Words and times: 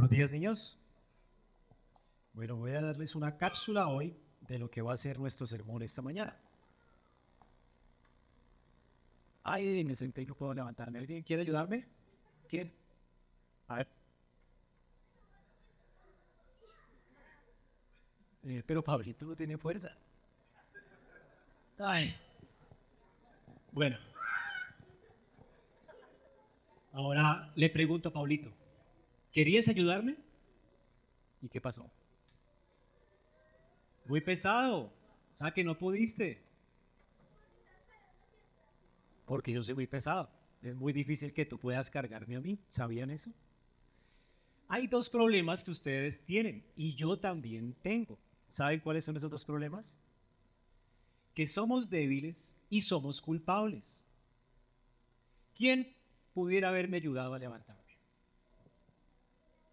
Buenos 0.00 0.16
días, 0.16 0.32
niños. 0.32 0.78
Bueno, 2.32 2.56
voy 2.56 2.72
a 2.72 2.80
darles 2.80 3.14
una 3.14 3.36
cápsula 3.36 3.86
hoy 3.88 4.16
de 4.48 4.58
lo 4.58 4.70
que 4.70 4.80
va 4.80 4.94
a 4.94 4.96
ser 4.96 5.18
nuestro 5.18 5.46
sermón 5.46 5.82
esta 5.82 6.00
mañana. 6.00 6.34
Ay, 9.42 9.84
me 9.84 9.94
senté 9.94 10.22
y 10.22 10.26
no 10.26 10.34
puedo 10.34 10.54
levantarme. 10.54 11.00
¿Alguien 11.00 11.22
quiere 11.22 11.42
ayudarme? 11.42 11.84
¿Quién? 12.48 12.72
A 13.68 13.74
ver. 13.74 13.88
Eh, 18.44 18.62
pero 18.66 18.82
Pablito 18.82 19.26
no 19.26 19.36
tiene 19.36 19.58
fuerza. 19.58 19.94
Ay. 21.78 22.16
Bueno. 23.70 23.98
Ahora 26.90 27.52
le 27.54 27.68
pregunto 27.68 28.08
a 28.08 28.12
Pablito, 28.14 28.50
¿querías 29.32 29.68
ayudarme? 29.68 30.16
¿Y 31.42 31.48
qué 31.48 31.60
pasó? 31.60 31.90
Muy 34.06 34.20
pesado. 34.20 34.92
O 35.34 35.36
sea 35.36 35.52
que 35.52 35.64
no 35.64 35.78
pudiste. 35.78 36.42
Porque 39.24 39.52
yo 39.52 39.62
soy 39.62 39.74
muy 39.74 39.86
pesado. 39.86 40.28
Es 40.62 40.74
muy 40.74 40.92
difícil 40.92 41.32
que 41.32 41.46
tú 41.46 41.58
puedas 41.58 41.90
cargarme 41.90 42.36
a 42.36 42.40
mí. 42.40 42.58
¿Sabían 42.68 43.10
eso? 43.10 43.30
Hay 44.68 44.86
dos 44.86 45.08
problemas 45.08 45.64
que 45.64 45.70
ustedes 45.70 46.22
tienen 46.22 46.64
y 46.76 46.94
yo 46.94 47.18
también 47.18 47.74
tengo. 47.82 48.18
¿Saben 48.48 48.80
cuáles 48.80 49.04
son 49.04 49.16
esos 49.16 49.30
dos 49.30 49.44
problemas? 49.44 49.98
Que 51.34 51.46
somos 51.46 51.90
débiles 51.90 52.58
y 52.68 52.80
somos 52.80 53.22
culpables. 53.22 54.04
¿Quién 55.56 55.92
pudiera 56.34 56.68
haberme 56.68 56.98
ayudado 56.98 57.34
a 57.34 57.38
levantarme? 57.38 57.79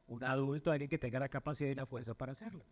Un 0.08 0.24
adulto, 0.24 0.72
alguien 0.72 0.90
que 0.90 0.98
tenga 0.98 1.20
la 1.20 1.30
capacidad 1.30 1.70
y 1.70 1.76
la 1.76 1.86
fuerza 1.86 2.14
para 2.14 2.32
hacerlo. 2.32 2.66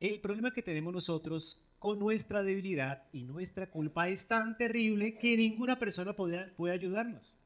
El 0.00 0.20
problema 0.20 0.52
que 0.52 0.62
tenemos 0.62 0.92
nosotros 0.92 1.64
con 1.78 1.98
nuestra 1.98 2.42
debilidad 2.42 3.04
y 3.12 3.24
nuestra 3.24 3.70
culpa 3.70 4.08
es 4.08 4.26
tan 4.26 4.56
terrible 4.56 5.14
que 5.14 5.36
ninguna 5.36 5.78
persona 5.78 6.12
puede, 6.12 6.52
ayudarnos. 6.70 7.36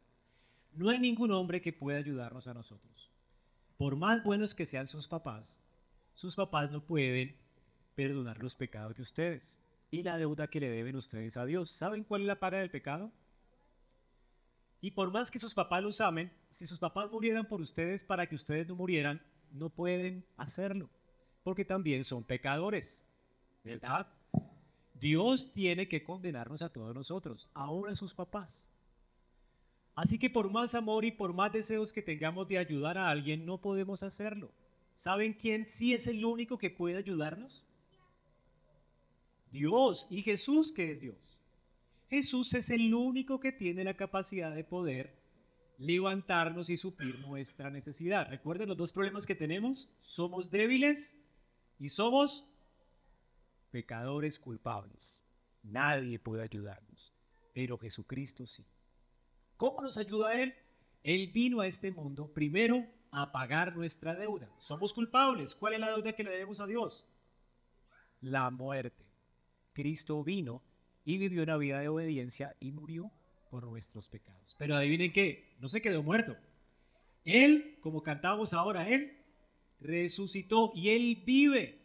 No 0.74 0.91
hay 0.91 0.98
ningún 0.98 1.30
hombre 1.30 1.60
que 1.60 1.72
pueda 1.72 1.98
ayudarnos 1.98 2.48
a 2.48 2.54
nosotros. 2.54 3.12
Por 3.76 3.96
más 3.96 4.24
buenos 4.24 4.54
que 4.54 4.66
sean 4.66 4.86
sus 4.86 5.06
papás, 5.06 5.60
sus 6.14 6.34
papás 6.34 6.70
no 6.70 6.84
pueden 6.84 7.36
perdonar 7.94 8.42
los 8.42 8.56
pecados 8.56 8.96
de 8.96 9.02
ustedes 9.02 9.60
y 9.91 10.02
la 10.02 10.19
deuda 10.19 10.48
que 10.48 10.60
le 10.60 10.69
deben 10.69 10.96
ustedes 10.96 11.36
a 11.36 11.44
Dios. 11.44 11.70
¿Saben 11.70 12.02
cuál 12.02 12.22
es 12.22 12.26
la 12.26 12.41
paga 12.41 12.58
del 12.58 12.70
pecado? 12.70 13.12
Y 14.81 14.93
por 14.93 15.11
más 15.11 15.31
que 15.31 15.39
sus 15.39 15.55
papás 15.55 15.83
los 15.83 16.01
amen, 16.01 16.33
si 16.51 16.67
sus 16.67 16.79
papás 16.79 17.11
murieran 17.11 17.47
por 17.47 17.61
ustedes 17.61 18.05
para 18.05 18.27
que 18.27 18.34
ustedes 18.34 18.69
no 18.69 18.77
murieran, 18.77 19.21
no 19.51 19.71
pueden 19.71 20.25
hacerlo 20.37 20.89
porque 21.48 21.65
también 21.65 22.05
son 22.05 22.25
pecadores. 22.25 23.06
¿Verdad? 23.65 24.06
Dios 25.01 25.51
tiene 25.55 25.89
que 25.89 26.05
condenarnos 26.05 26.61
a 26.61 26.71
todos 26.71 26.95
nosotros, 26.95 27.49
aún 27.55 27.89
a 27.89 27.95
sus 27.95 28.12
papás. 28.12 28.69
Así 29.95 30.19
que 30.19 30.29
por 30.29 30.51
más 30.51 30.75
amor 30.75 31.06
y 31.06 31.11
por 31.11 31.33
más 31.33 31.50
deseos 31.50 31.93
que 31.93 32.03
tengamos 32.03 32.49
de 32.49 32.59
ayudar 32.59 32.99
a 32.99 33.09
alguien, 33.09 33.47
no 33.47 33.62
podemos 33.62 34.03
hacerlo. 34.03 34.53
¿Saben 34.94 35.33
quién 35.33 35.65
sí 35.65 35.94
es 35.94 36.06
el 36.06 36.22
único 36.22 36.59
que 36.59 36.69
puede 36.69 36.99
ayudarnos? 36.99 37.65
Dios 39.50 40.06
y 40.11 40.21
Jesús 40.21 40.71
que 40.71 40.91
es 40.91 41.00
Dios. 41.00 41.38
Jesús 42.08 42.54
es 42.54 42.70
el 42.70 42.94
único 42.94 43.38
que 43.38 43.52
tiene 43.52 43.84
la 43.84 43.94
capacidad 43.94 44.54
de 44.54 44.64
poder 44.64 45.19
levantarnos 45.78 46.70
y 46.70 46.76
suplir 46.76 47.19
nuestra 47.20 47.70
necesidad. 47.70 48.28
Recuerden 48.28 48.69
los 48.69 48.76
dos 48.76 48.92
problemas 48.92 49.26
que 49.26 49.34
tenemos. 49.34 49.94
Somos 50.00 50.50
débiles 50.50 51.20
y 51.78 51.88
somos 51.91 52.56
pecadores 53.70 54.38
culpables. 54.38 55.24
Nadie 55.62 56.19
puede 56.19 56.42
ayudarnos, 56.42 57.12
pero 57.52 57.76
Jesucristo 57.78 58.46
sí. 58.46 58.64
¿Cómo 59.56 59.82
nos 59.82 59.98
ayuda 59.98 60.40
Él? 60.40 60.54
Él 61.02 61.30
vino 61.32 61.60
a 61.60 61.66
este 61.66 61.90
mundo 61.90 62.32
primero 62.32 62.86
a 63.10 63.32
pagar 63.32 63.76
nuestra 63.76 64.14
deuda. 64.14 64.48
Somos 64.58 64.94
culpables. 64.94 65.54
¿Cuál 65.54 65.75
es 65.75 65.80
la 65.80 65.90
deuda 65.90 66.12
que 66.12 66.25
le 66.25 66.30
debemos 66.30 66.60
a 66.60 66.66
Dios? 66.66 67.06
La 68.20 68.50
muerte. 68.50 69.04
Cristo 69.72 70.25
vino 70.25 70.62
y 71.08 71.16
vivió 71.16 71.42
una 71.42 71.56
vida 71.56 71.80
de 71.80 71.88
obediencia 71.88 72.54
y 72.60 72.70
murió 72.70 73.10
por 73.50 73.64
nuestros 73.66 74.10
pecados. 74.10 74.54
Pero 74.58 74.76
adivinen 74.76 75.10
qué, 75.10 75.56
no 75.58 75.66
se 75.66 75.80
quedó 75.80 76.02
muerto. 76.02 76.36
Él, 77.24 77.78
como 77.80 78.02
cantábamos 78.02 78.52
ahora, 78.52 78.86
Él 78.86 79.16
resucitó 79.80 80.70
y 80.74 80.91
Él 80.91 81.22
vive. 81.24 81.80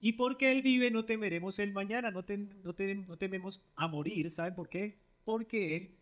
Y 0.00 0.14
porque 0.14 0.50
Él 0.50 0.62
vive 0.62 0.90
no 0.90 1.04
temeremos 1.04 1.60
el 1.60 1.72
mañana, 1.72 2.10
no, 2.10 2.24
no, 2.64 3.16
tememos 3.16 3.62
a 3.76 3.86
morir. 3.86 4.28
¿Saben 4.32 4.56
por 4.56 4.68
qué? 4.68 4.98
Porque 5.24 5.76
Él 5.76 5.96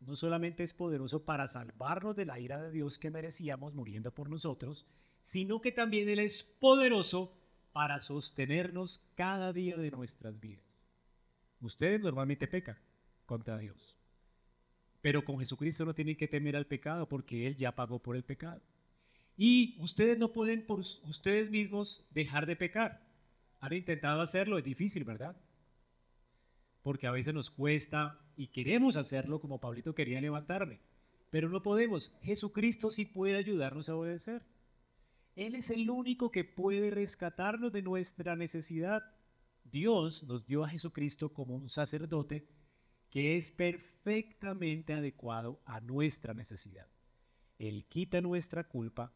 no 0.00 0.16
solamente 0.16 0.64
es 0.64 0.74
poderoso 0.74 1.24
para 1.24 1.46
salvarnos 1.46 2.16
de 2.16 2.26
la 2.26 2.40
ira 2.40 2.60
de 2.60 2.72
Dios 2.72 2.98
que 2.98 3.12
merecíamos 3.12 3.74
muriendo 3.74 4.12
por 4.12 4.28
nosotros, 4.28 4.88
sino 5.22 5.60
que 5.60 5.70
también 5.70 6.08
Él 6.08 6.18
es 6.18 6.42
poderoso 6.42 7.32
para 7.72 8.00
sostenernos 8.00 9.08
cada 9.14 9.52
día 9.52 9.76
de 9.76 9.92
nuestras 9.92 10.40
vidas. 10.40 10.85
Ustedes 11.66 12.00
normalmente 12.00 12.46
pecan 12.46 12.78
contra 13.26 13.58
Dios, 13.58 13.98
pero 15.02 15.24
con 15.24 15.40
Jesucristo 15.40 15.84
no 15.84 15.94
tienen 15.94 16.16
que 16.16 16.28
temer 16.28 16.54
al 16.54 16.66
pecado 16.66 17.08
porque 17.08 17.48
Él 17.48 17.56
ya 17.56 17.74
pagó 17.74 17.98
por 17.98 18.14
el 18.14 18.22
pecado. 18.22 18.62
Y 19.36 19.76
ustedes 19.80 20.16
no 20.16 20.32
pueden 20.32 20.64
por 20.64 20.78
ustedes 20.78 21.50
mismos 21.50 22.06
dejar 22.12 22.46
de 22.46 22.54
pecar. 22.54 23.04
Han 23.58 23.72
intentado 23.72 24.20
hacerlo, 24.20 24.58
es 24.58 24.64
difícil, 24.64 25.02
¿verdad? 25.02 25.36
Porque 26.82 27.08
a 27.08 27.10
veces 27.10 27.34
nos 27.34 27.50
cuesta 27.50 28.20
y 28.36 28.46
queremos 28.46 28.96
hacerlo 28.96 29.40
como 29.40 29.58
Pablito 29.58 29.92
quería 29.92 30.20
levantarme, 30.20 30.78
pero 31.30 31.48
no 31.48 31.64
podemos. 31.64 32.16
Jesucristo 32.22 32.92
sí 32.92 33.06
puede 33.06 33.34
ayudarnos 33.34 33.88
a 33.88 33.96
obedecer. 33.96 34.46
Él 35.34 35.56
es 35.56 35.70
el 35.70 35.90
único 35.90 36.30
que 36.30 36.44
puede 36.44 36.92
rescatarnos 36.92 37.72
de 37.72 37.82
nuestra 37.82 38.36
necesidad. 38.36 39.15
Dios 39.76 40.24
nos 40.24 40.46
dio 40.46 40.64
a 40.64 40.70
Jesucristo 40.70 41.34
como 41.34 41.54
un 41.54 41.68
sacerdote 41.68 42.48
que 43.10 43.36
es 43.36 43.52
perfectamente 43.52 44.94
adecuado 44.94 45.60
a 45.66 45.80
nuestra 45.80 46.32
necesidad. 46.32 46.88
Él 47.58 47.84
quita 47.84 48.22
nuestra 48.22 48.64
culpa 48.64 49.12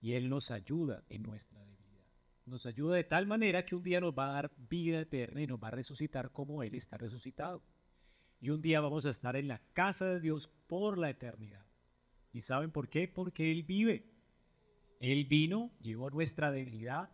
y 0.00 0.14
Él 0.14 0.28
nos 0.28 0.50
ayuda 0.50 1.04
en 1.08 1.22
nuestra 1.22 1.64
debilidad. 1.64 2.04
Nos 2.46 2.66
ayuda 2.66 2.96
de 2.96 3.04
tal 3.04 3.28
manera 3.28 3.64
que 3.64 3.76
un 3.76 3.84
día 3.84 4.00
nos 4.00 4.12
va 4.12 4.30
a 4.30 4.32
dar 4.32 4.52
vida 4.68 4.98
eterna 5.00 5.40
y 5.40 5.46
nos 5.46 5.62
va 5.62 5.68
a 5.68 5.70
resucitar 5.70 6.32
como 6.32 6.64
Él 6.64 6.74
está 6.74 6.96
resucitado. 6.96 7.62
Y 8.40 8.50
un 8.50 8.60
día 8.60 8.80
vamos 8.80 9.06
a 9.06 9.10
estar 9.10 9.36
en 9.36 9.46
la 9.46 9.62
casa 9.72 10.06
de 10.06 10.18
Dios 10.18 10.48
por 10.66 10.98
la 10.98 11.10
eternidad. 11.10 11.64
¿Y 12.32 12.40
saben 12.40 12.72
por 12.72 12.88
qué? 12.88 13.06
Porque 13.06 13.52
Él 13.52 13.62
vive. 13.62 14.10
Él 14.98 15.26
vino, 15.26 15.70
llevó 15.80 16.10
nuestra 16.10 16.50
debilidad, 16.50 17.08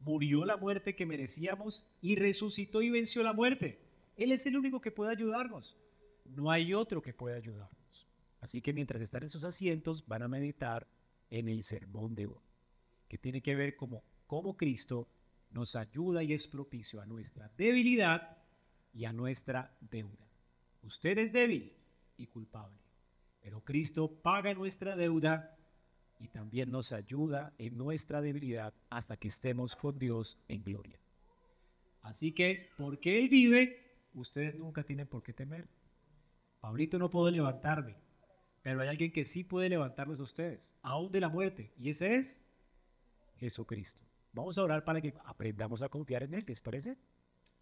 murió 0.00 0.44
la 0.44 0.56
muerte 0.56 0.94
que 0.94 1.06
merecíamos 1.06 1.86
y 2.00 2.16
resucitó 2.16 2.82
y 2.82 2.90
venció 2.90 3.22
la 3.22 3.32
muerte. 3.32 3.80
Él 4.16 4.32
es 4.32 4.46
el 4.46 4.56
único 4.56 4.80
que 4.80 4.90
puede 4.90 5.12
ayudarnos. 5.12 5.76
No 6.24 6.50
hay 6.50 6.74
otro 6.74 7.02
que 7.02 7.14
pueda 7.14 7.36
ayudarnos. 7.36 8.06
Así 8.40 8.62
que 8.62 8.72
mientras 8.72 9.02
están 9.02 9.22
en 9.22 9.30
sus 9.30 9.44
asientos 9.44 10.06
van 10.06 10.22
a 10.22 10.28
meditar 10.28 10.86
en 11.28 11.48
el 11.48 11.62
sermón 11.62 12.14
de 12.14 12.26
hoy, 12.26 12.42
que 13.08 13.18
tiene 13.18 13.42
que 13.42 13.54
ver 13.54 13.76
como 13.76 14.02
cómo 14.26 14.56
Cristo 14.56 15.08
nos 15.50 15.76
ayuda 15.76 16.22
y 16.22 16.32
es 16.32 16.48
propicio 16.48 17.00
a 17.00 17.06
nuestra 17.06 17.50
debilidad 17.56 18.38
y 18.92 19.04
a 19.04 19.12
nuestra 19.12 19.76
deuda. 19.80 20.26
Usted 20.82 21.18
es 21.18 21.32
débil 21.32 21.72
y 22.16 22.26
culpable, 22.26 22.78
pero 23.40 23.62
Cristo 23.62 24.10
paga 24.22 24.54
nuestra 24.54 24.96
deuda 24.96 25.56
y 26.20 26.28
también 26.28 26.70
nos 26.70 26.92
ayuda 26.92 27.52
en 27.58 27.76
nuestra 27.76 28.20
debilidad 28.20 28.72
hasta 28.90 29.16
que 29.16 29.28
estemos 29.28 29.74
con 29.74 29.98
Dios 29.98 30.38
en 30.48 30.62
gloria. 30.62 31.00
Así 32.02 32.32
que, 32.32 32.70
porque 32.76 33.18
Él 33.18 33.28
vive, 33.28 34.08
ustedes 34.14 34.54
nunca 34.54 34.84
tienen 34.84 35.06
por 35.06 35.22
qué 35.22 35.32
temer. 35.32 35.68
Pablito 36.60 36.98
no 36.98 37.10
puedo 37.10 37.30
levantarme, 37.30 37.96
pero 38.62 38.82
hay 38.82 38.88
alguien 38.88 39.12
que 39.12 39.24
sí 39.24 39.44
puede 39.44 39.68
levantarlos 39.68 40.20
a 40.20 40.24
ustedes, 40.24 40.78
aún 40.82 41.10
de 41.10 41.20
la 41.20 41.28
muerte, 41.28 41.72
y 41.78 41.88
ese 41.88 42.16
es 42.16 42.44
Jesucristo. 43.38 44.04
Vamos 44.32 44.58
a 44.58 44.62
orar 44.62 44.84
para 44.84 45.00
que 45.00 45.14
aprendamos 45.24 45.82
a 45.82 45.88
confiar 45.88 46.22
en 46.22 46.34
Él, 46.34 46.44
¿les 46.46 46.60
parece? 46.60 46.98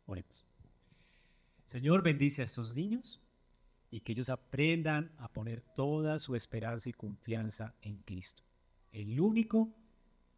Oremos. 0.06 0.44
Señor, 1.64 2.02
bendice 2.02 2.42
a 2.42 2.44
estos 2.44 2.74
niños 2.74 3.20
y 3.90 4.00
que 4.00 4.12
ellos 4.12 4.28
aprendan 4.28 5.12
a 5.18 5.32
poner 5.32 5.60
toda 5.60 6.18
su 6.18 6.34
esperanza 6.34 6.88
y 6.88 6.92
confianza 6.92 7.74
en 7.82 7.98
Cristo, 7.98 8.42
el 8.92 9.20
único 9.20 9.72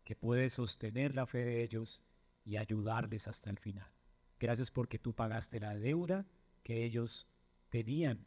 que 0.05 0.17
puede 0.17 0.50
sostener 0.50 1.14
la 1.14 1.26
fe 1.26 1.44
de 1.44 1.62
ellos 1.62 2.02
y 2.44 2.56
ayudarles 2.56 3.29
hasta 3.29 3.50
el 3.50 3.58
final. 3.58 3.91
Gracias 4.38 4.70
porque 4.70 4.99
tú 4.99 5.14
pagaste 5.14 5.61
la 5.61 5.75
deuda 5.75 6.26
que 6.62 6.85
ellos 6.85 7.29
tenían 7.69 8.26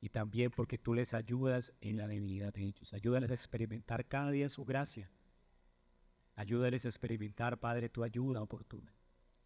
y 0.00 0.08
también 0.08 0.50
porque 0.50 0.78
tú 0.78 0.94
les 0.94 1.14
ayudas 1.14 1.74
en 1.80 1.98
la 1.98 2.08
debilidad 2.08 2.52
de 2.52 2.64
ellos. 2.64 2.94
Ayúdales 2.94 3.30
a 3.30 3.34
experimentar 3.34 4.06
cada 4.08 4.30
día 4.30 4.48
su 4.48 4.64
gracia 4.64 5.10
Ayúdales 6.40 6.86
a 6.86 6.88
experimentar, 6.88 7.60
Padre, 7.60 7.90
tu 7.90 8.02
ayuda 8.02 8.40
oportuna. 8.40 8.94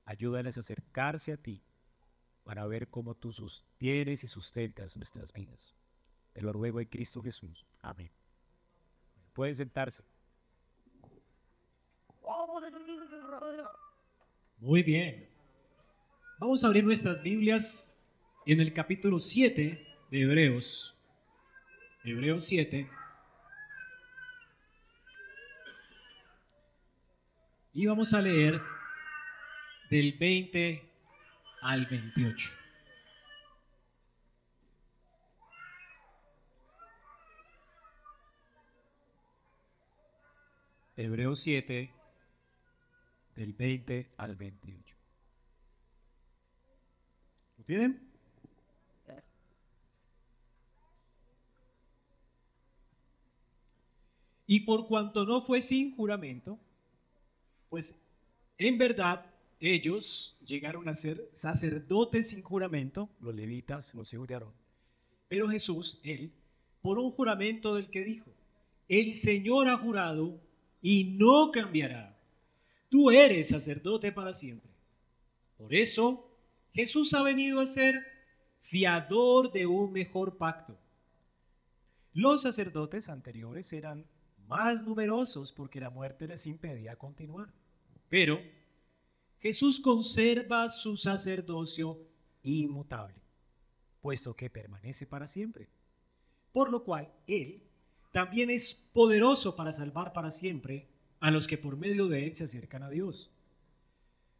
Ayúdales 0.04 0.56
a 0.56 0.60
acercarse 0.60 1.32
a 1.32 1.36
ti 1.36 1.60
para 2.44 2.66
ver 2.68 2.88
cómo 2.88 3.16
tú 3.16 3.32
sostienes 3.32 4.22
y 4.22 4.28
sustentas 4.28 4.96
nuestras 4.96 5.32
vidas. 5.32 5.74
Te 6.32 6.40
lo 6.40 6.52
ruego 6.52 6.80
en 6.80 6.86
Cristo 6.86 7.20
Jesús. 7.20 7.66
Amén. 7.80 8.12
Pueden 9.34 9.56
sentarse. 9.56 10.02
Muy 14.58 14.82
bien. 14.82 15.28
Vamos 16.38 16.62
a 16.62 16.68
abrir 16.68 16.84
nuestras 16.84 17.20
Biblias 17.22 18.00
en 18.46 18.60
el 18.60 18.72
capítulo 18.72 19.18
7 19.18 19.86
de 20.10 20.20
Hebreos. 20.20 20.96
Hebreos 22.04 22.44
7. 22.44 22.88
Y 27.72 27.86
vamos 27.86 28.14
a 28.14 28.22
leer 28.22 28.60
del 29.90 30.12
20 30.12 30.88
al 31.60 31.86
28. 31.86 32.63
Hebreos 40.96 41.40
7, 41.40 41.90
del 43.34 43.52
20 43.52 44.14
al 44.16 44.36
28. 44.36 44.96
¿Lo 47.58 47.64
tienen? 47.64 48.14
Y 54.46 54.60
por 54.60 54.86
cuanto 54.86 55.24
no 55.24 55.40
fue 55.40 55.60
sin 55.62 55.96
juramento, 55.96 56.60
pues 57.70 57.98
en 58.58 58.78
verdad 58.78 59.26
ellos 59.58 60.38
llegaron 60.46 60.88
a 60.88 60.94
ser 60.94 61.28
sacerdotes 61.32 62.28
sin 62.28 62.42
juramento, 62.42 63.08
los 63.20 63.34
levitas, 63.34 63.94
los 63.94 64.12
hijos 64.12 64.28
de 64.28 64.34
Aarón. 64.34 64.52
Pero 65.28 65.48
Jesús, 65.48 66.00
él, 66.04 66.32
por 66.82 66.98
un 66.98 67.10
juramento 67.10 67.74
del 67.74 67.88
que 67.88 68.04
dijo, 68.04 68.30
el 68.88 69.14
Señor 69.14 69.68
ha 69.68 69.78
jurado 69.78 70.38
y 70.86 71.16
no 71.16 71.50
cambiará. 71.50 72.14
Tú 72.90 73.10
eres 73.10 73.48
sacerdote 73.48 74.12
para 74.12 74.34
siempre. 74.34 74.70
Por 75.56 75.74
eso 75.74 76.30
Jesús 76.74 77.14
ha 77.14 77.22
venido 77.22 77.60
a 77.60 77.66
ser 77.66 78.04
fiador 78.58 79.50
de 79.50 79.64
un 79.64 79.92
mejor 79.92 80.36
pacto. 80.36 80.78
Los 82.12 82.42
sacerdotes 82.42 83.08
anteriores 83.08 83.72
eran 83.72 84.04
más 84.46 84.84
numerosos 84.84 85.52
porque 85.52 85.80
la 85.80 85.88
muerte 85.88 86.28
les 86.28 86.46
impedía 86.46 86.96
continuar. 86.96 87.50
Pero 88.10 88.38
Jesús 89.38 89.80
conserva 89.80 90.68
su 90.68 90.98
sacerdocio 90.98 91.98
inmutable, 92.42 93.16
puesto 94.02 94.36
que 94.36 94.50
permanece 94.50 95.06
para 95.06 95.26
siempre. 95.26 95.66
Por 96.52 96.70
lo 96.70 96.84
cual 96.84 97.10
Él 97.26 97.62
también 98.14 98.48
es 98.48 98.76
poderoso 98.76 99.56
para 99.56 99.72
salvar 99.72 100.12
para 100.12 100.30
siempre 100.30 100.86
a 101.18 101.32
los 101.32 101.48
que 101.48 101.58
por 101.58 101.76
medio 101.76 102.06
de 102.06 102.26
Él 102.26 102.34
se 102.34 102.44
acercan 102.44 102.84
a 102.84 102.88
Dios, 102.88 103.32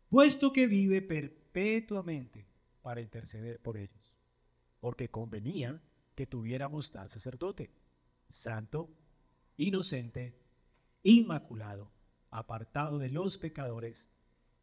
puesto 0.09 0.53
que 0.53 0.69
vive 0.69 1.03
perpetuamente 1.03 2.47
para 2.82 3.00
interceder 3.00 3.61
por 3.61 3.76
ellos, 3.76 4.17
porque 4.79 5.09
convenía 5.11 5.82
que 6.15 6.25
tuviéramos 6.25 6.93
tal 6.93 7.11
sacerdote, 7.11 7.75
santo, 8.29 8.97
inocente, 9.56 10.38
inmaculado, 11.03 11.91
apartado 12.31 12.99
de 12.99 13.09
los 13.09 13.38
pecadores 13.38 14.12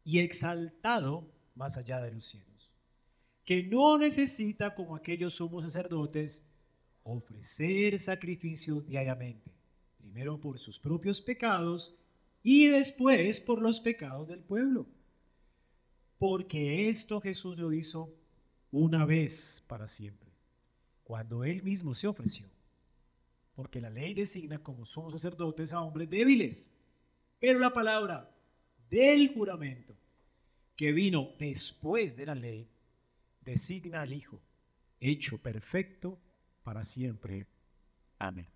y 0.04 0.20
exaltado 0.20 1.30
más 1.54 1.76
allá 1.76 2.00
de 2.00 2.12
los 2.12 2.24
cielos, 2.24 2.72
que 3.44 3.62
no 3.62 3.98
necesita, 3.98 4.74
como 4.74 4.96
aquellos 4.96 5.34
sumos 5.34 5.64
sacerdotes, 5.64 6.50
ofrecer 7.04 7.98
sacrificios 7.98 8.86
diariamente, 8.86 9.50
primero 9.98 10.40
por 10.40 10.58
sus 10.58 10.78
propios 10.78 11.20
pecados 11.20 11.94
y 12.42 12.68
después 12.68 13.40
por 13.40 13.60
los 13.60 13.80
pecados 13.80 14.28
del 14.28 14.40
pueblo. 14.40 14.86
Porque 16.18 16.88
esto 16.88 17.20
Jesús 17.20 17.58
lo 17.58 17.72
hizo 17.72 18.14
una 18.70 19.04
vez 19.04 19.64
para 19.68 19.88
siempre, 19.88 20.30
cuando 21.04 21.44
él 21.44 21.62
mismo 21.62 21.94
se 21.94 22.06
ofreció. 22.06 22.48
Porque 23.54 23.80
la 23.80 23.90
ley 23.90 24.14
designa 24.14 24.62
como 24.62 24.86
sumos 24.86 25.12
sacerdotes 25.12 25.72
a 25.72 25.82
hombres 25.82 26.08
débiles, 26.08 26.72
pero 27.38 27.58
la 27.58 27.72
palabra 27.72 28.30
del 28.88 29.34
juramento 29.34 29.96
que 30.76 30.92
vino 30.92 31.30
después 31.38 32.16
de 32.16 32.26
la 32.26 32.34
ley, 32.34 32.68
designa 33.40 34.02
al 34.02 34.12
Hijo, 34.12 34.40
hecho 35.00 35.38
perfecto 35.38 36.18
para 36.62 36.84
siempre. 36.84 37.46
Amén. 38.18 38.46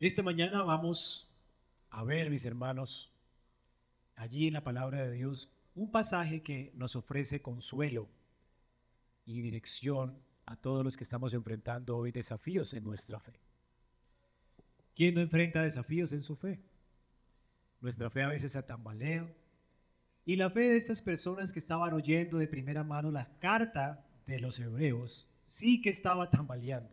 Esta 0.00 0.22
mañana 0.22 0.62
vamos 0.62 1.30
a 1.90 2.04
ver, 2.04 2.28
mis 2.28 2.44
hermanos, 2.44 3.12
allí 4.16 4.46
en 4.48 4.54
la 4.54 4.64
palabra 4.64 5.02
de 5.04 5.12
Dios, 5.12 5.52
un 5.74 5.90
pasaje 5.90 6.42
que 6.42 6.72
nos 6.74 6.96
ofrece 6.96 7.40
consuelo 7.40 8.08
y 9.24 9.40
dirección 9.40 10.18
a 10.46 10.56
todos 10.56 10.84
los 10.84 10.96
que 10.96 11.04
estamos 11.04 11.34
enfrentando 11.34 11.96
hoy 11.96 12.12
desafíos 12.12 12.74
en 12.74 12.84
nuestra 12.84 13.18
fe. 13.20 13.40
¿Quién 14.94 15.14
no 15.14 15.20
enfrenta 15.20 15.62
desafíos 15.62 16.12
en 16.12 16.22
su 16.22 16.36
fe? 16.36 16.60
Nuestra 17.80 18.10
fe 18.10 18.22
a 18.22 18.28
veces 18.28 18.52
se 18.52 18.62
tambalea. 18.62 19.26
Y 20.24 20.36
la 20.36 20.50
fe 20.50 20.60
de 20.60 20.76
estas 20.76 21.02
personas 21.02 21.52
que 21.52 21.58
estaban 21.58 21.92
oyendo 21.92 22.38
de 22.38 22.46
primera 22.46 22.84
mano 22.84 23.10
la 23.10 23.38
carta 23.38 24.06
de 24.26 24.40
los 24.40 24.58
hebreos 24.60 25.33
sí 25.44 25.80
que 25.80 25.90
estaba 25.90 26.30
tambaleando. 26.30 26.90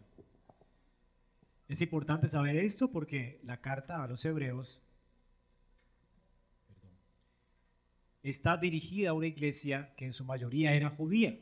Es 1.68 1.82
importante 1.82 2.28
saber 2.28 2.58
esto 2.58 2.92
porque 2.92 3.40
la 3.44 3.62
carta 3.62 4.04
a 4.04 4.08
los 4.08 4.26
hebreos 4.26 4.84
está 8.24 8.58
dirigida 8.58 9.12
a 9.12 9.14
una 9.14 9.28
iglesia 9.28 9.94
que 9.96 10.06
en 10.06 10.14
su 10.14 10.26
mayoría 10.26 10.74
era 10.74 10.90
judía. 10.90 11.40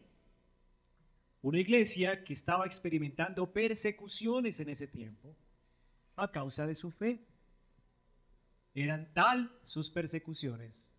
Una 1.41 1.59
iglesia 1.59 2.23
que 2.23 2.33
estaba 2.33 2.65
experimentando 2.65 3.51
persecuciones 3.51 4.59
en 4.59 4.69
ese 4.69 4.87
tiempo 4.87 5.35
a 6.15 6.31
causa 6.31 6.67
de 6.67 6.75
su 6.75 6.91
fe. 6.91 7.25
Eran 8.75 9.11
tal 9.13 9.57
sus 9.63 9.89
persecuciones 9.89 10.95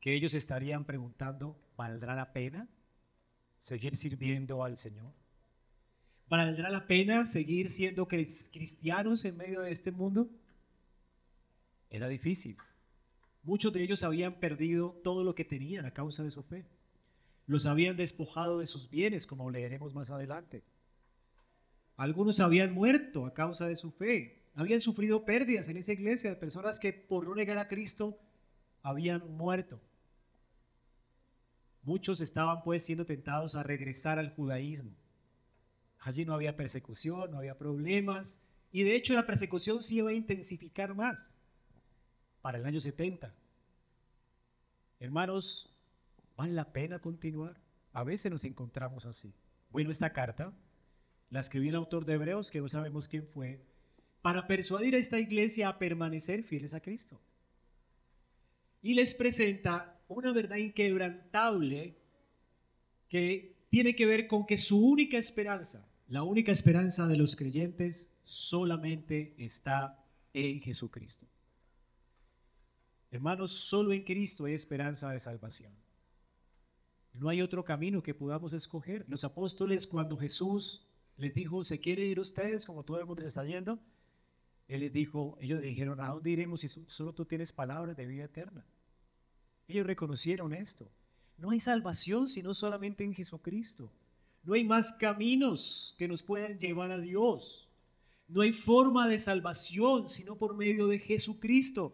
que 0.00 0.14
ellos 0.14 0.34
estarían 0.34 0.84
preguntando, 0.84 1.60
¿valdrá 1.76 2.14
la 2.14 2.32
pena 2.32 2.68
seguir 3.58 3.96
sirviendo 3.96 4.64
al 4.64 4.78
Señor? 4.78 5.25
¿Valdrá 6.28 6.70
la 6.70 6.86
pena 6.86 7.24
seguir 7.24 7.70
siendo 7.70 8.08
cristianos 8.08 9.24
en 9.24 9.36
medio 9.36 9.60
de 9.60 9.70
este 9.70 9.92
mundo? 9.92 10.28
Era 11.90 12.08
difícil. 12.08 12.56
Muchos 13.42 13.72
de 13.72 13.82
ellos 13.82 14.02
habían 14.02 14.40
perdido 14.40 15.00
todo 15.04 15.22
lo 15.22 15.34
que 15.34 15.44
tenían 15.44 15.86
a 15.86 15.92
causa 15.92 16.24
de 16.24 16.30
su 16.30 16.42
fe. 16.42 16.66
Los 17.46 17.66
habían 17.66 17.96
despojado 17.96 18.58
de 18.58 18.66
sus 18.66 18.90
bienes, 18.90 19.26
como 19.26 19.50
leeremos 19.50 19.94
más 19.94 20.10
adelante. 20.10 20.64
Algunos 21.96 22.40
habían 22.40 22.74
muerto 22.74 23.24
a 23.24 23.32
causa 23.32 23.68
de 23.68 23.76
su 23.76 23.90
fe 23.90 24.46
habían 24.56 24.80
sufrido 24.80 25.24
pérdidas 25.24 25.68
en 25.68 25.76
esa 25.76 25.92
iglesia 25.92 26.30
de 26.30 26.36
personas 26.36 26.80
que 26.80 26.92
por 26.92 27.28
no 27.28 27.34
negar 27.34 27.58
a 27.58 27.68
Cristo 27.68 28.18
habían 28.82 29.36
muerto. 29.36 29.80
Muchos 31.82 32.20
estaban 32.22 32.62
pues 32.62 32.84
siendo 32.84 33.04
tentados 33.04 33.54
a 33.54 33.62
regresar 33.62 34.18
al 34.18 34.34
judaísmo. 34.34 34.90
Allí 36.06 36.24
no 36.24 36.34
había 36.34 36.54
persecución, 36.54 37.32
no 37.32 37.38
había 37.38 37.58
problemas, 37.58 38.40
y 38.70 38.84
de 38.84 38.94
hecho 38.94 39.12
la 39.14 39.26
persecución 39.26 39.82
se 39.82 39.96
iba 39.96 40.10
a 40.10 40.12
intensificar 40.12 40.94
más 40.94 41.36
para 42.40 42.58
el 42.58 42.64
año 42.64 42.78
70. 42.78 43.34
Hermanos, 45.00 45.74
¿vale 46.36 46.52
la 46.52 46.72
pena 46.72 47.00
continuar? 47.00 47.60
A 47.92 48.04
veces 48.04 48.30
nos 48.30 48.44
encontramos 48.44 49.04
así. 49.04 49.34
Bueno, 49.70 49.90
esta 49.90 50.12
carta 50.12 50.52
la 51.28 51.40
escribió 51.40 51.70
el 51.70 51.74
autor 51.76 52.04
de 52.04 52.12
Hebreos, 52.12 52.52
que 52.52 52.60
no 52.60 52.68
sabemos 52.68 53.08
quién 53.08 53.26
fue, 53.26 53.60
para 54.22 54.46
persuadir 54.46 54.94
a 54.94 54.98
esta 54.98 55.18
iglesia 55.18 55.68
a 55.68 55.76
permanecer 55.80 56.44
fieles 56.44 56.72
a 56.72 56.80
Cristo. 56.80 57.20
Y 58.80 58.94
les 58.94 59.12
presenta 59.12 60.00
una 60.06 60.30
verdad 60.30 60.58
inquebrantable 60.58 61.96
que 63.08 63.56
tiene 63.70 63.96
que 63.96 64.06
ver 64.06 64.28
con 64.28 64.46
que 64.46 64.56
su 64.56 64.78
única 64.78 65.18
esperanza, 65.18 65.84
la 66.08 66.22
única 66.22 66.52
esperanza 66.52 67.06
de 67.08 67.16
los 67.16 67.34
creyentes 67.34 68.16
solamente 68.20 69.34
está 69.38 70.04
en 70.32 70.60
Jesucristo. 70.60 71.26
Hermanos, 73.10 73.50
solo 73.52 73.92
en 73.92 74.04
Cristo 74.04 74.44
hay 74.44 74.54
esperanza 74.54 75.10
de 75.10 75.18
salvación. 75.18 75.72
No 77.12 77.28
hay 77.28 77.40
otro 77.40 77.64
camino 77.64 78.02
que 78.02 78.14
podamos 78.14 78.52
escoger. 78.52 79.04
Los 79.08 79.24
apóstoles 79.24 79.86
cuando 79.86 80.16
Jesús 80.16 80.86
les 81.16 81.34
dijo, 81.34 81.64
¿se 81.64 81.80
quieren 81.80 82.06
ir 82.06 82.20
ustedes 82.20 82.66
como 82.66 82.84
todo 82.84 83.00
el 83.00 83.06
mundo 83.06 83.22
se 83.22 83.28
está 83.28 83.44
yendo? 83.44 83.78
Él 84.68 84.80
les 84.80 84.92
dijo, 84.92 85.36
ellos 85.40 85.62
dijeron, 85.62 86.00
¿a 86.00 86.08
dónde 86.08 86.30
iremos 86.30 86.60
si 86.60 86.68
solo 86.68 87.14
tú 87.14 87.24
tienes 87.24 87.52
palabras 87.52 87.96
de 87.96 88.06
vida 88.06 88.24
eterna? 88.24 88.64
Ellos 89.66 89.86
reconocieron 89.86 90.52
esto. 90.52 90.90
No 91.38 91.50
hay 91.50 91.60
salvación 91.60 92.28
sino 92.28 92.54
solamente 92.54 93.02
en 93.02 93.14
Jesucristo. 93.14 93.90
No 94.46 94.54
hay 94.54 94.62
más 94.62 94.92
caminos 94.92 95.96
que 95.98 96.06
nos 96.06 96.22
puedan 96.22 96.56
llevar 96.56 96.92
a 96.92 96.98
Dios. 96.98 97.68
No 98.28 98.42
hay 98.42 98.52
forma 98.52 99.08
de 99.08 99.18
salvación 99.18 100.08
sino 100.08 100.38
por 100.38 100.56
medio 100.56 100.86
de 100.86 101.00
Jesucristo. 101.00 101.92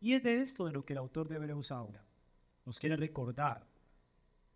Y 0.00 0.14
es 0.14 0.22
de 0.24 0.40
esto 0.40 0.66
de 0.66 0.72
lo 0.72 0.84
que 0.84 0.94
el 0.94 0.98
autor 0.98 1.28
de 1.28 1.36
Hebreos 1.36 1.70
ahora 1.70 2.04
nos 2.64 2.80
quiere 2.80 2.96
recordar 2.96 3.64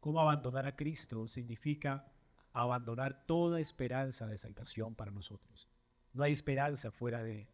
cómo 0.01 0.21
abandonar 0.21 0.67
a 0.67 0.75
Cristo 0.75 1.29
significa 1.29 2.05
abandonar 2.53 3.25
toda 3.27 3.61
esperanza 3.61 4.27
de 4.27 4.37
salvación 4.37 4.97
para 4.97 5.13
nosotros. 5.13 5.69
No 6.13 6.25
hay 6.25 6.33
esperanza 6.33 6.91
fuera 6.91 7.23
de 7.23 7.43
Él. 7.43 7.49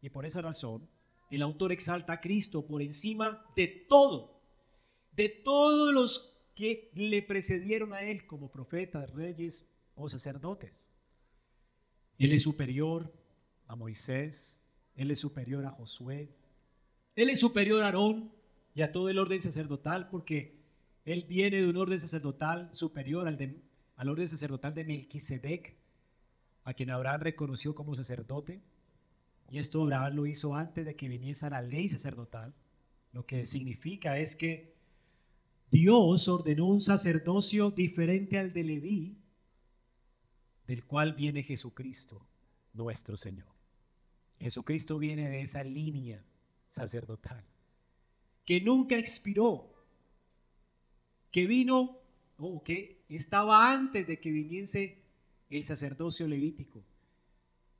Y 0.00 0.08
por 0.08 0.24
esa 0.24 0.40
razón, 0.40 0.88
el 1.30 1.42
autor 1.42 1.72
exalta 1.72 2.14
a 2.14 2.20
Cristo 2.20 2.66
por 2.66 2.80
encima 2.80 3.44
de 3.54 3.68
todo, 3.68 4.40
de 5.12 5.28
todos 5.28 5.92
los 5.92 6.39
que 6.60 6.90
le 6.92 7.22
precedieron 7.22 7.94
a 7.94 8.02
Él 8.02 8.26
como 8.26 8.50
profetas, 8.50 9.10
reyes 9.14 9.72
o 9.94 10.10
sacerdotes. 10.10 10.90
Él 12.18 12.32
es 12.32 12.42
superior 12.42 13.10
a 13.66 13.76
Moisés, 13.76 14.70
Él 14.94 15.10
es 15.10 15.20
superior 15.20 15.64
a 15.64 15.70
Josué, 15.70 16.28
Él 17.16 17.30
es 17.30 17.40
superior 17.40 17.82
a 17.82 17.86
Aarón 17.86 18.30
y 18.74 18.82
a 18.82 18.92
todo 18.92 19.08
el 19.08 19.18
orden 19.18 19.40
sacerdotal 19.40 20.10
porque 20.10 20.60
Él 21.06 21.24
viene 21.26 21.62
de 21.62 21.66
un 21.66 21.78
orden 21.78 21.98
sacerdotal 21.98 22.68
superior 22.74 23.26
al 23.26 23.38
de 23.38 23.56
al 23.96 24.08
orden 24.10 24.28
sacerdotal 24.28 24.74
de 24.74 24.84
Melquisedec, 24.84 25.76
a 26.64 26.74
quien 26.74 26.90
Abraham 26.90 27.20
reconoció 27.20 27.74
como 27.74 27.94
sacerdote. 27.94 28.60
Y 29.50 29.58
esto 29.58 29.82
Abraham 29.82 30.14
lo 30.14 30.26
hizo 30.26 30.54
antes 30.54 30.84
de 30.86 30.96
que 30.96 31.08
viniese 31.08 31.48
la 31.48 31.60
ley 31.60 31.88
sacerdotal. 31.88 32.54
Lo 33.12 33.26
que 33.26 33.44
significa 33.44 34.18
es 34.18 34.36
que 34.36 34.69
Dios 35.70 36.26
ordenó 36.28 36.66
un 36.66 36.80
sacerdocio 36.80 37.70
diferente 37.70 38.38
al 38.38 38.52
de 38.52 38.64
Leví, 38.64 39.16
del 40.66 40.84
cual 40.84 41.14
viene 41.14 41.42
Jesucristo, 41.42 42.26
nuestro 42.72 43.16
Señor. 43.16 43.48
Jesucristo 44.40 44.98
viene 44.98 45.28
de 45.28 45.42
esa 45.42 45.62
línea 45.62 46.24
sacerdotal, 46.68 47.44
que 48.44 48.60
nunca 48.60 48.96
expiró, 48.96 49.72
que 51.30 51.46
vino 51.46 51.98
o 52.38 52.62
que 52.62 53.04
estaba 53.08 53.70
antes 53.70 54.06
de 54.06 54.18
que 54.18 54.30
viniese 54.30 55.02
el 55.50 55.64
sacerdocio 55.64 56.26
levítico 56.26 56.82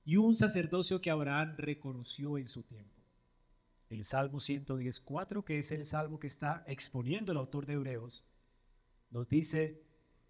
y 0.05 0.17
un 0.17 0.37
sacerdocio 0.37 1.01
que 1.01 1.11
Abraham 1.11 1.55
reconoció 1.57 2.39
en 2.39 2.49
su 2.49 2.63
tiempo. 2.63 3.00
El 3.91 4.05
Salmo 4.05 4.39
114, 4.39 5.43
que 5.45 5.59
es 5.59 5.73
el 5.73 5.85
salmo 5.85 6.21
que 6.21 6.29
está 6.29 6.65
exponiendo 6.69 7.33
el 7.33 7.39
autor 7.39 7.67
de 7.67 7.73
Hebreos, 7.75 8.25
nos 9.11 9.29
dice 9.29 9.83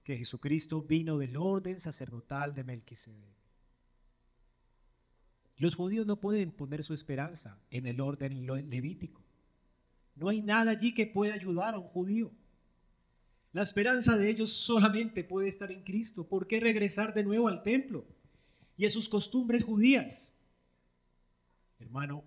que 0.03 0.17
Jesucristo 0.17 0.81
vino 0.81 1.19
del 1.19 1.37
orden 1.37 1.79
sacerdotal 1.79 2.55
de 2.55 2.65
Melquisedec. 2.65 3.37
Los 5.59 5.75
judíos 5.75 6.07
no 6.07 6.19
pueden 6.19 6.53
poner 6.53 6.83
su 6.83 6.95
esperanza 6.95 7.59
en 7.71 7.87
el 7.87 8.01
orden 8.01 8.47
levítico. 8.47 9.21
No 10.17 10.31
hay 10.31 10.41
nada 10.41 10.71
allí 10.71 10.95
que 10.95 11.07
pueda 11.07 11.35
ayudar 11.35 11.75
a 11.75 11.79
un 11.79 11.89
judío. 11.89 12.33
La 13.53 13.61
esperanza 13.61 14.17
de 14.17 14.31
ellos 14.31 14.51
solamente 14.53 15.23
puede 15.23 15.49
estar 15.49 15.71
en 15.71 15.83
Cristo. 15.83 16.27
¿Por 16.27 16.47
qué 16.47 16.61
regresar 16.61 17.13
de 17.13 17.25
nuevo 17.25 17.47
al 17.47 17.63
templo 17.63 18.07
y 18.79 18.87
a 18.87 18.91
sus 18.91 19.07
costumbres 19.07 19.65
judías? 19.65 20.35
Hermano, 21.79 22.25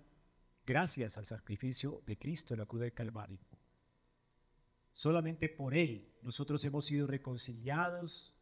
gracias 0.66 1.18
al 1.18 1.26
sacrificio 1.26 2.02
de 2.06 2.18
Cristo 2.18 2.54
en 2.54 2.60
la 2.60 2.66
cruz 2.66 2.82
del 2.82 2.92
Calvario, 2.92 3.38
solamente 4.92 5.48
por 5.48 5.74
Él 5.74 6.12
nosotros 6.22 6.64
hemos 6.64 6.86
sido 6.86 7.06
reconciliados 7.06 8.34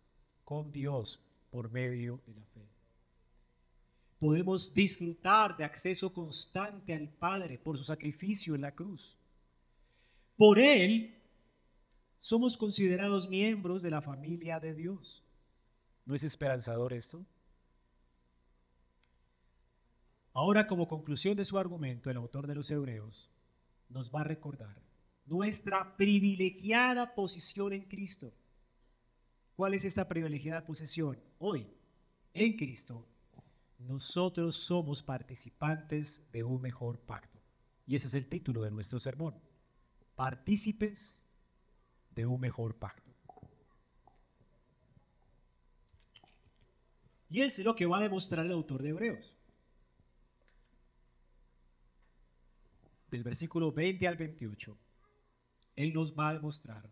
con 0.44 0.70
Dios 0.72 1.20
por 1.50 1.70
medio 1.70 2.20
de 2.26 2.34
la 2.34 2.44
fe. 2.46 2.68
Podemos 4.18 4.72
disfrutar 4.72 5.56
de 5.56 5.64
acceso 5.64 6.12
constante 6.12 6.94
al 6.94 7.08
Padre 7.08 7.58
por 7.58 7.76
su 7.76 7.82
sacrificio 7.82 8.54
en 8.54 8.60
la 8.60 8.74
cruz. 8.74 9.18
Por 10.36 10.60
Él 10.60 11.20
somos 12.18 12.56
considerados 12.56 13.28
miembros 13.28 13.82
de 13.82 13.90
la 13.90 14.00
familia 14.00 14.60
de 14.60 14.74
Dios. 14.74 15.24
¿No 16.04 16.14
es 16.14 16.22
esperanzador 16.22 16.92
esto? 16.92 17.26
Ahora, 20.34 20.66
como 20.66 20.88
conclusión 20.88 21.36
de 21.36 21.44
su 21.44 21.58
argumento, 21.58 22.10
el 22.10 22.16
autor 22.16 22.46
de 22.46 22.54
los 22.54 22.70
Hebreos 22.70 23.30
nos 23.88 24.10
va 24.10 24.22
a 24.22 24.24
recordar 24.24 24.82
nuestra 25.26 25.96
privilegiada 25.96 27.14
posición 27.14 27.72
en 27.74 27.82
Cristo. 27.82 28.32
¿Cuál 29.56 29.74
es 29.74 29.84
esta 29.84 30.08
privilegiada 30.08 30.64
posición? 30.64 31.18
Hoy, 31.38 31.68
en 32.32 32.56
Cristo, 32.56 33.06
nosotros 33.78 34.56
somos 34.56 35.02
participantes 35.02 36.26
de 36.32 36.42
un 36.42 36.62
mejor 36.62 36.98
pacto. 36.98 37.38
Y 37.86 37.94
ese 37.94 38.06
es 38.06 38.14
el 38.14 38.26
título 38.26 38.62
de 38.62 38.70
nuestro 38.70 38.98
sermón. 38.98 39.34
Partícipes 40.16 41.26
de 42.10 42.24
un 42.24 42.40
mejor 42.40 42.76
pacto. 42.76 43.12
Y 47.28 47.42
es 47.42 47.58
lo 47.58 47.74
que 47.74 47.86
va 47.86 47.98
a 47.98 48.02
demostrar 48.02 48.46
el 48.46 48.52
autor 48.52 48.82
de 48.82 48.90
Hebreos. 48.90 49.41
Del 53.12 53.24
versículo 53.24 53.72
20 53.72 54.08
al 54.08 54.16
28, 54.16 54.74
Él 55.76 55.92
nos 55.92 56.18
va 56.18 56.30
a 56.30 56.32
demostrar 56.32 56.90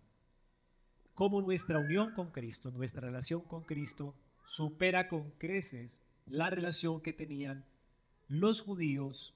cómo 1.15 1.41
nuestra 1.41 1.79
unión 1.79 2.13
con 2.13 2.31
Cristo, 2.31 2.71
nuestra 2.71 3.01
relación 3.01 3.41
con 3.41 3.63
Cristo, 3.65 4.15
supera 4.45 5.09
con 5.09 5.31
creces 5.39 6.05
la 6.27 6.51
relación 6.51 7.01
que 7.01 7.15
tenían 7.15 7.65
los 8.29 8.61
judíos 8.61 9.35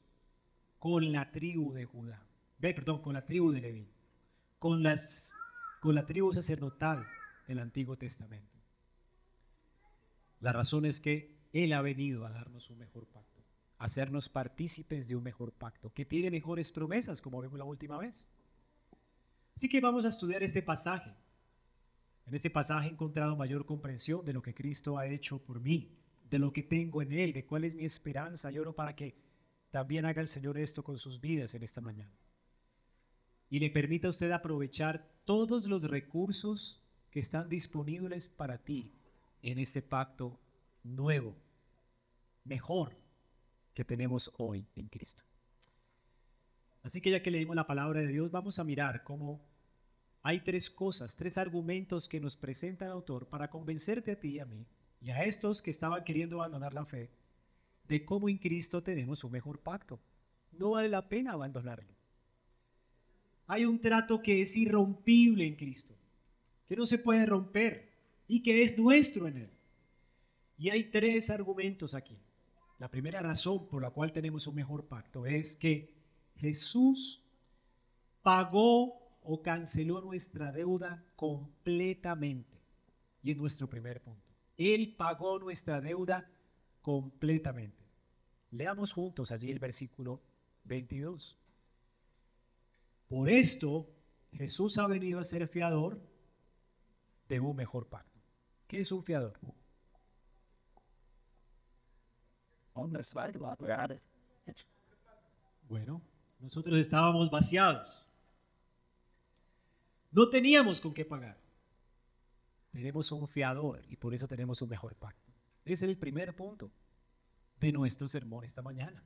con 0.79 1.11
la 1.11 1.33
tribu 1.33 1.73
de 1.73 1.87
Judá. 1.87 2.23
Perdón, 2.61 3.01
con 3.01 3.15
la 3.15 3.25
tribu 3.25 3.51
de 3.51 3.63
Leví, 3.63 3.89
con 4.59 4.83
las 4.83 5.39
con 5.81 5.95
la 5.95 6.05
tribu 6.05 6.35
sacerdotal 6.35 7.07
del 7.49 7.61
Antiguo 7.61 7.97
Testamento. 7.97 8.59
La 10.41 10.53
razón 10.53 10.85
es 10.85 11.01
que 11.01 11.35
Él 11.55 11.73
ha 11.73 11.81
venido 11.81 12.27
a 12.27 12.31
darnos 12.31 12.69
un 12.69 12.77
mejor 12.77 13.07
pacto, 13.07 13.34
hacernos 13.79 14.29
partícipes 14.29 15.09
de 15.09 15.17
un 15.17 15.23
mejor 15.23 15.53
pacto, 15.53 15.93
que 15.93 16.05
tiene 16.05 16.31
mejores 16.31 16.73
promesas, 16.73 17.21
como 17.21 17.41
vimos 17.41 17.59
la 17.59 17.65
última 17.65 17.99
vez. 17.99 18.27
Así 19.57 19.69
que 19.69 19.81
vamos 19.81 20.05
a 20.05 20.09
estudiar 20.09 20.43
este 20.43 20.63
pasaje. 20.63 21.15
En 22.27 22.35
este 22.35 22.51
pasaje 22.51 22.89
he 22.89 22.93
encontrado 22.93 23.37
mayor 23.37 23.67
comprensión 23.67 24.25
de 24.25 24.33
lo 24.33 24.43
que 24.43 24.55
Cristo 24.55 24.99
ha 24.99 25.07
hecho 25.07 25.39
por 25.39 25.61
mí, 25.61 25.97
de 26.31 26.39
lo 26.39 26.53
que 26.53 26.63
tengo 26.63 27.03
en 27.03 27.13
Él, 27.13 27.33
de 27.33 27.45
cuál 27.45 27.65
es 27.65 27.75
mi 27.75 27.85
esperanza. 27.85 28.51
Lloro 28.51 28.75
para 28.75 28.97
que 28.97 29.15
también 29.71 30.07
haga 30.07 30.23
el 30.23 30.29
Señor 30.29 30.59
esto 30.59 30.83
con 30.83 30.99
sus 30.99 31.21
vidas 31.21 31.55
en 31.55 31.63
esta 31.63 31.81
mañana 31.81 32.13
y 33.55 33.61
le 33.61 33.71
permita 33.71 34.09
a 34.09 34.11
usted 34.11 34.33
aprovechar 34.33 35.09
todos 35.25 35.67
los 35.67 35.83
recursos 35.85 36.83
que 37.13 37.21
están 37.21 37.49
disponibles 37.49 38.27
para 38.27 38.59
ti 38.59 38.93
en 39.43 39.61
este 39.61 39.81
pacto 39.81 40.41
nuevo, 40.83 41.37
mejor 42.43 42.97
que 43.75 43.85
tenemos 43.85 44.33
hoy 44.39 44.67
en 44.77 44.89
Cristo. 44.89 45.25
Así 46.83 47.01
que 47.01 47.11
ya 47.11 47.23
que 47.23 47.31
leímos 47.31 47.57
la 47.57 47.67
palabra 47.67 48.01
de 48.01 48.09
Dios, 48.09 48.31
vamos 48.31 48.59
a 48.59 48.65
mirar 48.65 49.03
cómo 49.05 49.41
hay 50.23 50.41
tres 50.41 50.71
cosas, 50.71 51.17
tres 51.17 51.37
argumentos 51.37 52.09
que 52.09 52.21
nos 52.21 52.37
presenta 52.37 52.87
el 52.87 52.93
autor 52.93 53.27
para 53.27 53.51
convencerte 53.51 54.13
a 54.13 54.21
ti 54.21 54.37
y 54.37 54.39
a 54.39 54.47
mí 54.47 54.67
y 55.01 55.11
a 55.11 55.23
estos 55.25 55.61
que 55.61 55.71
estaban 55.71 56.03
queriendo 56.03 56.41
abandonar 56.41 56.73
la 56.73 56.87
fe 56.87 57.11
de 57.89 58.05
cómo 58.05 58.29
en 58.29 58.39
Cristo 58.39 58.83
tenemos 58.83 59.23
un 59.25 59.33
mejor 59.33 59.61
pacto. 59.61 60.01
No 60.53 60.71
vale 60.71 60.89
la 60.89 61.09
pena 61.09 61.33
abandonarlo. 61.33 61.93
Hay 63.47 63.67
un 63.67 63.79
trato 63.79 64.23
que 64.23 64.41
es 64.41 64.57
irrompible 64.57 65.47
en 65.47 65.57
Cristo, 65.57 65.95
que 66.67 66.77
no 66.77 66.87
se 66.87 66.99
puede 66.99 67.27
romper 67.27 67.91
y 68.27 68.43
que 68.43 68.63
es 68.63 68.79
nuestro 68.79 69.29
en 69.29 69.37
Él. 69.37 69.51
Y 70.57 70.71
hay 70.71 70.85
tres 70.85 71.29
argumentos 71.29 71.95
aquí. 71.95 72.17
La 72.79 72.91
primera 72.91 73.21
razón 73.21 73.69
por 73.69 73.83
la 73.83 73.91
cual 73.91 74.13
tenemos 74.13 74.47
un 74.47 74.57
mejor 74.57 74.87
pacto 74.87 75.27
es 75.27 75.57
que 75.57 75.95
Jesús 76.37 77.25
pagó 78.23 79.19
o 79.23 79.43
canceló 79.43 80.01
nuestra 80.01 80.53
deuda 80.53 81.05
completamente. 81.17 82.61
Y 83.23 83.31
es 83.31 83.37
nuestro 83.37 83.69
primer 83.69 84.03
punto. 84.03 84.35
Él 84.57 84.95
pagó 84.97 85.39
nuestra 85.39 85.81
deuda 85.81 86.31
completamente. 86.83 87.83
Leamos 88.51 88.93
juntos 88.93 89.33
allí 89.33 89.51
el 89.51 89.59
versículo 89.59 90.21
22. 90.65 91.39
Por 93.09 93.29
esto, 93.29 93.89
Jesús 94.33 94.79
ha 94.79 94.87
venido 94.87 95.21
a 95.21 95.25
ser 95.25 95.47
fiador 95.49 96.01
de 97.29 97.41
un 97.41 97.57
mejor 97.57 97.89
pacto. 97.89 98.21
¿Qué 98.67 98.81
es 98.81 98.93
un 98.93 99.03
fiador? 99.03 99.39
Bueno, 105.69 106.03
nosotros 106.41 106.79
estábamos 106.79 107.31
vaciados. 107.31 108.11
No 110.11 110.29
teníamos 110.29 110.81
con 110.81 110.93
qué 110.93 111.05
pagar. 111.05 111.39
Tenemos 112.73 113.11
un 113.13 113.27
fiador 113.27 113.83
y 113.89 113.97
por 113.97 114.15
eso 114.15 114.29
tenemos 114.29 114.61
un 114.61 114.69
mejor 114.69 114.95
pacto. 114.97 115.33
Ese 115.65 115.87
es 115.87 115.91
el 115.91 115.97
primer 115.97 116.35
punto 116.37 116.71
de 117.61 117.73
nuestro 117.73 118.09
sermón 118.09 118.45
esta 118.45 118.63
mañana. 118.63 119.03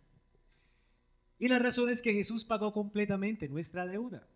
Y 1.38 1.48
la 1.48 1.58
razón 1.58 1.88
es 1.88 2.02
que 2.02 2.12
Jesús 2.12 2.44
pagó 2.44 2.72
completamente 2.72 3.48
nuestra 3.48 3.86
deuda. 3.86 4.26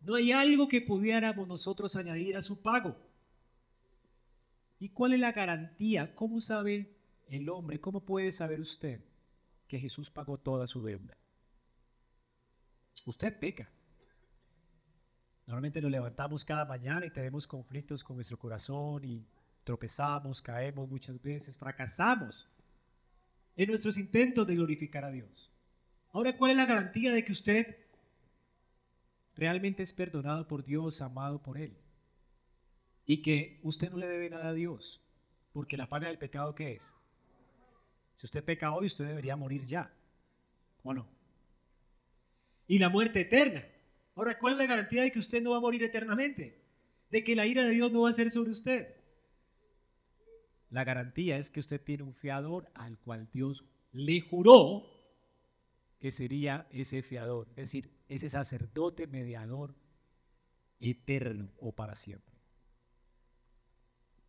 No 0.00 0.16
hay 0.16 0.32
algo 0.32 0.68
que 0.68 0.82
pudiéramos 0.82 1.48
nosotros 1.48 1.96
añadir 1.96 2.36
a 2.36 2.42
su 2.42 2.60
pago. 2.60 2.96
¿Y 4.78 4.90
cuál 4.90 5.14
es 5.14 5.20
la 5.20 5.32
garantía? 5.32 6.14
¿Cómo 6.14 6.40
sabe 6.40 6.94
el 7.28 7.48
hombre, 7.48 7.80
cómo 7.80 8.04
puede 8.04 8.32
saber 8.32 8.60
usted 8.60 9.00
que 9.68 9.78
Jesús 9.78 10.10
pagó 10.10 10.38
toda 10.38 10.66
su 10.66 10.82
deuda? 10.82 11.16
Usted 13.06 13.38
peca. 13.38 13.70
Normalmente 15.46 15.82
nos 15.82 15.90
levantamos 15.90 16.44
cada 16.44 16.64
mañana 16.64 17.04
y 17.04 17.10
tenemos 17.10 17.46
conflictos 17.46 18.02
con 18.02 18.16
nuestro 18.16 18.38
corazón 18.38 19.04
y 19.04 19.26
tropezamos, 19.62 20.40
caemos 20.40 20.88
muchas 20.88 21.20
veces, 21.20 21.58
fracasamos 21.58 22.48
en 23.56 23.68
nuestros 23.68 23.98
intentos 23.98 24.46
de 24.46 24.54
glorificar 24.54 25.04
a 25.04 25.10
Dios. 25.10 25.50
Ahora, 26.12 26.36
¿cuál 26.36 26.52
es 26.52 26.56
la 26.56 26.66
garantía 26.66 27.12
de 27.12 27.24
que 27.24 27.32
usted 27.32 27.76
realmente 29.34 29.82
es 29.82 29.92
perdonado 29.92 30.48
por 30.48 30.64
Dios, 30.64 31.02
amado 31.02 31.42
por 31.42 31.58
Él? 31.58 31.76
Y 33.04 33.20
que 33.20 33.60
usted 33.62 33.90
no 33.90 33.98
le 33.98 34.08
debe 34.08 34.30
nada 34.30 34.48
a 34.48 34.54
Dios, 34.54 35.02
porque 35.52 35.76
la 35.76 35.88
paga 35.88 36.08
del 36.08 36.18
pecado, 36.18 36.54
¿qué 36.54 36.72
es? 36.72 36.94
Si 38.14 38.26
usted 38.26 38.44
peca 38.44 38.74
hoy, 38.74 38.86
usted 38.86 39.06
debería 39.06 39.36
morir 39.36 39.64
ya, 39.64 39.92
¿o 40.82 40.94
no? 40.94 41.08
Y 42.66 42.78
la 42.78 42.88
muerte 42.88 43.22
eterna. 43.22 43.64
Ahora, 44.14 44.38
¿cuál 44.38 44.54
es 44.54 44.58
la 44.58 44.66
garantía 44.66 45.02
de 45.02 45.10
que 45.10 45.18
usted 45.18 45.42
no 45.42 45.50
va 45.50 45.58
a 45.58 45.60
morir 45.60 45.82
eternamente? 45.82 46.62
De 47.10 47.24
que 47.24 47.34
la 47.34 47.46
ira 47.46 47.62
de 47.62 47.70
Dios 47.70 47.92
no 47.92 48.02
va 48.02 48.10
a 48.10 48.12
ser 48.12 48.30
sobre 48.30 48.50
usted. 48.50 48.94
La 50.70 50.84
garantía 50.84 51.36
es 51.36 51.50
que 51.50 51.60
usted 51.60 51.80
tiene 51.80 52.02
un 52.02 52.14
fiador 52.14 52.70
al 52.74 52.98
cual 52.98 53.28
Dios 53.32 53.64
le 53.92 54.20
juró 54.20 54.82
que 56.00 56.10
sería 56.10 56.66
ese 56.70 57.02
fiador, 57.02 57.48
es 57.50 57.56
decir, 57.56 57.90
ese 58.08 58.28
sacerdote 58.28 59.06
mediador 59.06 59.74
eterno 60.80 61.50
o 61.58 61.72
para 61.72 61.96
siempre. 61.96 62.34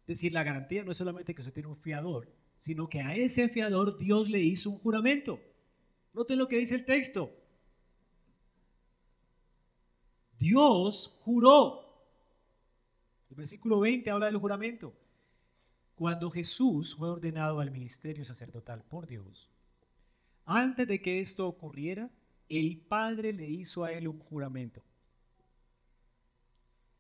Es 0.02 0.20
decir, 0.20 0.34
la 0.34 0.44
garantía 0.44 0.84
no 0.84 0.92
es 0.92 0.98
solamente 0.98 1.34
que 1.34 1.42
usted 1.42 1.54
tiene 1.54 1.68
un 1.68 1.76
fiador, 1.76 2.32
sino 2.58 2.88
que 2.90 3.02
a 3.02 3.16
ese 3.16 3.50
fiador 3.50 3.98
Dios 3.98 4.30
le 4.30 4.42
hizo 4.42 4.70
un 4.70 4.80
juramento. 4.80 5.40
Noten 6.14 6.38
lo 6.38 6.48
que 6.48 6.58
dice 6.58 6.76
el 6.76 6.86
texto. 6.86 7.32
Dios 10.38 11.20
juró. 11.24 11.82
El 13.30 13.36
versículo 13.36 13.80
20 13.80 14.10
habla 14.10 14.28
del 14.28 14.38
juramento. 14.38 14.94
Cuando 15.96 16.30
Jesús 16.30 16.96
fue 16.96 17.10
ordenado 17.10 17.60
al 17.60 17.72
ministerio 17.72 18.26
sacerdotal 18.26 18.84
por 18.84 19.08
Dios, 19.08 19.50
antes 20.46 20.88
de 20.88 21.02
que 21.02 21.22
esto 21.22 21.48
ocurriera, 21.48 22.10
el 22.50 22.78
Padre 22.78 23.34
le 23.34 23.50
hizo 23.50 23.84
a 23.84 23.92
él 23.92 24.08
un 24.08 24.20
juramento. 24.20 24.84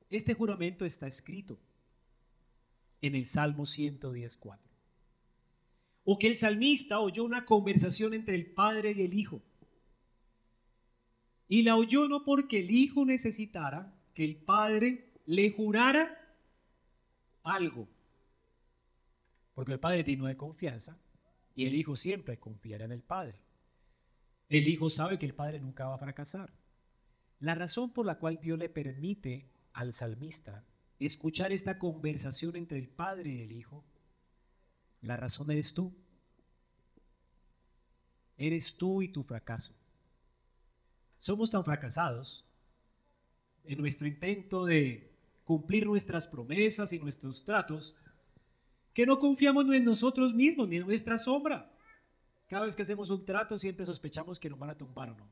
Este 0.09 0.33
juramento 0.33 0.85
está 0.85 1.07
escrito 1.07 1.59
en 3.01 3.15
el 3.15 3.25
Salmo 3.25 3.63
110.4. 3.63 4.64
O 6.05 6.17
que 6.17 6.27
el 6.27 6.35
salmista 6.35 6.99
oyó 6.99 7.25
una 7.25 7.43
conversación 7.43 8.13
entre 8.13 8.35
el 8.35 8.45
Padre 8.45 8.93
y 8.95 9.01
el 9.01 9.13
Hijo 9.13 9.41
y 11.47 11.63
la 11.63 11.75
oyó 11.75 12.07
no 12.07 12.23
porque 12.23 12.59
el 12.59 12.71
hijo 12.71 13.05
necesitara 13.05 13.93
que 14.13 14.23
el 14.23 14.35
padre 14.35 15.11
le 15.25 15.51
jurara 15.51 16.17
algo. 17.43 17.87
Porque 19.53 19.73
el 19.73 19.79
padre 19.79 20.03
tiene 20.03 20.27
de 20.27 20.37
confianza 20.37 20.97
y 21.55 21.65
el 21.65 21.75
hijo 21.75 21.95
siempre 21.95 22.39
confiará 22.39 22.85
en 22.85 22.91
el 22.91 23.03
padre. 23.03 23.39
El 24.49 24.67
hijo 24.67 24.89
sabe 24.89 25.19
que 25.19 25.25
el 25.25 25.33
padre 25.33 25.59
nunca 25.59 25.87
va 25.87 25.95
a 25.95 25.99
fracasar. 25.99 26.51
La 27.39 27.55
razón 27.55 27.91
por 27.91 28.05
la 28.05 28.17
cual 28.17 28.39
Dios 28.41 28.57
le 28.57 28.69
permite 28.69 29.49
al 29.73 29.93
salmista 29.93 30.65
escuchar 30.99 31.51
esta 31.51 31.77
conversación 31.77 32.55
entre 32.55 32.79
el 32.79 32.87
padre 32.87 33.31
y 33.31 33.41
el 33.41 33.51
hijo, 33.51 33.83
la 35.05 35.17
razón 35.17 35.51
eres 35.51 35.73
tú. 35.73 35.93
Eres 38.37 38.75
tú 38.75 39.01
y 39.01 39.07
tu 39.07 39.23
fracaso. 39.23 39.73
Somos 41.19 41.49
tan 41.49 41.63
fracasados 41.63 42.45
en 43.63 43.79
nuestro 43.79 44.07
intento 44.07 44.65
de 44.65 45.15
cumplir 45.43 45.85
nuestras 45.85 46.27
promesas 46.27 46.91
y 46.91 46.99
nuestros 46.99 47.43
tratos 47.43 47.95
que 48.93 49.05
no 49.05 49.19
confiamos 49.19 49.65
en 49.73 49.85
nosotros 49.85 50.33
mismos 50.33 50.67
ni 50.67 50.77
en 50.77 50.85
nuestra 50.85 51.17
sombra. 51.17 51.71
Cada 52.47 52.65
vez 52.65 52.75
que 52.75 52.81
hacemos 52.81 53.09
un 53.09 53.25
trato 53.25 53.57
siempre 53.57 53.85
sospechamos 53.85 54.39
que 54.39 54.49
nos 54.49 54.59
van 54.59 54.71
a 54.71 54.77
tumbar 54.77 55.09
o 55.09 55.15
no. 55.15 55.29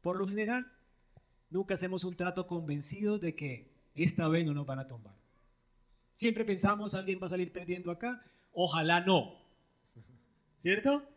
Por 0.00 0.16
lo 0.16 0.26
general, 0.26 0.72
nunca 1.50 1.74
hacemos 1.74 2.04
un 2.04 2.14
trato 2.14 2.46
convencido 2.46 3.18
de 3.18 3.34
que 3.34 3.74
esta 3.94 4.28
vez 4.28 4.46
no 4.46 4.54
nos 4.54 4.66
van 4.66 4.78
a 4.78 4.86
tumbar. 4.86 5.17
Siempre 6.18 6.44
pensamos 6.44 6.96
alguien 6.96 7.20
va 7.22 7.26
a 7.26 7.28
salir 7.28 7.52
perdiendo 7.52 7.92
acá, 7.92 8.20
ojalá 8.50 9.00
no. 9.00 9.36
¿Cierto? 10.56 11.08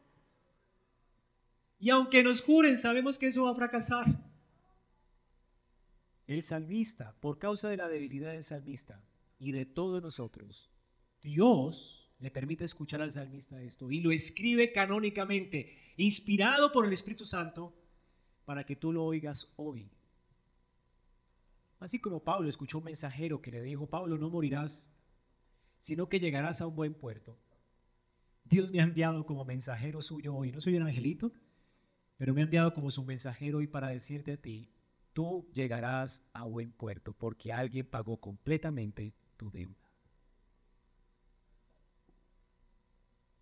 Y 1.79 1.89
aunque 1.89 2.23
nos 2.23 2.43
juren, 2.43 2.77
sabemos 2.77 3.17
que 3.17 3.25
eso 3.25 3.45
va 3.45 3.49
a 3.49 3.55
fracasar. 3.55 4.05
El 6.27 6.43
salmista, 6.43 7.15
por 7.19 7.39
causa 7.39 7.67
de 7.67 7.77
la 7.77 7.87
debilidad 7.87 8.33
del 8.33 8.43
salmista 8.43 9.03
y 9.39 9.51
de 9.53 9.65
todos 9.65 10.03
nosotros, 10.03 10.69
Dios 11.19 12.13
le 12.19 12.29
permite 12.29 12.65
escuchar 12.65 13.01
al 13.01 13.11
salmista 13.11 13.59
esto 13.59 13.89
y 13.89 14.01
lo 14.01 14.11
escribe 14.11 14.71
canónicamente, 14.71 15.93
inspirado 15.97 16.71
por 16.71 16.85
el 16.85 16.93
Espíritu 16.93 17.25
Santo, 17.25 17.73
para 18.45 18.63
que 18.67 18.75
tú 18.75 18.93
lo 18.93 19.03
oigas 19.03 19.51
hoy. 19.55 19.89
Así 21.81 21.99
como 21.99 22.23
Pablo 22.23 22.47
escuchó 22.47 22.77
un 22.77 22.85
mensajero 22.85 23.41
que 23.41 23.51
le 23.51 23.61
dijo, 23.61 23.89
Pablo, 23.89 24.17
no 24.17 24.29
morirás, 24.29 24.95
sino 25.77 26.07
que 26.07 26.21
llegarás 26.21 26.61
a 26.61 26.67
un 26.67 26.75
buen 26.77 26.93
puerto. 26.93 27.37
Dios 28.45 28.71
me 28.71 28.79
ha 28.79 28.83
enviado 28.83 29.25
como 29.25 29.43
mensajero 29.43 30.01
suyo 30.01 30.33
hoy. 30.33 30.53
¿No 30.53 30.61
soy 30.61 30.77
un 30.77 30.83
angelito? 30.83 31.33
pero 32.21 32.35
me 32.35 32.41
ha 32.41 32.43
enviado 32.43 32.71
como 32.75 32.91
su 32.91 33.03
mensajero 33.03 33.57
hoy 33.57 33.65
para 33.65 33.87
decirte 33.87 34.33
a 34.33 34.37
ti, 34.37 34.71
tú 35.11 35.49
llegarás 35.55 36.23
a 36.33 36.43
buen 36.43 36.71
puerto 36.71 37.13
porque 37.13 37.51
alguien 37.51 37.89
pagó 37.89 38.17
completamente 38.17 39.15
tu 39.37 39.49
deuda. 39.49 39.89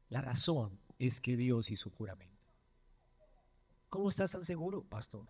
La 0.08 0.22
razón 0.22 0.80
es 0.98 1.20
que 1.20 1.36
Dios 1.36 1.70
hizo 1.72 1.90
juramento. 1.90 2.54
¿Cómo 3.90 4.08
estás 4.08 4.32
tan 4.32 4.46
seguro, 4.46 4.82
pastor? 4.86 5.28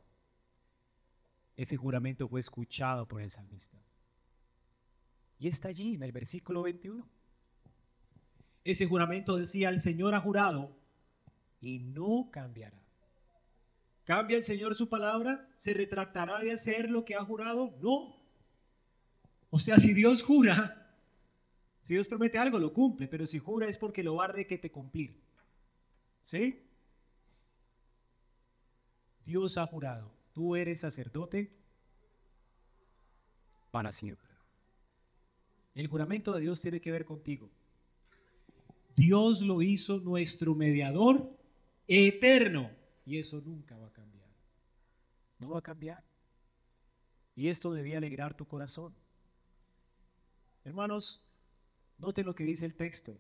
Ese 1.60 1.76
juramento 1.76 2.30
fue 2.30 2.40
escuchado 2.40 3.06
por 3.06 3.22
el 3.22 3.30
salmista. 3.30 3.78
Y 5.40 5.50
está 5.50 5.68
allí 5.68 5.96
en 5.96 6.04
el 6.04 6.14
versículo 6.14 6.62
21. 6.62 7.06
Ese 8.64 8.86
juramento 8.86 9.36
decía, 9.36 9.68
el 9.68 9.82
Señor 9.82 10.16
ha 10.16 10.22
jurado 10.22 10.74
y 11.60 11.80
no 11.80 12.30
cambiará. 12.32 12.82
¿Cambia 14.06 14.38
el 14.38 14.44
Señor 14.44 14.74
su 14.78 14.88
palabra? 14.88 15.50
¿Se 15.58 15.74
retractará 15.74 16.40
de 16.40 16.54
hacer 16.54 16.90
lo 16.90 17.04
que 17.04 17.16
ha 17.16 17.26
jurado? 17.26 17.78
No. 17.82 18.16
O 19.50 19.60
sea, 19.60 19.80
si 19.80 19.94
Dios 19.94 20.24
jura, 20.24 20.96
si 21.82 21.94
Dios 21.94 22.08
promete 22.08 22.38
algo, 22.38 22.58
lo 22.58 22.72
cumple, 22.72 23.10
pero 23.10 23.28
si 23.28 23.38
jura 23.38 23.68
es 23.68 23.78
porque 23.78 24.02
lo 24.02 24.16
va 24.16 24.28
a 24.28 24.34
te 24.34 24.72
cumplir. 24.72 25.22
¿Sí? 26.24 26.66
Dios 29.26 29.58
ha 29.58 29.68
jurado, 29.68 30.19
tú 30.40 30.56
eres 30.56 30.80
sacerdote 30.80 31.52
para 33.72 33.92
siempre. 33.92 34.30
El 35.76 35.88
juramento 35.88 36.32
de 36.32 36.40
Dios 36.40 36.62
tiene 36.62 36.80
que 36.80 36.94
ver 36.94 37.04
contigo. 37.04 37.50
Dios 38.96 39.42
lo 39.42 39.62
hizo 39.62 40.00
nuestro 40.00 40.56
mediador 40.56 41.30
eterno 41.90 42.72
y 43.06 43.18
eso 43.18 43.42
nunca 43.42 43.76
va 43.76 43.88
a 43.88 43.92
cambiar. 43.92 44.30
No 45.40 45.50
va 45.50 45.60
a 45.60 45.62
cambiar. 45.62 46.06
Y 47.36 47.50
esto 47.50 47.74
debía 47.74 47.98
alegrar 47.98 48.34
tu 48.34 48.48
corazón. 48.48 48.96
Hermanos, 50.64 51.22
noten 51.98 52.26
lo 52.26 52.34
que 52.34 52.46
dice 52.46 52.66
el 52.66 52.76
texto. 52.76 53.20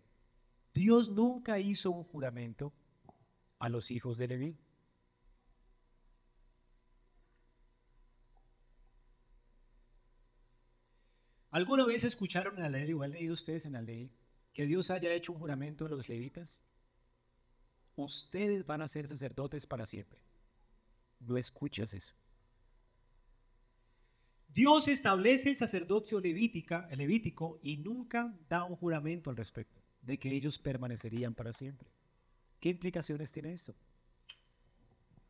Dios 0.74 1.10
nunca 1.10 1.60
hizo 1.60 1.92
un 1.92 2.06
juramento 2.06 2.72
a 3.60 3.68
los 3.68 3.92
hijos 3.92 4.18
de 4.18 4.28
Leví. 4.30 4.69
¿Alguna 11.52 11.86
vez 11.86 12.04
escucharon 12.04 12.56
en 12.56 12.64
la 12.64 12.70
ley, 12.70 12.94
o 12.94 13.02
han 13.02 13.12
leído 13.12 13.34
ustedes 13.34 13.66
en 13.66 13.74
la 13.74 13.82
ley, 13.82 14.12
que 14.54 14.66
Dios 14.66 14.92
haya 14.92 15.14
hecho 15.14 15.34
un 15.34 15.40
juramento 15.40 15.86
a 15.86 15.90
los 15.90 16.08
levitas? 16.08 16.64
Ustedes 17.96 18.66
van 18.66 18.82
a 18.82 18.88
ser 18.88 19.08
sacerdotes 19.08 19.66
para 19.66 19.86
siempre. 19.86 20.22
No 21.20 21.38
escuchas 21.38 21.94
eso. 21.94 22.16
Dios 24.48 24.88
establece 24.88 25.50
el 25.50 25.56
sacerdocio 25.56 26.20
levítico 26.20 27.60
y 27.62 27.78
nunca 27.78 28.36
da 28.48 28.64
un 28.64 28.76
juramento 28.76 29.30
al 29.30 29.38
respecto 29.38 29.80
de 30.02 30.18
que 30.18 30.34
ellos 30.34 30.58
permanecerían 30.58 31.36
para 31.36 31.54
siempre. 31.54 31.92
¿Qué 32.60 32.70
implicaciones 32.70 33.32
tiene 33.32 33.54
esto? 33.54 33.76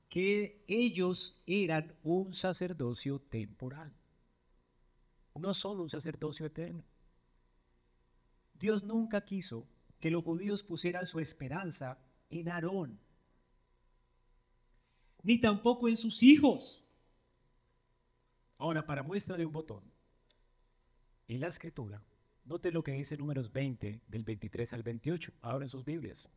Que 0.10 0.63
ellos 0.67 1.43
eran 1.47 1.93
un 2.03 2.34
sacerdocio 2.34 3.19
temporal, 3.19 3.93
no 5.39 5.54
son 5.54 5.80
un 5.80 5.89
sacerdocio 5.89 6.45
eterno. 6.45 6.84
Dios 8.60 8.84
nunca 8.84 9.23
quiso 9.23 9.67
que 9.99 10.12
los 10.12 10.23
judíos 10.23 10.63
pusieran 10.63 11.06
su 11.06 11.19
esperanza 11.19 11.97
en 12.30 12.49
Aarón, 12.49 12.99
ni 15.23 15.39
tampoco 15.39 15.88
en 15.88 15.97
sus 15.97 16.23
hijos. 16.23 16.86
Ahora, 18.58 18.86
para 18.86 19.04
muestra 19.04 19.38
de 19.38 19.45
un 19.45 19.54
botón, 19.54 19.84
en 21.28 21.39
la 21.39 21.47
escritura, 21.47 22.04
note 22.45 22.71
lo 22.71 22.84
que 22.84 22.91
dice 22.91 23.17
números 23.17 23.52
20, 23.52 24.02
del 24.08 24.23
23 24.23 24.73
al 24.73 24.84
28. 24.84 25.32
Abran 25.41 25.69
sus 25.69 25.86
Biblias. 25.86 26.30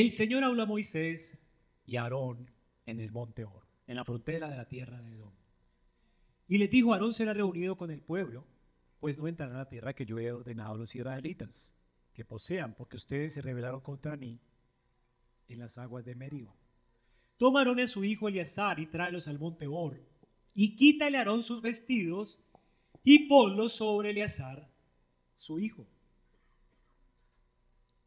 El 0.00 0.12
Señor 0.12 0.44
habló 0.44 0.62
a 0.62 0.66
Moisés 0.66 1.44
y 1.84 1.96
a 1.96 2.04
Aarón 2.04 2.48
en 2.86 3.00
el 3.00 3.10
monte 3.10 3.42
Or, 3.42 3.66
en 3.88 3.96
la 3.96 4.04
frontera 4.04 4.48
de 4.48 4.56
la 4.56 4.68
tierra 4.68 5.02
de 5.02 5.10
Edom. 5.10 5.32
Y 6.46 6.58
le 6.58 6.68
dijo, 6.68 6.92
Aarón 6.92 7.12
será 7.12 7.34
reunido 7.34 7.76
con 7.76 7.90
el 7.90 8.00
pueblo, 8.00 8.46
pues 9.00 9.18
no 9.18 9.26
entrará 9.26 9.56
a 9.56 9.58
la 9.58 9.68
tierra 9.68 9.94
que 9.94 10.06
yo 10.06 10.20
he 10.20 10.30
ordenado 10.30 10.74
a 10.74 10.78
los 10.78 10.94
israelitas, 10.94 11.74
que 12.14 12.24
posean, 12.24 12.76
porque 12.76 12.94
ustedes 12.94 13.34
se 13.34 13.42
rebelaron 13.42 13.80
contra 13.80 14.16
mí 14.16 14.38
en 15.48 15.58
las 15.58 15.78
aguas 15.78 16.04
de 16.04 16.14
Meriba. 16.14 16.54
Toma 17.36 17.58
Aarón 17.58 17.80
a 17.80 17.88
su 17.88 18.04
hijo 18.04 18.28
Eleazar 18.28 18.78
y 18.78 18.86
tráelos 18.86 19.26
al 19.26 19.40
monte 19.40 19.66
Or, 19.66 20.00
y 20.54 20.76
quítale 20.76 21.16
a 21.16 21.22
Aarón 21.22 21.42
sus 21.42 21.60
vestidos 21.60 22.48
y 23.02 23.26
ponlos 23.26 23.72
sobre 23.72 24.10
Eleazar, 24.10 24.70
su 25.34 25.58
hijo. 25.58 25.88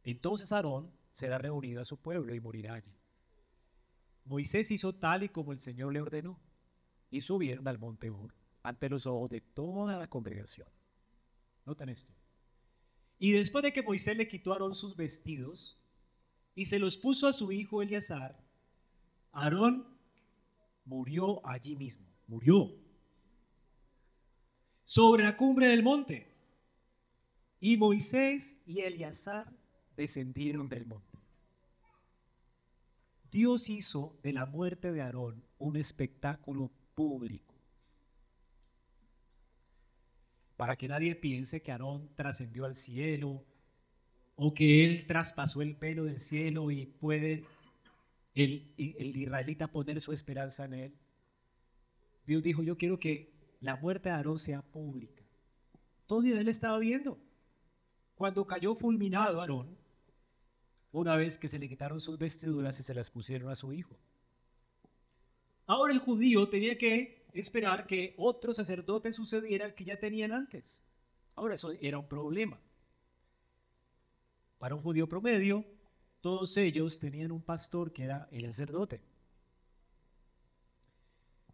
Entonces 0.04 0.52
Aarón 0.52 1.01
será 1.12 1.38
reunido 1.38 1.80
a 1.80 1.84
su 1.84 1.98
pueblo 1.98 2.34
y 2.34 2.40
morirá 2.40 2.74
allí. 2.74 2.92
Moisés 4.24 4.70
hizo 4.70 4.94
tal 4.94 5.22
y 5.22 5.28
como 5.28 5.52
el 5.52 5.60
Señor 5.60 5.92
le 5.92 6.00
ordenó, 6.00 6.38
y 7.10 7.20
subieron 7.20 7.68
al 7.68 7.78
monte 7.78 8.10
Or 8.10 8.34
ante 8.62 8.88
los 8.88 9.06
ojos 9.06 9.30
de 9.30 9.40
toda 9.40 9.98
la 9.98 10.08
congregación. 10.08 10.68
Noten 11.66 11.90
esto. 11.90 12.12
Y 13.18 13.32
después 13.32 13.62
de 13.62 13.72
que 13.72 13.82
Moisés 13.82 14.16
le 14.16 14.26
quitó 14.26 14.50
a 14.50 14.54
Aarón 14.54 14.74
sus 14.74 14.96
vestidos 14.96 15.78
y 16.54 16.64
se 16.66 16.78
los 16.78 16.96
puso 16.96 17.28
a 17.28 17.32
su 17.32 17.52
hijo 17.52 17.82
Eleazar, 17.82 18.40
Aarón 19.32 19.86
murió 20.84 21.46
allí 21.46 21.76
mismo, 21.76 22.06
murió 22.26 22.74
sobre 24.84 25.24
la 25.24 25.36
cumbre 25.36 25.68
del 25.68 25.82
monte. 25.82 26.28
Y 27.60 27.76
Moisés 27.76 28.60
y 28.66 28.80
Eleazar 28.80 29.52
descendieron 29.96 30.68
del 30.68 30.86
monte. 30.86 31.18
Dios 33.30 33.70
hizo 33.70 34.18
de 34.22 34.34
la 34.34 34.44
muerte 34.44 34.92
de 34.92 35.00
Aarón 35.00 35.42
un 35.58 35.76
espectáculo 35.76 36.70
público. 36.94 37.54
Para 40.56 40.76
que 40.76 40.86
nadie 40.86 41.16
piense 41.16 41.62
que 41.62 41.72
Aarón 41.72 42.10
trascendió 42.14 42.66
al 42.66 42.74
cielo 42.74 43.42
o 44.36 44.52
que 44.52 44.84
él 44.84 45.06
traspasó 45.06 45.62
el 45.62 45.76
pelo 45.76 46.04
del 46.04 46.20
cielo 46.20 46.70
y 46.70 46.84
puede 46.86 47.44
el, 48.34 48.74
el 48.76 49.16
israelita 49.16 49.68
poner 49.68 50.00
su 50.00 50.12
esperanza 50.12 50.66
en 50.66 50.74
él. 50.74 50.94
Dios 52.26 52.42
dijo, 52.42 52.62
yo 52.62 52.76
quiero 52.76 52.98
que 52.98 53.32
la 53.60 53.76
muerte 53.76 54.10
de 54.10 54.14
Aarón 54.14 54.38
sea 54.38 54.60
pública. 54.60 55.22
Todo 56.06 56.22
Israel 56.22 56.48
estaba 56.48 56.78
viendo. 56.78 57.18
Cuando 58.14 58.46
cayó 58.46 58.74
fulminado 58.74 59.40
Aarón, 59.40 59.81
una 60.92 61.16
vez 61.16 61.38
que 61.38 61.48
se 61.48 61.58
le 61.58 61.68
quitaron 61.68 62.00
sus 62.00 62.18
vestiduras 62.18 62.78
y 62.78 62.82
se 62.82 62.94
las 62.94 63.10
pusieron 63.10 63.50
a 63.50 63.56
su 63.56 63.72
hijo. 63.72 63.96
Ahora 65.66 65.92
el 65.92 66.00
judío 66.00 66.48
tenía 66.48 66.76
que 66.76 67.26
esperar 67.32 67.86
que 67.86 68.14
otro 68.18 68.52
sacerdote 68.52 69.12
sucediera 69.12 69.64
al 69.64 69.74
que 69.74 69.84
ya 69.84 69.98
tenían 69.98 70.32
antes. 70.32 70.82
Ahora 71.34 71.54
eso 71.54 71.72
era 71.80 71.98
un 71.98 72.08
problema. 72.08 72.60
Para 74.58 74.74
un 74.74 74.82
judío 74.82 75.08
promedio, 75.08 75.64
todos 76.20 76.56
ellos 76.58 76.98
tenían 76.98 77.32
un 77.32 77.42
pastor 77.42 77.92
que 77.92 78.04
era 78.04 78.28
el 78.30 78.44
sacerdote. 78.46 79.00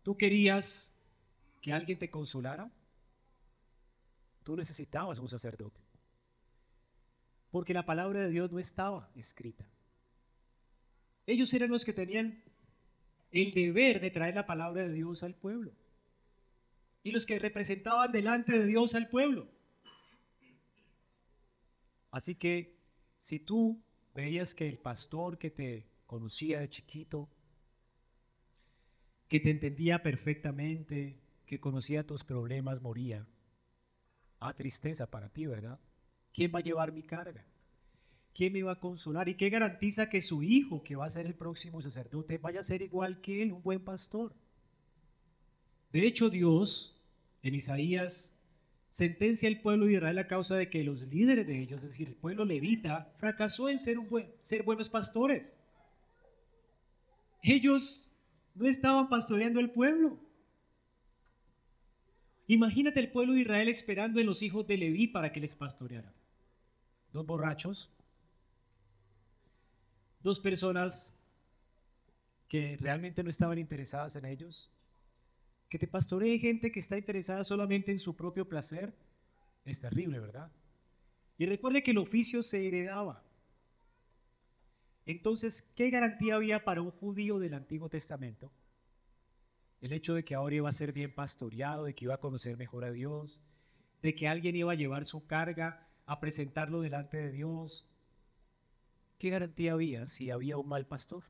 ¿Tú 0.03 0.17
querías 0.17 0.97
que 1.61 1.73
alguien 1.73 1.99
te 1.99 2.11
consolara? 2.11 2.71
Tú 4.43 4.57
necesitabas 4.57 5.19
un 5.21 5.29
sacerdote 5.29 5.88
porque 7.51 7.75
la 7.75 7.87
palabra 7.87 8.21
de 8.21 8.31
Dios 8.31 8.53
no 8.53 8.59
estaba 8.59 9.11
escrita. 9.17 9.69
Ellos 11.27 11.53
eran 11.55 11.71
los 11.71 11.85
que 11.85 11.93
tenían 11.93 12.43
el 13.31 13.53
deber 13.53 14.01
de 14.01 14.11
traer 14.11 14.35
la 14.35 14.47
palabra 14.47 14.87
de 14.87 14.93
Dios 14.93 15.23
al 15.23 15.35
pueblo 15.35 15.73
y 17.03 17.13
los 17.13 17.27
que 17.27 17.39
representaban 17.39 18.13
delante 18.13 18.59
de 18.59 18.67
Dios 18.67 18.95
al 18.95 19.09
pueblo. 19.09 19.49
Así 22.11 22.35
que 22.35 22.79
si 23.19 23.39
tú 23.39 23.83
veías 24.15 24.55
que 24.55 24.69
el 24.69 24.79
pastor 24.79 25.39
que 25.39 25.51
te 25.51 25.87
conocía 26.07 26.61
de 26.61 26.69
chiquito, 26.69 27.29
que 29.29 29.41
te 29.41 29.51
entendía 29.51 30.03
perfectamente, 30.03 31.21
que 31.45 31.61
conocía 31.61 32.07
tus 32.07 32.25
problemas, 32.25 32.81
moría, 32.81 33.27
ah, 34.41 34.55
tristeza 34.55 35.11
para 35.11 35.29
ti, 35.29 35.47
¿verdad? 35.47 35.79
¿Quién 36.33 36.53
va 36.55 36.61
a 36.61 36.63
llevar 36.63 36.93
mi 36.93 37.03
carga? 37.03 37.45
¿Quién 38.35 38.53
me 38.53 38.63
va 38.63 38.73
a 38.73 38.81
consolar? 38.81 39.29
¿Y 39.29 39.35
qué 39.35 39.51
garantiza 39.51 40.09
que 40.09 40.21
su 40.21 40.43
hijo, 40.43 40.83
que 40.85 40.95
va 40.95 41.07
a 41.07 41.11
ser 41.11 41.27
el 41.27 41.35
próximo 41.35 41.83
sacerdote, 41.83 42.39
vaya 42.39 42.61
a 42.61 42.65
ser 42.65 42.83
igual 42.83 43.21
que 43.21 43.43
él, 43.43 43.53
un 43.53 43.63
buen 43.63 43.85
pastor? 43.85 44.33
De 45.93 46.07
hecho, 46.07 46.31
Dios, 46.31 47.03
en 47.43 47.55
Isaías, 47.55 48.39
sentencia 48.89 49.49
al 49.49 49.61
pueblo 49.61 49.87
de 49.87 49.95
Israel 49.95 50.19
a 50.19 50.27
causa 50.27 50.57
de 50.57 50.71
que 50.71 50.85
los 50.85 51.03
líderes 51.09 51.47
de 51.47 51.61
ellos, 51.61 51.83
es 51.83 51.89
decir, 51.89 52.09
el 52.09 52.15
pueblo 52.15 52.45
levita, 52.45 53.13
fracasó 53.19 53.69
en 53.69 53.79
ser, 53.79 53.99
ser 54.39 54.63
buenos 54.63 54.89
pastores. 54.89 55.57
Ellos 57.43 58.13
no 58.55 58.67
estaban 58.69 59.09
pastoreando 59.09 59.61
el 59.61 59.71
pueblo. 59.71 60.19
Imagínate 62.49 62.99
el 62.99 63.13
pueblo 63.13 63.35
de 63.35 63.43
Israel 63.43 63.69
esperando 63.69 64.21
en 64.21 64.27
los 64.27 64.43
hijos 64.43 64.67
de 64.67 64.79
Leví 64.79 65.07
para 65.07 65.31
que 65.31 65.41
les 65.41 65.55
pastorearan 65.55 66.13
dos 67.13 67.27
borrachos, 67.27 67.91
dos 70.21 70.41
personas 70.41 71.15
que 72.49 72.77
realmente 72.81 73.23
no 73.23 73.31
estaban 73.31 73.59
interesadas 73.59 74.17
en 74.17 74.25
ellos, 74.25 74.71
que 75.69 75.79
te 75.79 75.87
pastoree 75.87 76.39
gente 76.39 76.73
que 76.73 76.81
está 76.81 76.97
interesada 76.97 77.45
solamente 77.45 77.93
en 77.93 77.99
su 77.99 78.17
propio 78.17 78.49
placer, 78.49 78.95
es 79.67 79.81
terrible, 79.81 80.19
¿verdad? 80.19 80.51
Y 81.37 81.45
recuerde 81.45 81.83
que 81.83 81.91
el 81.91 81.99
oficio 81.99 82.43
se 82.43 82.67
heredaba. 82.67 83.23
Entonces, 85.05 85.63
¿qué 85.77 85.91
garantía 85.91 86.37
había 86.37 86.65
para 86.65 86.81
un 86.81 86.91
judío 86.91 87.39
del 87.39 87.55
Antiguo 87.55 87.89
Testamento? 87.91 88.51
El 89.81 89.93
hecho 89.93 90.15
de 90.15 90.25
que 90.25 90.35
ahora 90.35 90.57
iba 90.57 90.69
a 90.69 90.73
ser 90.73 90.93
bien 90.93 91.15
pastoreado, 91.15 91.85
de 91.85 91.95
que 91.95 92.05
iba 92.05 92.15
a 92.15 92.21
conocer 92.21 92.57
mejor 92.57 92.85
a 92.85 92.91
Dios, 92.91 93.43
de 94.03 94.15
que 94.15 94.29
alguien 94.29 94.57
iba 94.57 94.73
a 94.73 94.77
llevar 94.77 95.05
su 95.05 95.27
carga 95.27 95.89
a 96.07 96.21
presentarlo 96.21 96.81
delante 96.81 97.17
de 97.17 97.31
Dios. 97.31 97.91
¿Qué 99.19 99.31
garantía 99.31 99.73
había 99.73 100.09
si 100.09 100.31
había 100.31 100.57
un 100.57 100.69
mal 100.69 100.87
pastor? 100.87 101.25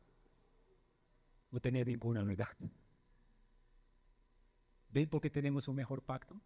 No 1.50 1.60
tenía 1.60 1.84
ninguna, 1.84 2.22
¿verdad? 2.22 2.48
¿Ven 4.90 5.08
por 5.08 5.20
qué 5.20 5.30
tenemos 5.30 5.68
un 5.68 5.76
mejor 5.76 6.02
pacto? 6.02 6.40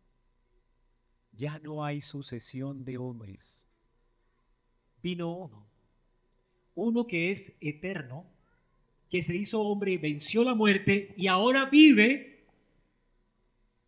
Ya 1.33 1.59
no 1.59 1.85
hay 1.85 2.01
sucesión 2.01 2.85
de 2.85 2.99
hombres. 2.99 3.69
Vino 5.03 5.33
uno, 5.33 5.67
uno 6.75 7.07
que 7.07 7.31
es 7.31 7.57
eterno, 7.61 8.32
que 9.13 9.21
se 9.21 9.37
hizo 9.37 9.61
hombre 9.61 9.99
venció 9.99 10.43
la 10.43 10.55
muerte 10.55 11.13
y 11.19 11.27
ahora 11.27 11.67
vive 11.67 12.47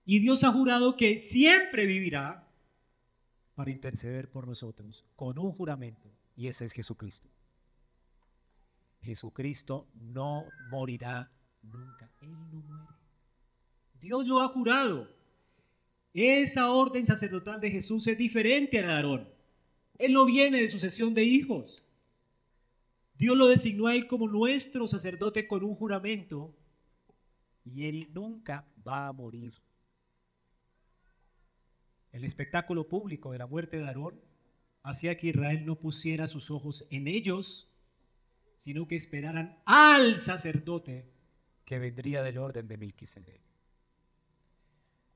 Y 0.05 0.19
Dios 0.19 0.45
ha 0.45 0.53
jurado 0.53 0.99
que 0.99 1.19
siempre 1.19 1.87
vivirá 1.87 2.47
para 3.55 3.71
interceder 3.71 4.31
por 4.31 4.47
nosotros 4.47 5.07
con 5.17 5.39
un 5.39 5.53
juramento. 5.53 6.11
Y 6.37 6.49
ese 6.49 6.67
es 6.67 6.73
Jesucristo. 6.73 7.31
Jesucristo 9.01 9.89
no 9.95 10.45
morirá 10.71 11.33
nunca. 11.63 12.11
Él 12.21 12.31
no 12.31 12.45
muere. 12.45 12.93
Dios 13.99 14.27
lo 14.27 14.43
ha 14.43 14.49
jurado. 14.49 15.09
Esa 16.13 16.71
orden 16.71 17.07
sacerdotal 17.07 17.63
de 17.63 17.71
Jesús 17.71 18.07
es 18.09 18.19
diferente 18.19 18.79
a 18.79 18.83
la 18.83 18.89
de 18.89 18.93
Aarón. 18.95 19.29
Él 19.97 20.13
no 20.13 20.27
viene 20.27 20.61
de 20.61 20.69
sucesión 20.69 21.15
de 21.15 21.25
hijos. 21.25 21.83
Dios 23.25 23.39
lo 23.39 23.47
designó 23.47 23.87
a 23.87 23.95
él 23.95 24.07
como 24.07 24.29
nuestro 24.29 24.87
sacerdote 24.87 25.49
con 25.49 25.65
un 25.65 25.75
juramento 25.75 26.55
y 27.65 27.87
él 27.87 28.11
nunca 28.13 28.69
va 28.87 29.07
a 29.07 29.15
morir. 29.15 29.55
El 32.13 32.23
espectáculo 32.25 32.87
público 32.87 33.33
de 33.33 33.39
la 33.39 33.47
muerte 33.47 33.79
de 33.79 33.87
Aarón 33.87 34.21
hacía 34.83 35.17
que 35.17 35.29
Israel 35.29 35.65
no 35.65 35.77
pusiera 35.77 36.27
sus 36.27 36.51
ojos 36.51 36.87
en 36.91 37.09
ellos, 37.09 37.75
sino 38.57 38.87
que 38.87 38.97
esperaran 38.97 39.59
al 39.65 40.21
sacerdote 40.21 41.11
que 41.65 41.79
vendría 41.79 42.23
del 42.23 42.37
orden 42.37 42.69
de 42.69 42.77
Melquisedec, 42.77 43.41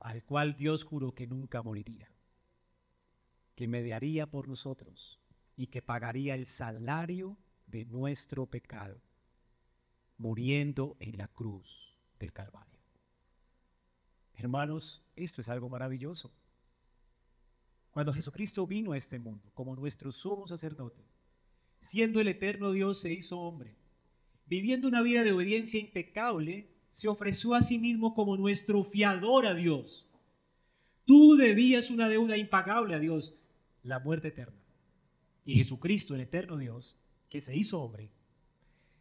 al 0.01 0.25
cual 0.25 0.57
Dios 0.57 0.83
juró 0.83 1.15
que 1.15 1.27
nunca 1.27 1.63
moriría, 1.63 2.11
que 3.55 3.69
mediaría 3.69 4.31
por 4.31 4.49
nosotros 4.49 5.21
y 5.59 5.67
que 5.67 5.83
pagaría 5.83 6.35
el 6.35 6.47
salario 6.47 7.37
de 7.71 7.85
nuestro 7.85 8.47
pecado, 8.47 9.01
muriendo 10.17 10.97
en 11.01 11.17
la 11.17 11.29
cruz 11.29 11.97
del 12.19 12.33
Calvario. 12.33 12.79
Hermanos, 14.35 15.05
esto 15.17 15.41
es 15.41 15.49
algo 15.49 15.69
maravilloso. 15.69 16.33
Cuando 17.91 18.13
Jesucristo 18.13 18.67
vino 18.67 18.93
a 18.93 18.97
este 18.97 19.19
mundo 19.19 19.51
como 19.55 19.75
nuestro 19.75 20.13
sumo 20.13 20.47
sacerdote, 20.47 21.03
siendo 21.81 22.21
el 22.21 22.29
eterno 22.29 22.73
Dios, 22.73 23.01
se 23.01 23.13
hizo 23.13 23.41
hombre. 23.41 23.77
Viviendo 24.47 24.89
una 24.89 25.03
vida 25.03 25.25
de 25.25 25.33
obediencia 25.33 25.81
impecable, 25.81 26.71
se 26.89 27.09
ofreció 27.09 27.55
a 27.55 27.63
sí 27.63 27.79
mismo 27.79 28.15
como 28.15 28.37
nuestro 28.37 28.83
fiador 28.83 29.47
a 29.47 29.55
Dios. 29.55 30.09
Tú 31.05 31.37
debías 31.37 31.91
una 31.91 32.09
deuda 32.09 32.37
impagable 32.37 32.95
a 32.95 32.99
Dios, 32.99 33.43
la 33.83 33.99
muerte 33.99 34.29
eterna. 34.29 34.57
Y 35.45 35.57
Jesucristo, 35.57 36.15
el 36.15 36.21
eterno 36.23 36.57
Dios, 36.57 37.03
que 37.29 37.41
se 37.41 37.55
hizo 37.57 37.81
hombre, 37.81 38.11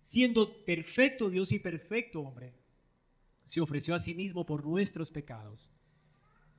siendo 0.02 0.64
perfecto 0.66 1.30
Dios 1.30 1.52
y 1.52 1.60
perfecto 1.60 2.22
hombre, 2.22 2.54
se 3.44 3.62
ofreció 3.62 3.96
a 3.96 4.00
sí 4.00 4.14
mismo 4.14 4.46
por 4.46 4.66
nuestros 4.66 5.10
pecados 5.10 5.72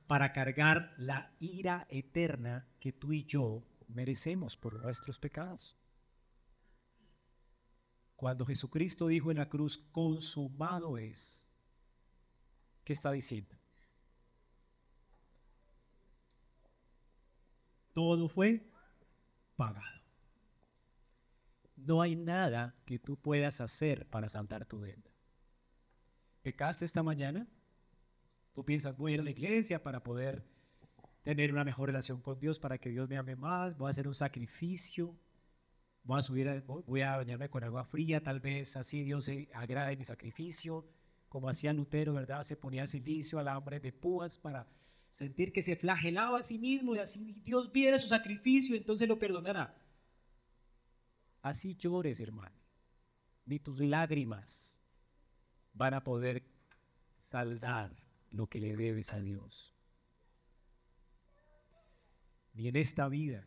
para 0.07 0.33
cargar 0.33 0.95
la 0.97 1.35
ira 1.39 1.85
eterna 1.89 2.67
que 2.79 2.91
tú 2.91 3.13
y 3.13 3.25
yo 3.25 3.63
merecemos 3.87 4.57
por 4.57 4.81
nuestros 4.81 5.19
pecados. 5.19 5.77
Cuando 8.15 8.45
Jesucristo 8.45 9.07
dijo 9.07 9.29
en 9.29 9.37
la 9.37 9.47
cruz, 9.47 9.77
consumado 9.77 10.97
es, 10.97 11.47
¿qué 12.83 12.93
está 12.93 13.11
diciendo? 13.11 13.55
Todo 17.93 18.27
fue 18.27 18.67
pagado. 19.55 19.98
No 21.85 22.01
hay 22.01 22.15
nada 22.15 22.75
que 22.85 22.99
tú 22.99 23.17
puedas 23.17 23.61
hacer 23.61 24.07
para 24.07 24.29
saltar 24.29 24.65
tu 24.65 24.81
deuda. 24.81 25.09
¿Pecaste 26.41 26.85
esta 26.85 27.03
mañana? 27.03 27.47
Tú 28.53 28.65
piensas, 28.65 28.97
voy 28.97 29.11
a 29.11 29.15
ir 29.15 29.21
a 29.21 29.23
la 29.23 29.31
iglesia 29.31 29.81
para 29.81 30.01
poder 30.03 30.43
tener 31.23 31.51
una 31.51 31.63
mejor 31.63 31.89
relación 31.89 32.21
con 32.21 32.39
Dios, 32.39 32.59
para 32.59 32.77
que 32.77 32.89
Dios 32.89 33.09
me 33.09 33.17
ame 33.17 33.35
más, 33.35 33.77
voy 33.77 33.87
a 33.87 33.89
hacer 33.91 34.07
un 34.07 34.15
sacrificio, 34.15 35.15
voy 36.03 36.19
a 36.19 36.21
subir, 36.21 36.63
bañarme 36.65 37.49
con 37.49 37.63
agua 37.63 37.83
fría, 37.83 38.23
tal 38.23 38.39
vez 38.39 38.75
así 38.77 39.03
Dios 39.03 39.25
se 39.25 39.49
agrade 39.53 39.97
mi 39.97 40.05
sacrificio, 40.05 40.87
como 41.27 41.49
hacía 41.49 41.73
Lutero, 41.73 42.13
¿verdad? 42.13 42.43
Se 42.43 42.55
ponía 42.55 42.87
silicio 42.87 43.37
al 43.37 43.47
hambre 43.47 43.79
de 43.79 43.91
púas 43.91 44.37
para 44.37 44.67
sentir 44.79 45.53
que 45.53 45.61
se 45.61 45.75
flagelaba 45.75 46.39
a 46.39 46.43
sí 46.43 46.57
mismo 46.57 46.95
y 46.95 46.99
así 46.99 47.33
Dios 47.43 47.71
viera 47.71 47.99
su 47.99 48.07
sacrificio, 48.07 48.75
entonces 48.75 49.07
lo 49.07 49.19
perdonará. 49.19 49.75
Así 51.41 51.75
llores, 51.75 52.19
hermano. 52.19 52.55
Ni 53.45 53.59
tus 53.59 53.79
lágrimas 53.79 54.81
van 55.73 55.93
a 55.93 56.03
poder 56.03 56.43
saldar 57.17 57.95
lo 58.31 58.47
que 58.47 58.59
le 58.59 58.75
debes 58.75 59.13
a 59.13 59.19
Dios. 59.19 59.73
Ni 62.53 62.67
en 62.67 62.75
esta 62.75 63.07
vida, 63.07 63.45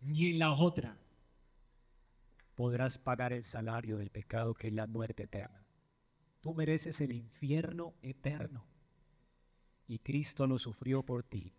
ni 0.00 0.30
en 0.30 0.38
la 0.38 0.52
otra, 0.52 0.98
podrás 2.54 2.98
pagar 2.98 3.32
el 3.32 3.44
salario 3.44 3.98
del 3.98 4.10
pecado 4.10 4.54
que 4.54 4.68
es 4.68 4.72
la 4.72 4.86
muerte 4.86 5.24
eterna. 5.24 5.64
Tú 6.40 6.54
mereces 6.54 7.00
el 7.00 7.12
infierno 7.12 7.94
eterno. 8.02 8.66
Y 9.86 10.00
Cristo 10.00 10.46
lo 10.46 10.58
sufrió 10.58 11.04
por 11.04 11.22
ti, 11.22 11.54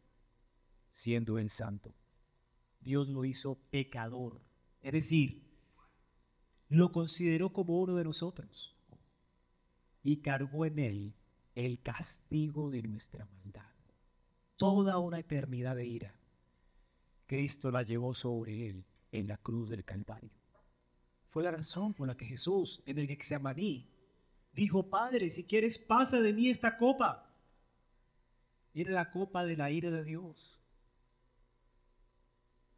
siendo 0.92 1.40
el 1.40 1.50
santo. 1.50 1.94
Dios 2.82 3.08
lo 3.08 3.24
hizo 3.24 3.56
pecador 3.70 4.47
es 4.88 4.94
decir, 4.94 5.44
lo 6.70 6.94
consideró 6.94 7.52
como 7.52 7.82
uno 7.82 7.96
de 7.96 8.06
nosotros 8.06 8.74
y 10.02 10.22
cargó 10.22 10.66
en 10.66 10.80
él 10.80 11.14
el 11.56 11.82
castigo 11.82 12.70
de 12.70 12.84
nuestra 12.84 13.26
maldad. 13.26 13.70
Toda 14.56 14.98
una 14.98 15.20
eternidad 15.20 15.76
de 15.76 15.86
ira. 15.86 16.16
Cristo 17.26 17.70
la 17.70 17.84
llevó 17.84 18.14
sobre 18.14 18.70
él 18.70 18.86
en 19.12 19.28
la 19.28 19.36
cruz 19.36 19.70
del 19.70 19.84
Calvario. 19.84 20.32
Fue 21.28 21.44
la 21.44 21.52
razón 21.52 21.94
por 21.94 22.08
la 22.08 22.16
que 22.16 22.26
Jesús 22.26 22.82
en 22.86 22.98
el 23.00 23.08
Gexemaní 23.08 23.90
dijo, 24.54 24.90
Padre, 24.90 25.30
si 25.30 25.44
quieres 25.44 25.78
pasa 25.78 26.22
de 26.22 26.32
mí 26.32 26.48
esta 26.50 26.78
copa. 26.78 27.30
Era 28.74 28.92
la 28.92 29.12
copa 29.12 29.44
de 29.44 29.58
la 29.58 29.70
ira 29.70 29.92
de 29.92 30.06
Dios 30.06 30.62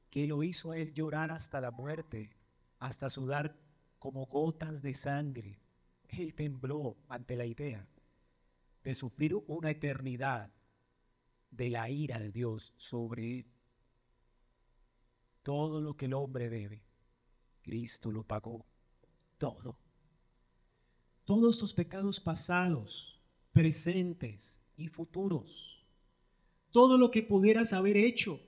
que 0.10 0.28
lo 0.28 0.44
hizo 0.44 0.72
a 0.72 0.78
él 0.78 0.94
llorar 0.94 1.32
hasta 1.32 1.62
la 1.62 1.72
muerte, 1.72 2.32
hasta 2.80 3.10
sudar 3.10 3.56
como 4.00 4.26
gotas 4.26 4.82
de 4.82 4.94
sangre. 4.94 5.60
Él 6.08 6.34
tembló 6.34 6.98
ante 7.08 7.36
la 7.36 7.46
idea 7.46 7.88
de 8.84 8.96
sufrir 8.96 9.36
una 9.48 9.72
eternidad 9.72 10.52
de 11.52 11.70
la 11.70 11.90
ira 11.90 12.20
de 12.20 12.32
Dios 12.32 12.74
sobre 12.78 13.40
él. 13.40 13.46
Todo 15.44 15.82
lo 15.82 15.96
que 15.96 16.06
el 16.06 16.14
hombre 16.14 16.50
debe, 16.50 16.84
Cristo 17.62 18.12
lo 18.12 18.24
pagó. 18.24 18.66
Todo. 19.38 19.78
Todos 21.26 21.60
tus 21.60 21.74
pecados 21.74 22.20
pasados, 22.20 23.22
presentes 23.52 24.66
y 24.76 24.88
futuros. 24.88 25.86
Todo 26.72 26.98
lo 26.98 27.12
que 27.12 27.24
pudieras 27.24 27.74
haber 27.74 27.98
hecho 27.98 28.40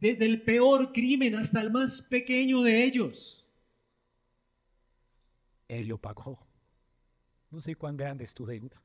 desde 0.00 0.26
el 0.26 0.42
peor 0.42 0.92
crimen 0.92 1.34
hasta 1.34 1.60
el 1.60 1.70
más 1.70 2.02
pequeño 2.02 2.62
de 2.62 2.84
ellos. 2.84 3.46
Él 5.66 5.88
lo 5.88 5.98
pagó. 5.98 6.46
No 7.50 7.60
sé 7.60 7.74
cuán 7.74 7.96
grande 7.96 8.24
es 8.24 8.34
tu 8.34 8.46
deuda. 8.46 8.80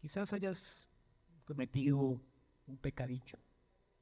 Quizás 0.00 0.32
hayas 0.32 0.88
cometido 1.44 2.20
un 2.66 2.76
pecadillo, 2.80 3.38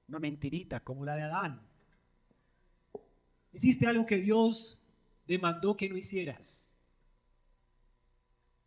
una 0.07 0.19
mentirita 0.19 0.81
como 0.81 1.05
la 1.05 1.17
de 1.17 1.23
Adán. 1.23 1.61
Hiciste 3.53 3.87
algo 3.87 4.07
que 4.07 4.19
Dios 4.19 4.87
demandó 5.27 5.77
que 5.77 5.89
no 5.89 5.97
hicieras. 5.97 6.77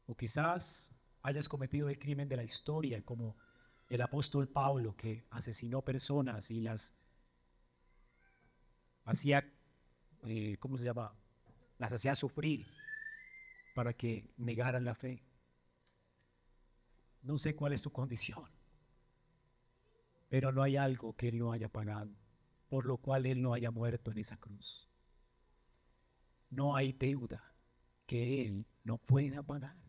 O 0.08 0.16
quizás 0.16 0.94
hayas 1.22 1.48
cometido 1.48 1.88
el 1.88 2.00
crimen 2.00 2.28
de 2.28 2.36
la 2.36 2.44
historia 2.44 3.02
como 3.04 3.38
el 3.92 4.02
apóstol 4.02 4.48
Pablo 4.48 4.96
que 4.96 5.26
asesinó 5.32 5.82
personas 5.82 6.50
y 6.50 6.62
las 6.62 6.98
hacía, 9.04 9.46
eh, 10.24 10.56
¿cómo 10.62 10.78
se 10.78 10.86
llama? 10.86 11.14
Las 11.78 11.92
hacía 11.92 12.16
sufrir 12.16 12.66
para 13.76 13.92
que 13.92 14.34
negaran 14.38 14.86
la 14.86 14.96
fe. 14.96 15.22
No 17.22 17.38
sé 17.38 17.54
cuál 17.54 17.74
es 17.74 17.82
tu 17.82 17.92
condición, 17.92 18.46
pero 20.30 20.54
no 20.54 20.64
hay 20.64 20.78
algo 20.78 21.14
que 21.18 21.28
Él 21.28 21.38
no 21.38 21.52
haya 21.52 21.68
pagado, 21.68 22.16
por 22.70 22.86
lo 22.86 22.96
cual 22.96 23.26
Él 23.26 23.42
no 23.42 23.54
haya 23.54 23.72
muerto 23.72 24.12
en 24.12 24.20
esa 24.20 24.38
cruz. 24.38 24.90
No 26.50 26.78
hay 26.78 26.94
deuda 26.94 27.44
que 28.06 28.48
Él 28.48 28.66
no 28.86 28.98
pueda 29.00 29.44
pagar. 29.44 29.81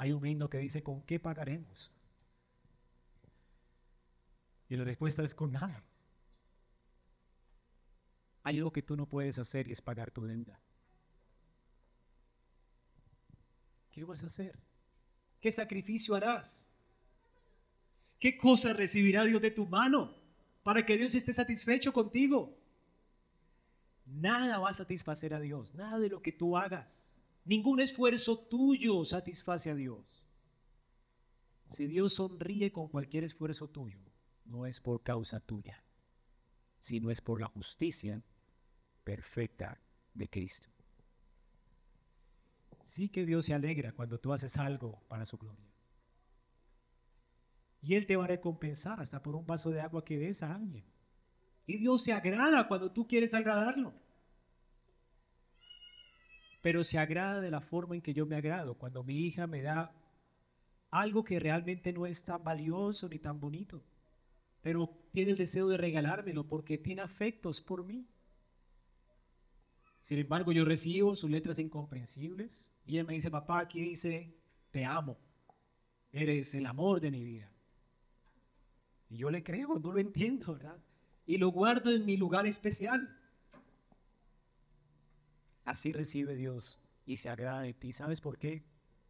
Hay 0.00 0.12
un 0.12 0.26
himno 0.26 0.48
que 0.48 0.56
dice, 0.56 0.82
¿con 0.82 1.02
qué 1.02 1.20
pagaremos? 1.20 1.92
Y 4.70 4.74
la 4.74 4.84
respuesta 4.84 5.22
es 5.22 5.34
con 5.34 5.52
nada. 5.52 5.84
Hay 8.42 8.56
algo 8.56 8.72
que 8.72 8.80
tú 8.80 8.96
no 8.96 9.04
puedes 9.04 9.38
hacer 9.38 9.68
y 9.68 9.72
es 9.72 9.82
pagar 9.82 10.10
tu 10.10 10.24
deuda. 10.24 10.58
¿Qué 13.90 14.02
vas 14.02 14.22
a 14.22 14.28
hacer? 14.28 14.58
¿Qué 15.38 15.52
sacrificio 15.52 16.14
harás? 16.14 16.72
¿Qué 18.18 18.38
cosa 18.38 18.72
recibirá 18.72 19.24
Dios 19.24 19.42
de 19.42 19.50
tu 19.50 19.66
mano 19.66 20.16
para 20.62 20.86
que 20.86 20.96
Dios 20.96 21.14
esté 21.14 21.34
satisfecho 21.34 21.92
contigo? 21.92 22.56
Nada 24.06 24.60
va 24.60 24.70
a 24.70 24.72
satisfacer 24.72 25.34
a 25.34 25.40
Dios, 25.40 25.74
nada 25.74 25.98
de 25.98 26.08
lo 26.08 26.22
que 26.22 26.32
tú 26.32 26.56
hagas. 26.56 27.19
Ningún 27.44 27.80
esfuerzo 27.80 28.38
tuyo 28.38 29.04
satisface 29.04 29.70
a 29.70 29.74
Dios. 29.74 30.28
Si 31.68 31.86
Dios 31.86 32.14
sonríe 32.14 32.72
con 32.72 32.88
cualquier 32.88 33.24
esfuerzo 33.24 33.68
tuyo, 33.68 34.00
no 34.44 34.66
es 34.66 34.80
por 34.80 35.02
causa 35.02 35.40
tuya, 35.40 35.82
sino 36.80 37.10
es 37.10 37.20
por 37.20 37.40
la 37.40 37.46
justicia 37.46 38.22
perfecta 39.04 39.80
de 40.14 40.28
Cristo. 40.28 40.68
Sí 42.84 43.08
que 43.08 43.24
Dios 43.24 43.46
se 43.46 43.54
alegra 43.54 43.92
cuando 43.92 44.18
tú 44.18 44.32
haces 44.32 44.56
algo 44.56 45.00
para 45.08 45.24
su 45.24 45.38
gloria. 45.38 45.70
Y 47.82 47.94
Él 47.94 48.06
te 48.06 48.16
va 48.16 48.24
a 48.24 48.28
recompensar 48.28 49.00
hasta 49.00 49.22
por 49.22 49.36
un 49.36 49.46
vaso 49.46 49.70
de 49.70 49.80
agua 49.80 50.04
que 50.04 50.18
des 50.18 50.42
a 50.42 50.54
alguien. 50.54 50.84
Y 51.66 51.78
Dios 51.78 52.02
se 52.02 52.12
agrada 52.12 52.66
cuando 52.66 52.90
tú 52.90 53.06
quieres 53.06 53.32
agradarlo. 53.32 53.94
Pero 56.60 56.84
se 56.84 56.98
agrada 56.98 57.40
de 57.40 57.50
la 57.50 57.60
forma 57.60 57.94
en 57.94 58.02
que 58.02 58.14
yo 58.14 58.26
me 58.26 58.36
agrado, 58.36 58.76
cuando 58.76 59.02
mi 59.02 59.16
hija 59.18 59.46
me 59.46 59.62
da 59.62 59.92
algo 60.90 61.24
que 61.24 61.38
realmente 61.38 61.92
no 61.92 62.06
es 62.06 62.24
tan 62.24 62.42
valioso 62.42 63.08
ni 63.08 63.18
tan 63.18 63.40
bonito, 63.40 63.82
pero 64.60 64.90
tiene 65.12 65.30
el 65.32 65.36
deseo 65.36 65.68
de 65.68 65.76
regalármelo 65.76 66.46
porque 66.46 66.78
tiene 66.78 67.02
afectos 67.02 67.60
por 67.60 67.84
mí. 67.84 68.06
Sin 70.00 70.18
embargo, 70.18 70.52
yo 70.52 70.64
recibo 70.64 71.14
sus 71.14 71.30
letras 71.30 71.58
incomprensibles 71.58 72.74
y 72.86 72.94
ella 72.94 73.04
me 73.04 73.14
dice, 73.14 73.30
papá, 73.30 73.60
aquí 73.60 73.80
dice, 73.80 74.34
te 74.70 74.84
amo, 74.84 75.18
eres 76.10 76.54
el 76.54 76.66
amor 76.66 77.00
de 77.00 77.10
mi 77.10 77.22
vida. 77.22 77.52
Y 79.08 79.18
yo 79.18 79.30
le 79.30 79.42
creo, 79.42 79.78
no 79.78 79.92
lo 79.92 79.98
entiendo, 79.98 80.54
¿verdad? 80.54 80.78
Y 81.26 81.38
lo 81.38 81.48
guardo 81.48 81.90
en 81.90 82.06
mi 82.06 82.16
lugar 82.16 82.46
especial. 82.46 83.19
Así 85.64 85.92
recibe 85.92 86.34
Dios 86.34 86.82
y 87.06 87.16
se 87.16 87.28
agrada 87.28 87.62
de 87.62 87.74
ti. 87.74 87.92
¿Sabes 87.92 88.20
por 88.20 88.38
qué? 88.38 88.64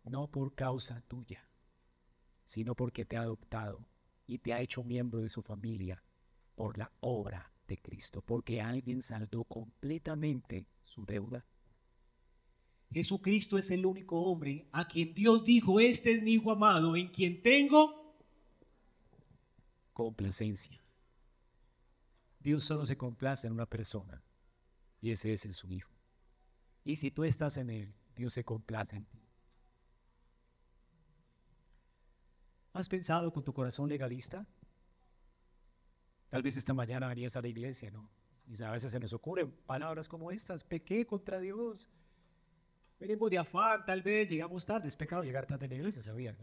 No 0.05 0.31
por 0.31 0.55
causa 0.55 1.03
tuya, 1.03 1.47
sino 2.45 2.75
porque 2.75 3.05
te 3.05 3.17
ha 3.17 3.23
adoptado 3.23 3.87
y 4.27 4.39
te 4.39 4.53
ha 4.53 4.61
hecho 4.61 4.85
miembro 4.85 5.21
de 5.21 5.29
su 5.29 5.43
familia 5.43 6.03
por 6.55 6.79
la 6.79 6.91
obra 7.01 7.53
de 7.67 7.79
Cristo, 7.79 8.23
porque 8.23 8.61
alguien 8.61 9.03
saldó 9.03 9.45
completamente 9.45 10.67
su 10.83 11.05
deuda. 11.05 11.45
Jesucristo 12.93 13.57
es 13.57 13.71
el 13.71 13.87
único 13.87 14.21
hombre 14.23 14.67
a 14.73 14.89
quien 14.89 15.15
Dios 15.15 15.45
dijo, 15.45 15.79
este 15.79 16.13
es 16.13 16.23
mi 16.23 16.33
Hijo 16.35 16.51
amado, 16.51 16.97
en 16.97 17.09
quien 17.09 17.41
tengo 17.41 18.17
complacencia. 19.93 20.83
Dios 22.41 22.65
solo 22.65 22.85
se 22.87 22.97
complace 22.97 23.47
en 23.47 23.53
una 23.53 23.67
persona 23.67 24.23
y 25.01 25.11
ese 25.11 25.33
es 25.33 25.45
en 25.45 25.53
su 25.53 25.71
Hijo. 25.73 25.90
Y 26.85 26.97
si 26.97 27.11
tú 27.11 27.25
estás 27.25 27.57
en 27.57 27.71
Él, 27.71 27.95
Dios 28.17 28.35
se 28.35 28.45
complace 28.45 28.97
en 28.97 29.05
ti. 29.05 29.21
¿Has 32.73 32.89
pensado 32.89 33.33
con 33.33 33.43
tu 33.43 33.53
corazón 33.53 33.89
legalista? 33.89 34.47
Tal 36.29 36.43
vez 36.43 36.57
esta 36.57 36.73
mañana 36.73 37.09
venías 37.09 37.35
a 37.37 37.43
la 37.43 37.49
iglesia, 37.49 37.91
¿no? 37.91 38.09
Y 38.47 38.63
a 38.63 38.71
veces 38.71 38.93
se 38.93 39.01
nos 39.01 39.13
ocurren 39.13 39.51
palabras 39.67 40.09
como 40.09 40.31
estas, 40.31 40.65
pequé 40.65 41.07
contra 41.07 41.39
Dios. 41.39 41.89
Venimos 42.99 43.31
de 43.31 43.39
afán, 43.39 43.85
tal 43.85 44.03
vez 44.03 44.31
llegamos 44.31 44.65
tarde, 44.65 44.89
es 44.89 44.97
pecado 44.97 45.23
llegar 45.23 45.47
tarde 45.47 45.67
a 45.67 45.69
la 45.69 45.75
iglesia, 45.75 46.03
sabían. 46.03 46.37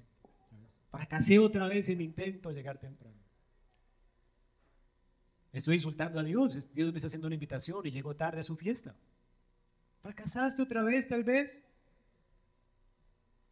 Fracasé 0.89 1.39
otra 1.39 1.67
vez 1.67 1.89
en 1.89 2.01
intento 2.01 2.51
llegar 2.51 2.77
temprano. 2.77 3.17
Estoy 5.51 5.75
insultando 5.75 6.19
a 6.19 6.23
Dios, 6.23 6.71
Dios 6.73 6.91
me 6.91 6.97
está 6.97 7.07
haciendo 7.07 7.27
una 7.27 7.35
invitación 7.35 7.85
y 7.85 7.91
llego 7.91 8.15
tarde 8.15 8.39
a 8.41 8.43
su 8.43 8.55
fiesta. 8.55 8.95
Fracasaste 10.01 10.61
otra 10.61 10.83
vez, 10.83 11.07
tal 11.07 11.23
vez. 11.23 11.63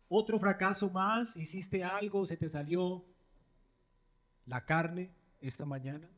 Otro 0.07 0.39
fracaso 0.39 0.89
más, 0.89 1.35
hiciste 1.35 1.83
algo, 1.83 2.25
se 2.25 2.37
te 2.37 2.47
salió 2.47 3.05
la 4.45 4.65
carne 4.65 5.11
esta 5.41 5.65
mañana. 5.65 6.09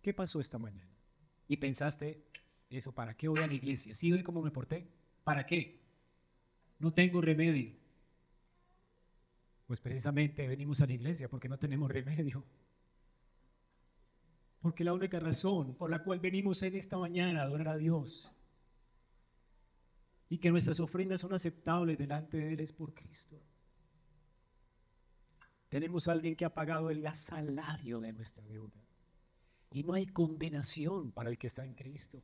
¿Qué 0.00 0.14
pasó 0.14 0.40
esta 0.40 0.58
mañana? 0.58 0.90
Y 1.46 1.56
pensaste, 1.58 2.24
eso, 2.70 2.92
¿para 2.92 3.14
qué 3.16 3.28
voy 3.28 3.40
a 3.40 3.46
la 3.46 3.54
iglesia? 3.54 3.94
¿Sí 3.94 4.10
ve 4.10 4.24
cómo 4.24 4.42
me 4.42 4.50
porté? 4.50 4.88
¿Para 5.24 5.46
qué? 5.46 5.80
No 6.78 6.92
tengo 6.92 7.20
remedio. 7.20 7.74
Pues 9.66 9.80
precisamente 9.80 10.46
venimos 10.48 10.80
a 10.80 10.86
la 10.86 10.92
iglesia 10.94 11.28
porque 11.28 11.48
no 11.48 11.58
tenemos 11.58 11.90
remedio. 11.90 12.44
Porque 14.60 14.84
la 14.84 14.92
única 14.92 15.20
razón 15.20 15.74
por 15.74 15.90
la 15.90 16.02
cual 16.02 16.20
venimos 16.20 16.62
en 16.62 16.76
esta 16.76 16.96
mañana 16.96 17.40
a 17.40 17.44
adorar 17.44 17.68
a 17.68 17.76
Dios 17.76 18.34
y 20.32 20.38
que 20.38 20.50
nuestras 20.50 20.80
ofrendas 20.80 21.20
son 21.20 21.34
aceptables 21.34 21.98
delante 21.98 22.38
de 22.38 22.54
Él 22.54 22.60
es 22.60 22.72
por 22.72 22.94
Cristo. 22.94 23.38
Tenemos 25.68 26.08
a 26.08 26.12
alguien 26.12 26.34
que 26.34 26.46
ha 26.46 26.54
pagado 26.54 26.88
el 26.88 27.06
salario 27.14 28.00
de 28.00 28.14
nuestra 28.14 28.42
deuda. 28.44 28.82
Y 29.72 29.82
no 29.82 29.92
hay 29.92 30.06
condenación 30.06 31.12
para 31.12 31.28
el 31.28 31.36
que 31.36 31.48
está 31.48 31.66
en 31.66 31.74
Cristo. 31.74 32.22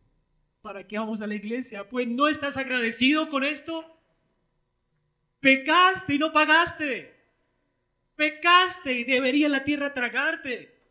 ¿Para 0.62 0.88
qué 0.88 0.99
vamos 0.99 1.21
a 1.21 1.27
la 1.27 1.35
iglesia? 1.35 1.87
Pues 1.87 2.09
no 2.09 2.29
estás 2.29 2.57
agradecido 2.57 3.29
con 3.29 3.44
esto. 3.44 3.85
Pecaste 5.40 6.14
y 6.14 6.18
no 6.18 6.33
pagaste. 6.33 7.14
Pecaste 8.16 9.01
y 9.01 9.05
debería 9.05 9.51
la 9.51 9.64
tierra 9.64 9.92
tragarte. 9.92 10.83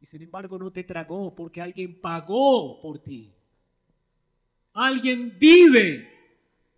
Y 0.00 0.06
sin 0.06 0.22
embargo 0.22 0.56
no 0.56 0.70
te 0.70 0.84
tragó 0.84 1.34
porque 1.34 1.60
alguien 1.60 2.00
pagó 2.00 2.80
por 2.80 3.00
ti. 3.00 3.35
Alguien 4.76 5.38
vive 5.38 6.06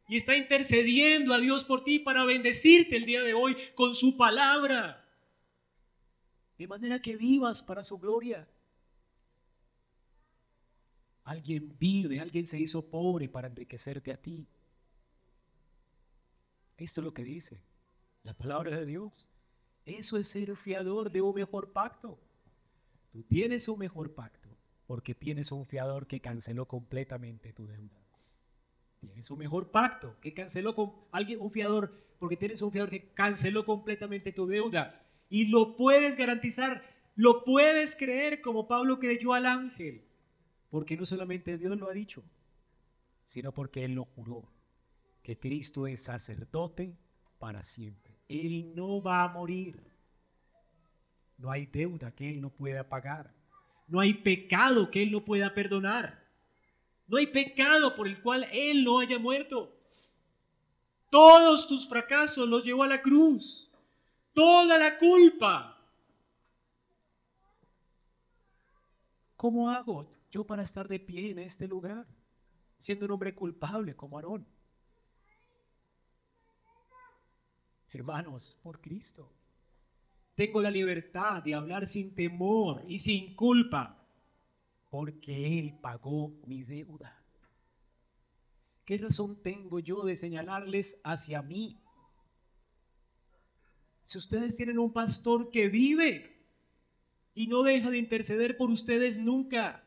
y 0.07 0.17
está 0.17 0.37
intercediendo 0.37 1.35
a 1.35 1.41
Dios 1.41 1.65
por 1.65 1.83
ti 1.83 1.99
para 1.99 2.25
bendecirte 2.25 2.97
el 2.97 3.05
día 3.05 3.25
de 3.25 3.35
hoy 3.35 3.57
con 3.75 3.93
su 3.93 4.17
palabra. 4.17 5.05
De 6.57 6.69
manera 6.69 7.03
que 7.03 7.17
vivas 7.17 7.61
para 7.61 7.83
su 7.83 7.99
gloria. 7.99 8.49
Alguien 11.25 11.75
vive, 11.77 12.21
alguien 12.21 12.47
se 12.47 12.61
hizo 12.61 12.89
pobre 12.89 13.29
para 13.29 13.49
enriquecerte 13.49 14.13
a 14.13 14.17
ti. 14.17 14.47
Esto 16.77 17.01
es 17.01 17.05
lo 17.05 17.13
que 17.13 17.25
dice 17.25 17.61
la 18.23 18.33
palabra 18.33 18.79
de 18.79 18.87
Dios. 18.87 19.29
Eso 19.85 20.19
es 20.19 20.29
ser 20.29 20.55
fiador 20.55 21.11
de 21.11 21.21
un 21.21 21.35
mejor 21.35 21.73
pacto. 21.73 22.17
Tú 23.11 23.25
tienes 23.25 23.69
un 23.69 23.81
mejor 23.81 24.15
pacto 24.15 24.38
porque 24.89 25.15
tienes 25.15 25.53
un 25.53 25.67
fiador 25.67 26.07
que 26.07 26.19
canceló 26.19 26.67
completamente 26.67 27.53
tu 27.53 27.67
deuda. 27.67 28.01
Tienes 29.01 29.31
un 29.31 29.39
mejor 29.39 29.71
pacto 29.71 30.17
que 30.19 30.33
canceló 30.33 30.75
con 30.75 30.95
alguien, 31.13 31.43
un 31.43 31.51
fiador, 31.51 31.93
porque 32.19 32.39
tienes 32.39 32.63
un 32.63 32.73
fiador 32.73 32.89
que 32.89 33.11
canceló 33.11 33.67
completamente 33.67 34.33
tu 34.33 34.47
deuda. 34.47 35.05
Y 35.29 35.49
lo 35.49 35.77
puedes 35.77 36.17
garantizar, 36.17 36.83
lo 37.17 37.45
puedes 37.45 37.97
creer 37.97 38.41
como 38.41 38.67
Pablo 38.67 38.99
creyó 38.99 39.35
al 39.35 39.45
ángel, 39.45 40.03
porque 40.71 40.97
no 40.97 41.05
solamente 41.05 41.59
Dios 41.59 41.79
lo 41.79 41.91
ha 41.91 41.93
dicho, 41.93 42.25
sino 43.27 43.53
porque 43.53 43.85
Él 43.85 43.93
lo 43.93 44.07
juró, 44.07 44.51
que 45.23 45.39
Cristo 45.39 45.87
es 45.87 46.03
sacerdote 46.03 46.97
para 47.39 47.63
siempre. 47.63 48.15
Él 48.27 48.73
no 48.75 49.03
va 49.03 49.23
a 49.25 49.29
morir. 49.29 49.93
No 51.37 51.51
hay 51.51 51.67
deuda 51.67 52.11
que 52.11 52.31
Él 52.31 52.41
no 52.41 52.49
pueda 52.49 52.89
pagar. 52.89 53.38
No 53.89 54.01
hay 54.01 54.15
pecado 54.15 54.91
que 54.91 55.03
Él 55.03 55.11
no 55.11 55.25
pueda 55.25 55.55
perdonar. 55.55 56.23
No 57.07 57.17
hay 57.17 57.27
pecado 57.27 57.95
por 57.95 58.07
el 58.07 58.21
cual 58.21 58.47
Él 58.53 58.85
no 58.85 59.01
haya 59.01 59.19
muerto. 59.19 59.75
Todos 61.11 61.67
tus 61.67 61.89
fracasos 61.89 62.47
los 62.47 62.63
llevó 62.65 62.85
a 62.85 62.89
la 62.89 63.01
cruz. 63.01 63.73
Toda 64.35 64.79
la 64.79 64.99
culpa. 64.99 65.75
¿Cómo 69.37 69.71
hago 69.71 70.07
yo 70.31 70.45
para 70.45 70.63
estar 70.63 70.87
de 70.87 71.01
pie 71.01 71.31
en 71.31 71.39
este 71.39 71.67
lugar? 71.67 72.07
Siendo 72.77 73.07
un 73.07 73.13
hombre 73.13 73.35
culpable 73.35 73.97
como 73.97 74.19
Aarón. 74.19 74.47
Hermanos, 77.91 78.59
por 78.63 78.81
Cristo. 78.81 79.31
Tengo 80.39 80.63
la 80.63 80.71
libertad 80.71 81.43
de 81.43 81.53
hablar 81.53 81.85
sin 81.85 82.15
temor 82.15 82.85
y 82.87 83.01
sin 83.01 83.35
culpa, 83.35 84.07
porque 84.89 85.59
Él 85.59 85.77
pagó 85.83 86.33
mi 86.47 86.63
deuda. 86.63 87.21
¿Qué 88.85 88.99
razón 88.99 89.43
tengo 89.43 89.81
yo 89.81 90.05
de 90.05 90.15
señalarles 90.15 91.01
hacia 91.03 91.43
mí? 91.43 91.83
Si 94.05 94.17
ustedes 94.17 94.57
tienen 94.57 94.79
un 94.79 94.93
pastor 94.93 95.51
que 95.51 95.69
vive 95.69 96.41
y 97.35 97.49
no 97.49 97.65
deja 97.65 97.91
de 97.91 97.99
interceder 97.99 98.57
por 98.57 98.71
ustedes 98.71 99.19
nunca, 99.19 99.85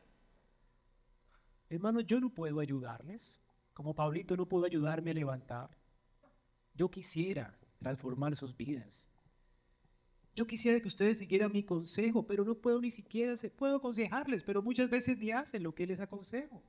hermano, 1.70 2.02
yo 2.02 2.20
no 2.20 2.30
puedo 2.30 2.60
ayudarles, 2.60 3.41
como 3.74 3.95
Pablito 3.95 4.36
no 4.36 4.45
puedo 4.49 4.66
ayudarme 4.66 5.12
a 5.12 5.14
levantar. 5.14 5.70
Yo 6.76 6.91
quisiera 6.91 7.58
transformar 7.80 8.36
sus 8.36 8.54
vidas. 8.58 9.11
Yo 10.36 10.47
quisiera 10.47 10.79
que 10.79 10.88
ustedes 10.88 11.19
siguieran 11.19 11.51
mi 11.51 11.63
consejo, 11.63 12.25
pero 12.25 12.45
no 12.45 12.55
puedo 12.55 12.79
ni 12.79 12.91
siquiera, 12.91 13.34
puedo 13.57 13.75
aconsejarles, 13.75 14.43
pero 14.43 14.61
muchas 14.61 14.89
veces 14.89 15.17
ni 15.17 15.32
hacen 15.32 15.63
lo 15.63 15.75
que 15.75 15.86
les 15.86 15.99
aconsejo. 15.99 16.63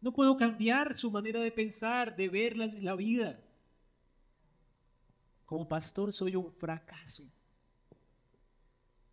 No 0.00 0.12
puedo 0.12 0.36
cambiar 0.36 0.94
su 0.94 1.10
manera 1.10 1.40
de 1.40 1.52
pensar, 1.52 2.16
de 2.16 2.28
ver 2.28 2.56
la, 2.56 2.66
la 2.66 2.96
vida. 2.96 3.40
Como 5.44 5.68
pastor 5.68 6.12
soy 6.12 6.34
un 6.34 6.52
fracaso. 6.52 7.24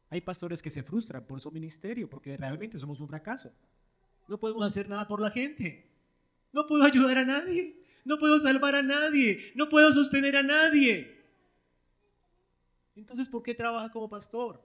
Hay 0.10 0.22
pastores 0.22 0.62
que 0.62 0.70
se 0.70 0.84
frustran 0.84 1.26
por 1.26 1.40
su 1.42 1.52
ministerio 1.52 2.10
porque 2.10 2.36
realmente 2.38 2.78
somos 2.80 3.00
un 3.02 3.08
fracaso. 3.08 3.52
No 4.28 4.40
podemos 4.40 4.66
hacer 4.66 4.90
nada 4.90 5.08
por 5.08 5.22
la 5.22 5.32
gente. 5.32 5.90
No 6.52 6.66
puedo 6.68 6.84
ayudar 6.84 7.20
a 7.20 7.26
nadie. 7.26 7.84
No 8.06 8.18
puedo 8.18 8.38
salvar 8.40 8.76
a 8.76 8.84
nadie. 8.84 9.52
No 9.56 9.70
puedo 9.70 9.92
sostener 9.92 10.36
a 10.36 10.44
nadie. 10.44 11.23
Entonces, 12.96 13.28
¿por 13.28 13.42
qué 13.42 13.54
trabaja 13.54 13.92
como 13.92 14.10
pastor? 14.10 14.62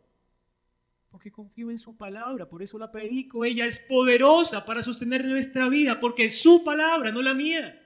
Porque 1.11 1.33
confío 1.33 1.71
en 1.71 1.79
su 1.79 1.97
palabra, 1.97 2.49
por 2.49 2.63
eso 2.63 2.79
la 2.79 2.93
predico. 2.93 3.45
Ella 3.45 3.65
es 3.65 3.81
poderosa 3.81 4.65
para 4.65 4.83
sostener 4.83 5.25
nuestra 5.25 5.69
vida, 5.69 5.99
porque 5.99 6.27
es 6.27 6.41
su 6.41 6.63
palabra, 6.63 7.11
no 7.11 7.23
la 7.23 7.33
mía. 7.33 7.83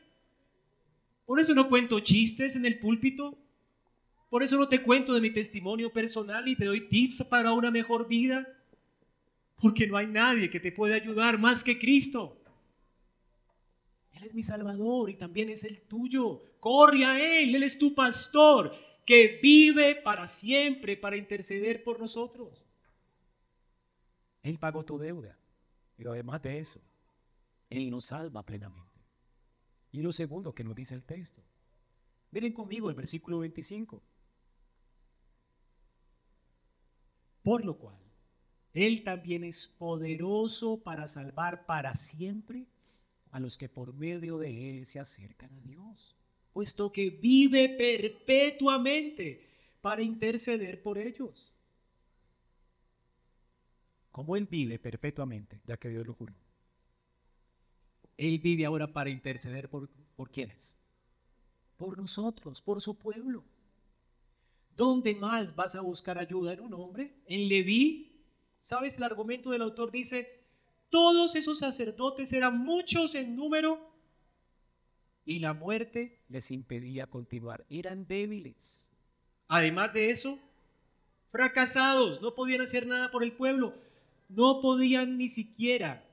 Por 1.25 1.39
eso 1.39 1.55
no 1.55 1.69
cuento 1.69 2.01
chistes 2.01 2.57
en 2.57 2.67
el 2.67 2.81
púlpito. 2.81 3.39
Por 4.29 4.43
eso 4.43 4.57
no 4.57 4.67
te 4.67 4.83
cuento 4.83 5.13
de 5.15 5.21
mi 5.21 5.31
testimonio 5.31 5.93
personal 5.93 6.49
y 6.49 6.57
te 6.57 6.65
doy 6.65 6.89
tips 6.89 7.23
para 7.25 7.53
una 7.53 7.71
mejor 7.71 8.09
vida. 8.09 8.49
Porque 9.61 9.87
no 9.87 9.97
hay 9.97 10.09
nadie 10.09 10.51
que 10.51 10.59
te 10.59 10.73
pueda 10.73 10.97
ayudar 10.97 11.39
más 11.39 11.63
que 11.63 11.79
Cristo. 11.79 12.37
Él 14.15 14.25
es 14.25 14.35
mi 14.35 14.43
Salvador 14.43 15.11
y 15.11 15.15
también 15.15 15.49
es 15.51 15.63
el 15.63 15.83
tuyo. 15.83 16.43
Corre 16.59 17.05
a 17.05 17.21
Él, 17.21 17.55
Él 17.55 17.63
es 17.63 17.79
tu 17.79 17.95
pastor 17.95 18.75
que 19.05 19.39
vive 19.43 19.97
para 19.97 20.27
siempre 20.27 20.97
para 20.97 21.17
interceder 21.17 21.83
por 21.83 21.99
nosotros. 21.99 22.67
Él 24.43 24.59
pagó 24.59 24.85
tu 24.85 24.99
deuda, 24.99 25.39
pero 25.97 26.13
además 26.13 26.43
de 26.43 26.59
eso, 26.59 26.81
Él 27.71 27.91
nos 27.91 28.07
salva 28.07 28.45
plenamente. 28.45 29.01
Y 29.93 30.03
lo 30.03 30.13
segundo 30.13 30.55
que 30.55 30.65
nos 30.65 30.75
dice 30.75 30.95
el 30.95 31.05
texto. 31.05 31.43
Miren 32.31 32.53
conmigo 32.53 32.89
el 32.89 32.97
versículo 32.97 33.41
25. 33.41 34.03
Por 37.43 37.65
lo 37.65 37.77
cual, 37.77 37.99
Él 38.73 39.05
también 39.05 39.45
es 39.45 39.69
poderoso 39.69 40.83
para 40.83 41.07
salvar 41.09 41.67
para 41.67 41.95
siempre 41.95 42.67
a 43.33 43.41
los 43.41 43.59
que 43.59 43.69
por 43.69 43.93
medio 43.93 44.39
de 44.39 44.71
Él 44.71 44.87
se 44.87 45.01
acercan 45.01 45.53
a 45.55 45.61
Dios, 45.61 46.17
puesto 46.53 46.93
que 46.93 47.11
vive 47.11 47.69
perpetuamente 47.71 49.49
para 49.81 50.03
interceder 50.03 50.83
por 50.83 50.99
ellos. 50.99 51.57
Como 54.11 54.37
Él 54.37 54.47
vive 54.47 54.79
perpetuamente, 54.79 55.61
ya 55.65 55.77
que 55.77 55.89
Dios 55.89 56.07
lo 56.07 56.15
juró. 56.15 56.35
Él 58.17 58.39
vive 58.39 58.67
ahora 58.67 58.93
para 58.93 59.11
interceder 59.11 59.69
por, 59.69 59.89
por 60.15 60.31
quiénes? 60.31 60.79
Por 61.77 61.97
nosotros, 61.97 62.61
por 62.61 62.81
su 62.81 62.99
pueblo. 62.99 63.43
¿Dónde 64.77 65.15
más 65.15 65.55
vas 65.55 65.75
a 65.75 65.81
buscar 65.81 66.19
ayuda 66.19 66.53
en 66.53 66.61
un 66.61 66.75
hombre? 66.75 67.17
En 67.27 67.49
Leví. 67.49 68.09
¿Sabes? 68.61 68.97
El 68.99 69.03
argumento 69.05 69.51
del 69.51 69.63
autor 69.63 69.91
dice, 69.91 70.47
todos 70.89 71.35
esos 71.35 71.59
sacerdotes 71.59 72.33
eran 72.33 72.59
muchos 72.59 73.15
en 73.15 73.35
número 73.35 73.81
y 75.25 75.39
la 75.39 75.55
muerte 75.55 76.21
les 76.29 76.51
impedía 76.51 77.07
continuar. 77.07 77.65
Eran 77.69 78.07
débiles. 78.07 78.91
Además 79.49 79.93
de 79.93 80.11
eso, 80.11 80.39
fracasados, 81.31 82.21
no 82.23 82.35
podían 82.35 82.61
hacer 82.63 82.87
nada 82.87 83.11
por 83.11 83.23
el 83.23 83.33
pueblo, 83.33 83.75
no 84.29 84.61
podían 84.61 85.19
ni 85.19 85.29
siquiera 85.29 86.09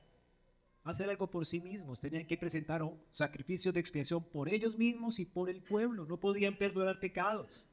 hacer 0.84 1.08
algo 1.08 1.30
por 1.30 1.46
sí 1.46 1.60
mismos, 1.60 2.00
tenían 2.00 2.26
que 2.26 2.36
presentar 2.36 2.82
un 2.82 2.98
sacrificio 3.10 3.72
de 3.72 3.80
expiación 3.80 4.24
por 4.24 4.52
ellos 4.52 4.76
mismos 4.76 5.20
y 5.20 5.24
por 5.24 5.48
el 5.50 5.62
pueblo, 5.62 6.04
no 6.04 6.18
podían 6.18 6.56
perdonar 6.56 6.98
pecados 7.00 7.66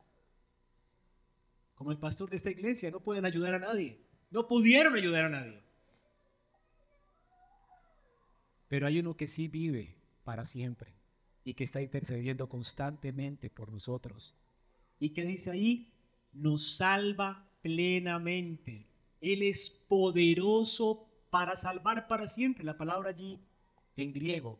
como 1.77 1.91
el 1.91 1.99
pastor 1.99 2.29
de 2.31 2.37
esta 2.37 2.49
iglesia, 2.49 2.89
no 2.89 2.99
pueden 2.99 3.23
ayudar 3.23 3.53
a 3.53 3.59
nadie. 3.59 4.01
No 4.31 4.47
pudieron 4.47 4.95
ayudar 4.95 5.25
a 5.25 5.29
nadie. 5.29 5.61
Pero 8.67 8.87
hay 8.87 8.99
uno 8.99 9.15
que 9.15 9.27
sí 9.27 9.47
vive 9.47 9.95
para 10.23 10.45
siempre 10.45 10.96
y 11.47 11.53
que 11.53 11.63
está 11.63 11.81
intercediendo 11.81 12.49
constantemente 12.49 13.49
por 13.49 13.71
nosotros. 13.71 14.35
Y 14.99 15.11
que 15.11 15.23
dice 15.23 15.49
ahí, 15.49 15.93
nos 16.33 16.75
salva 16.75 17.49
plenamente. 17.61 18.85
Él 19.21 19.43
es 19.43 19.69
poderoso 19.69 21.07
para 21.29 21.55
salvar 21.55 22.09
para 22.09 22.27
siempre. 22.27 22.65
La 22.65 22.77
palabra 22.77 23.11
allí 23.11 23.39
en 23.95 24.11
griego, 24.11 24.59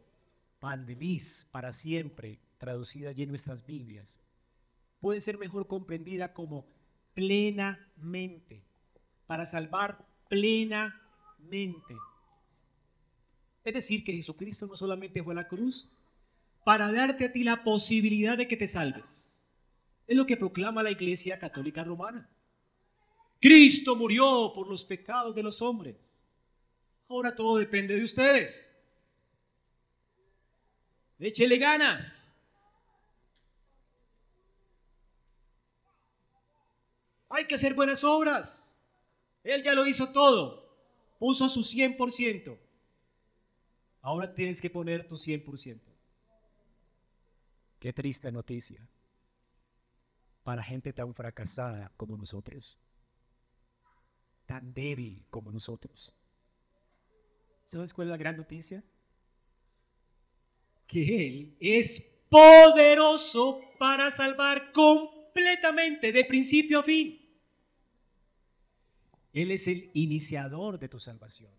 pandelis, 0.61 1.49
para 1.51 1.73
siempre, 1.73 2.39
traducida 2.57 3.09
allí 3.09 3.23
en 3.23 3.29
nuestras 3.31 3.65
Biblias, 3.65 4.21
puede 5.01 5.19
ser 5.19 5.37
mejor 5.37 5.67
comprendida 5.67 6.31
como 6.31 6.65
plenamente, 7.13 8.63
para 9.25 9.45
salvar 9.45 10.07
plenamente. 10.29 11.97
Es 13.65 13.73
decir, 13.73 14.05
que 14.05 14.13
Jesucristo 14.13 14.67
no 14.67 14.77
solamente 14.77 15.21
fue 15.21 15.33
a 15.33 15.35
la 15.35 15.49
cruz 15.49 15.96
para 16.67 16.91
darte 16.91 17.23
a 17.23 17.31
ti 17.31 17.45
la 17.45 17.63
posibilidad 17.63 18.37
de 18.37 18.45
que 18.45 18.57
te 18.57 18.67
salves. 18.67 19.41
Es 20.05 20.17
lo 20.17 20.25
que 20.25 20.35
proclama 20.35 20.83
la 20.83 20.91
Iglesia 20.91 21.39
Católica 21.39 21.81
Romana. 21.81 22.29
Cristo 23.39 23.95
murió 23.95 24.51
por 24.53 24.67
los 24.67 24.83
pecados 24.83 25.33
de 25.33 25.43
los 25.43 25.61
hombres. 25.61 26.25
Ahora 27.07 27.33
todo 27.33 27.57
depende 27.57 27.95
de 27.95 28.03
ustedes. 28.03 28.75
Échele 31.19 31.57
ganas. 31.57 32.37
Hay 37.29 37.47
que 37.47 37.55
hacer 37.55 37.75
buenas 37.75 38.03
obras. 38.03 38.77
Él 39.41 39.63
ya 39.63 39.73
lo 39.73 39.87
hizo 39.87 40.09
todo. 40.09 40.69
Puso 41.17 41.47
su 41.47 41.61
100%. 41.61 42.59
Ahora 44.01 44.33
tienes 44.33 44.59
que 44.59 44.69
poner 44.69 45.07
tu 45.07 45.15
100%. 45.15 45.96
Qué 47.79 47.93
triste 47.93 48.31
noticia 48.31 48.87
para 50.43 50.63
gente 50.63 50.93
tan 50.93 51.13
fracasada 51.13 51.91
como 51.97 52.17
nosotros, 52.17 52.79
tan 54.45 54.73
débil 54.73 55.25
como 55.29 55.51
nosotros. 55.51 56.13
¿Sabes 57.65 57.93
cuál 57.93 58.07
es 58.07 58.11
la 58.11 58.17
gran 58.17 58.37
noticia? 58.37 58.83
Que 60.87 61.27
Él 61.27 61.57
es 61.59 61.99
poderoso 62.29 63.61
para 63.77 64.09
salvar 64.09 64.71
completamente, 64.71 66.11
de 66.11 66.25
principio 66.25 66.79
a 66.79 66.83
fin. 66.83 67.21
Él 69.33 69.51
es 69.51 69.67
el 69.67 69.91
iniciador 69.93 70.79
de 70.79 70.89
tu 70.89 70.97
salvación. 70.97 71.51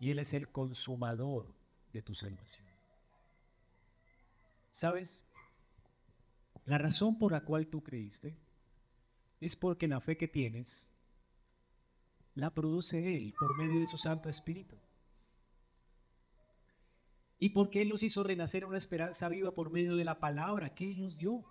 Y 0.00 0.10
Él 0.10 0.18
es 0.18 0.34
el 0.34 0.48
consumador 0.48 1.54
de 1.92 2.02
tu 2.02 2.14
salvación. 2.14 2.73
¿Sabes? 4.74 5.24
La 6.64 6.78
razón 6.78 7.16
por 7.16 7.30
la 7.30 7.44
cual 7.44 7.68
tú 7.68 7.84
creíste 7.84 8.36
es 9.40 9.54
porque 9.54 9.86
la 9.86 10.00
fe 10.00 10.16
que 10.16 10.26
tienes 10.26 10.92
la 12.34 12.50
produce 12.50 13.16
Él 13.16 13.32
por 13.38 13.56
medio 13.56 13.78
de 13.78 13.86
su 13.86 13.96
Santo 13.96 14.28
Espíritu. 14.28 14.76
Y 17.38 17.50
porque 17.50 17.82
Él 17.82 17.90
nos 17.90 18.02
hizo 18.02 18.24
renacer 18.24 18.64
una 18.64 18.76
esperanza 18.76 19.28
viva 19.28 19.54
por 19.54 19.70
medio 19.70 19.94
de 19.94 20.04
la 20.04 20.18
palabra 20.18 20.74
que 20.74 20.90
Él 20.90 20.98
nos 20.98 21.16
dio. 21.16 21.44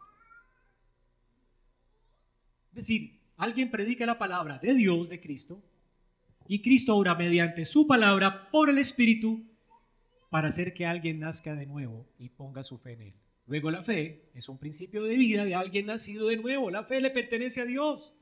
Es 2.71 2.75
decir, 2.75 3.21
alguien 3.37 3.71
predica 3.71 4.05
la 4.05 4.17
palabra 4.17 4.59
de 4.59 4.73
Dios, 4.73 5.07
de 5.07 5.21
Cristo, 5.21 5.63
y 6.45 6.61
Cristo 6.61 6.97
obra 6.97 7.15
mediante 7.15 7.63
su 7.63 7.87
palabra 7.87 8.49
por 8.51 8.69
el 8.69 8.79
Espíritu 8.79 9.52
para 10.33 10.47
hacer 10.47 10.73
que 10.73 10.87
alguien 10.87 11.19
nazca 11.19 11.53
de 11.53 11.67
nuevo 11.67 12.07
y 12.17 12.27
ponga 12.27 12.63
su 12.63 12.75
fe 12.79 12.93
en 12.93 13.01
él. 13.01 13.13
Luego 13.45 13.69
la 13.69 13.83
fe 13.83 14.31
es 14.33 14.49
un 14.49 14.57
principio 14.57 15.03
de 15.03 15.15
vida 15.15 15.45
de 15.45 15.53
alguien 15.53 15.85
nacido 15.85 16.29
de 16.29 16.37
nuevo. 16.37 16.71
La 16.71 16.85
fe 16.85 16.99
le 17.01 17.11
pertenece 17.11 17.61
a 17.61 17.65
Dios. 17.65 18.15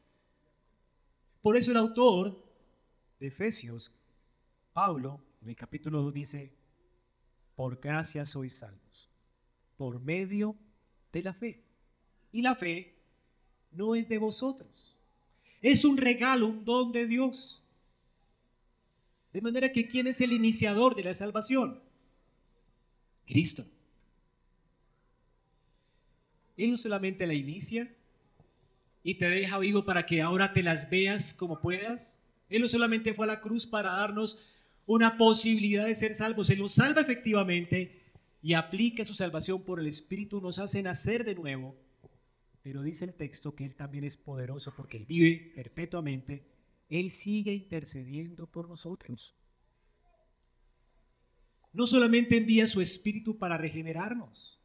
Por 1.42 1.56
eso 1.56 1.72
el 1.72 1.78
autor 1.78 2.44
de 3.18 3.28
Efesios, 3.28 3.96
Pablo, 4.74 5.22
en 5.42 5.48
el 5.48 5.56
capítulo 5.56 6.02
2 6.02 6.14
dice, 6.14 6.54
por 7.56 7.80
gracia 7.80 8.26
sois 8.26 8.58
salvos, 8.58 9.10
por 9.78 10.02
medio 10.02 10.58
de 11.14 11.24
la 11.24 11.34
fe. 11.34 11.64
Y 12.34 12.42
la 12.42 12.56
fe 12.56 12.94
no 13.72 13.96
es 13.96 14.10
de 14.10 14.18
vosotros. 14.18 15.02
Es 15.62 15.86
un 15.86 15.96
regalo, 15.96 16.48
un 16.48 16.66
don 16.66 16.92
de 16.92 17.08
Dios. 17.08 17.66
De 19.32 19.40
manera 19.40 19.72
que 19.72 19.88
¿quién 19.88 20.08
es 20.08 20.20
el 20.20 20.34
iniciador 20.34 20.94
de 20.94 21.06
la 21.06 21.14
salvación? 21.14 21.90
Cristo. 23.32 23.66
Él 26.58 26.72
no 26.72 26.76
solamente 26.76 27.26
la 27.26 27.34
inicia 27.34 27.90
y 29.04 29.16
te 29.16 29.30
deja 29.30 29.58
vivo 29.58 29.86
para 29.86 30.06
que 30.06 30.22
ahora 30.22 30.52
te 30.52 30.62
las 30.62 30.90
veas 30.90 31.34
como 31.34 31.62
puedas. 31.62 32.22
Él 32.50 32.62
no 32.62 32.68
solamente 32.68 33.14
fue 33.14 33.26
a 33.26 33.28
la 33.28 33.40
cruz 33.40 33.66
para 33.66 33.94
darnos 33.94 34.38
una 34.86 35.16
posibilidad 35.18 35.86
de 35.86 35.96
ser 35.96 36.14
salvos, 36.14 36.50
Él 36.50 36.60
nos 36.60 36.74
salva 36.74 37.00
efectivamente 37.00 38.02
y 38.42 38.54
aplica 38.54 39.06
su 39.06 39.14
salvación 39.14 39.64
por 39.64 39.80
el 39.80 39.88
Espíritu, 39.88 40.42
nos 40.42 40.60
hace 40.60 40.84
nacer 40.84 41.24
de 41.24 41.36
nuevo. 41.36 41.74
Pero 42.62 42.82
dice 42.82 43.06
el 43.06 43.14
texto 43.14 43.56
que 43.56 43.64
Él 43.64 43.76
también 43.76 44.04
es 44.04 44.18
poderoso 44.18 44.74
porque 44.76 44.98
Él 44.98 45.06
vive 45.06 45.54
perpetuamente. 45.56 46.44
Él 46.90 47.12
sigue 47.12 47.54
intercediendo 47.54 48.46
por 48.46 48.68
nosotros. 48.68 49.34
No 51.74 51.88
solamente 51.88 52.36
envía 52.36 52.68
su 52.68 52.82
Espíritu 52.82 53.38
para 53.38 53.58
regenerarnos, 53.58 54.60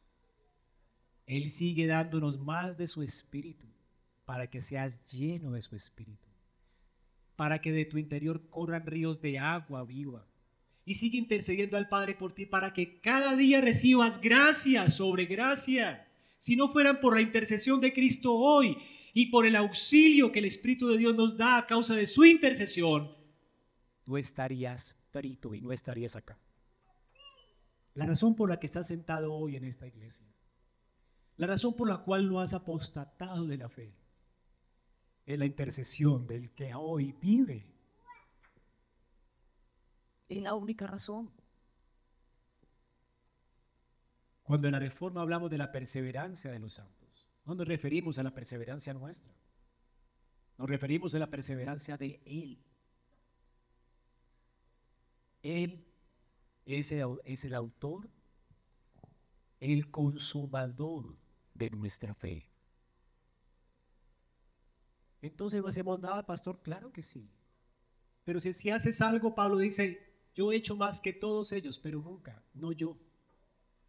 Él 1.25 1.49
sigue 1.49 1.87
dándonos 1.87 2.37
más 2.39 2.77
de 2.77 2.87
su 2.87 3.01
Espíritu 3.01 3.65
para 4.25 4.49
que 4.49 4.59
seas 4.59 5.09
lleno 5.09 5.51
de 5.51 5.61
su 5.61 5.75
Espíritu, 5.75 6.27
para 7.37 7.61
que 7.61 7.71
de 7.71 7.85
tu 7.85 7.97
interior 7.97 8.49
corran 8.49 8.85
ríos 8.85 9.21
de 9.21 9.39
agua 9.39 9.85
viva. 9.85 10.27
Y 10.83 10.95
sigue 10.95 11.17
intercediendo 11.17 11.77
al 11.77 11.87
Padre 11.87 12.13
por 12.13 12.33
ti 12.33 12.45
para 12.45 12.73
que 12.73 12.99
cada 12.99 13.35
día 13.35 13.61
recibas 13.61 14.19
gracia 14.19 14.89
sobre 14.89 15.25
gracia. 15.25 16.07
Si 16.37 16.55
no 16.55 16.67
fueran 16.67 16.99
por 16.99 17.15
la 17.15 17.21
intercesión 17.21 17.79
de 17.79 17.93
Cristo 17.93 18.33
hoy 18.33 18.77
y 19.13 19.27
por 19.27 19.45
el 19.45 19.55
auxilio 19.55 20.31
que 20.31 20.39
el 20.39 20.45
Espíritu 20.45 20.87
de 20.87 20.97
Dios 20.97 21.15
nos 21.15 21.37
da 21.37 21.57
a 21.57 21.65
causa 21.65 21.95
de 21.95 22.05
su 22.05 22.25
intercesión, 22.25 23.11
tú 24.03 24.17
estarías 24.17 24.97
frito 25.11 25.53
y 25.53 25.61
no 25.61 25.71
estarías 25.71 26.15
acá. 26.15 26.37
La 27.97 28.05
razón 28.05 28.35
por 28.35 28.47
la 28.47 28.59
que 28.59 28.67
estás 28.67 28.85
sentado 28.85 29.33
hoy 29.33 29.55
en 29.55 29.63
esta 29.63 29.87
iglesia, 29.87 30.27
la 31.37 31.47
razón 31.47 31.75
por 31.75 31.89
la 31.89 31.97
cual 31.97 32.29
no 32.29 32.39
has 32.39 32.53
apostatado 32.53 33.47
de 33.47 33.57
la 33.57 33.69
fe, 33.69 33.91
es 35.25 35.39
la 35.39 35.47
intercesión 35.47 36.27
del 36.27 36.51
que 36.51 36.75
hoy 36.75 37.13
vive. 37.13 37.65
Es 40.29 40.39
la 40.43 40.53
única 40.53 40.85
razón. 40.85 41.31
Cuando 44.43 44.67
en 44.67 44.73
la 44.73 44.79
reforma 44.79 45.21
hablamos 45.21 45.49
de 45.49 45.57
la 45.57 45.71
perseverancia 45.71 46.51
de 46.51 46.59
los 46.59 46.75
santos, 46.75 47.31
no 47.45 47.55
nos 47.55 47.67
referimos 47.67 48.19
a 48.19 48.23
la 48.23 48.31
perseverancia 48.31 48.93
nuestra, 48.93 49.33
nos 50.59 50.69
referimos 50.69 51.15
a 51.15 51.19
la 51.19 51.31
perseverancia 51.31 51.97
de 51.97 52.21
Él. 52.25 52.63
Él 55.41 55.86
es 56.67 56.91
el, 56.91 57.19
es 57.23 57.45
el 57.45 57.53
autor, 57.53 58.09
el 59.59 59.89
consumador 59.89 61.15
de 61.53 61.69
nuestra 61.69 62.13
fe. 62.13 62.49
Entonces 65.21 65.61
no 65.61 65.67
hacemos 65.67 65.99
nada, 65.99 66.25
pastor, 66.25 66.61
claro 66.61 66.91
que 66.91 67.01
sí. 67.01 67.29
Pero 68.23 68.39
si, 68.39 68.53
si 68.53 68.69
haces 68.69 69.01
algo, 69.01 69.33
Pablo 69.33 69.57
dice, 69.57 70.07
yo 70.35 70.51
he 70.51 70.57
hecho 70.57 70.75
más 70.75 70.99
que 70.99 71.13
todos 71.13 71.53
ellos, 71.53 71.79
pero 71.79 72.01
nunca, 72.01 72.43
no 72.53 72.73
yo. 72.73 72.97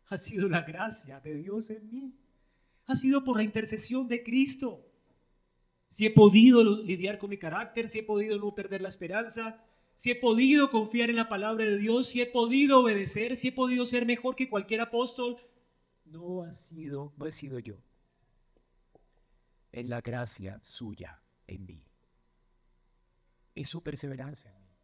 Ha 0.06 0.16
sido 0.16 0.48
la 0.48 0.62
gracia 0.62 1.20
de 1.20 1.34
Dios 1.34 1.70
en 1.70 1.90
mí. 1.90 2.14
Ha 2.86 2.94
sido 2.94 3.24
por 3.24 3.36
la 3.36 3.42
intercesión 3.42 4.08
de 4.08 4.22
Cristo. 4.22 4.86
Si 5.90 6.06
he 6.06 6.10
podido 6.10 6.62
lidiar 6.82 7.18
con 7.18 7.28
mi 7.28 7.38
carácter, 7.38 7.88
si 7.88 7.98
he 7.98 8.02
podido 8.02 8.38
no 8.38 8.54
perder 8.54 8.80
la 8.80 8.88
esperanza, 8.88 9.62
si 9.99 10.12
he 10.12 10.14
podido 10.14 10.70
confiar 10.70 11.11
en 11.11 11.16
la 11.16 11.28
palabra 11.28 11.64
de 11.64 11.76
Dios, 11.76 12.07
si 12.07 12.20
he 12.20 12.26
podido 12.26 12.82
obedecer, 12.82 13.36
si 13.36 13.49
he 13.49 13.53
podido 13.53 13.84
ser 13.84 14.07
mejor 14.07 14.36
que 14.36 14.49
cualquier 14.49 14.80
apóstol, 14.80 15.36
no 16.05 16.44
ha 16.44 16.53
sido, 16.53 17.12
no 17.16 17.26
he 17.26 17.32
sido 17.32 17.59
yo. 17.59 17.74
En 19.72 19.90
la 19.90 20.01
gracia 20.01 20.61
suya 20.62 21.20
en 21.49 21.66
mí. 21.66 21.84
Es 23.57 23.70
su 23.70 23.82
perseverancia 23.82 24.55
en 24.55 24.62
mí. 24.62 24.76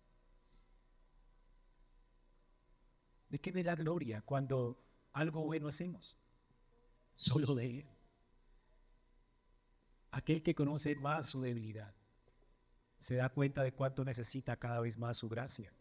¿De 3.29 3.39
qué 3.39 3.53
me 3.53 3.63
da 3.63 3.77
gloria 3.77 4.21
cuando 4.23 4.83
algo 5.13 5.45
bueno 5.45 5.69
hacemos? 5.69 6.19
Solo 7.15 7.55
de 7.55 7.79
Él. 7.79 7.87
Aquel 10.11 10.43
que 10.43 10.57
conoce 10.57 10.97
más 10.97 11.29
su 11.29 11.41
debilidad 11.41 11.95
se 13.05 13.17
da 13.17 13.29
cuenta 13.29 13.63
de 13.63 13.73
cuánto 13.73 14.05
necesita 14.05 14.57
cada 14.57 14.81
vez 14.81 14.99
más 14.99 15.17
su 15.17 15.29
gracia. 15.29 15.73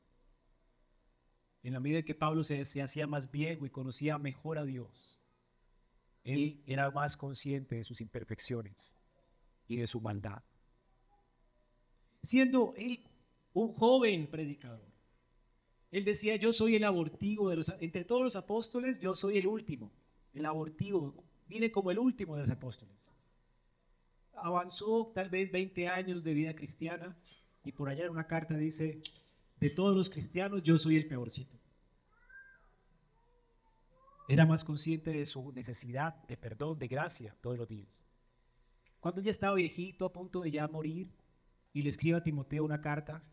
En 1.61 1.73
la 1.73 1.79
medida 1.79 2.03
que 2.03 2.15
Pablo 2.15 2.43
se, 2.43 2.65
se 2.65 2.81
hacía 2.81 3.07
más 3.07 3.31
viejo 3.31 3.65
y 3.65 3.69
conocía 3.69 4.17
mejor 4.17 4.57
a 4.57 4.65
Dios, 4.65 5.23
él 6.23 6.63
era 6.67 6.91
más 6.91 7.15
consciente 7.17 7.75
de 7.75 7.83
sus 7.83 8.01
imperfecciones 8.01 8.97
y 9.67 9.77
de 9.77 9.87
su 9.87 10.01
maldad 10.01 10.43
siendo 12.23 12.73
él 12.77 12.99
un 13.53 13.73
joven 13.73 14.27
predicador. 14.27 14.91
Él 15.91 16.05
decía, 16.05 16.37
yo 16.37 16.51
soy 16.51 16.75
el 16.75 16.85
abortivo 16.85 17.49
de 17.49 17.57
los, 17.57 17.69
entre 17.79 18.03
todos 18.03 18.23
los 18.23 18.35
apóstoles, 18.35 18.99
yo 18.99 19.13
soy 19.13 19.37
el 19.37 19.45
último, 19.45 19.91
el 20.33 20.45
abortivo, 20.47 21.23
vine 21.47 21.71
como 21.71 21.91
el 21.91 21.99
último 21.99 22.35
de 22.35 22.41
los 22.41 22.49
apóstoles. 22.49 23.12
Avanzó 24.43 25.09
tal 25.15 25.29
vez 25.29 25.53
20 25.53 25.87
años 25.87 26.21
de 26.25 26.33
vida 26.33 26.53
cristiana 26.53 27.15
y 27.63 27.71
por 27.71 27.87
allá 27.87 28.03
en 28.03 28.11
una 28.11 28.27
carta 28.27 28.57
dice, 28.57 29.01
de 29.57 29.69
todos 29.69 29.95
los 29.95 30.09
cristianos 30.09 30.61
yo 30.61 30.77
soy 30.77 30.97
el 30.97 31.07
peorcito. 31.07 31.57
Era 34.27 34.45
más 34.45 34.65
consciente 34.65 35.11
de 35.11 35.25
su 35.25 35.53
necesidad 35.53 36.15
de 36.27 36.35
perdón, 36.35 36.77
de 36.77 36.89
gracia 36.89 37.33
todos 37.39 37.57
los 37.57 37.69
días. 37.69 38.05
Cuando 38.99 39.21
ya 39.21 39.31
estaba 39.31 39.55
viejito, 39.55 40.05
a 40.05 40.11
punto 40.11 40.41
de 40.41 40.51
ya 40.51 40.67
morir, 40.67 41.09
y 41.71 41.81
le 41.81 41.89
escribe 41.89 42.17
a 42.17 42.23
Timoteo 42.23 42.65
una 42.65 42.81
carta. 42.81 43.23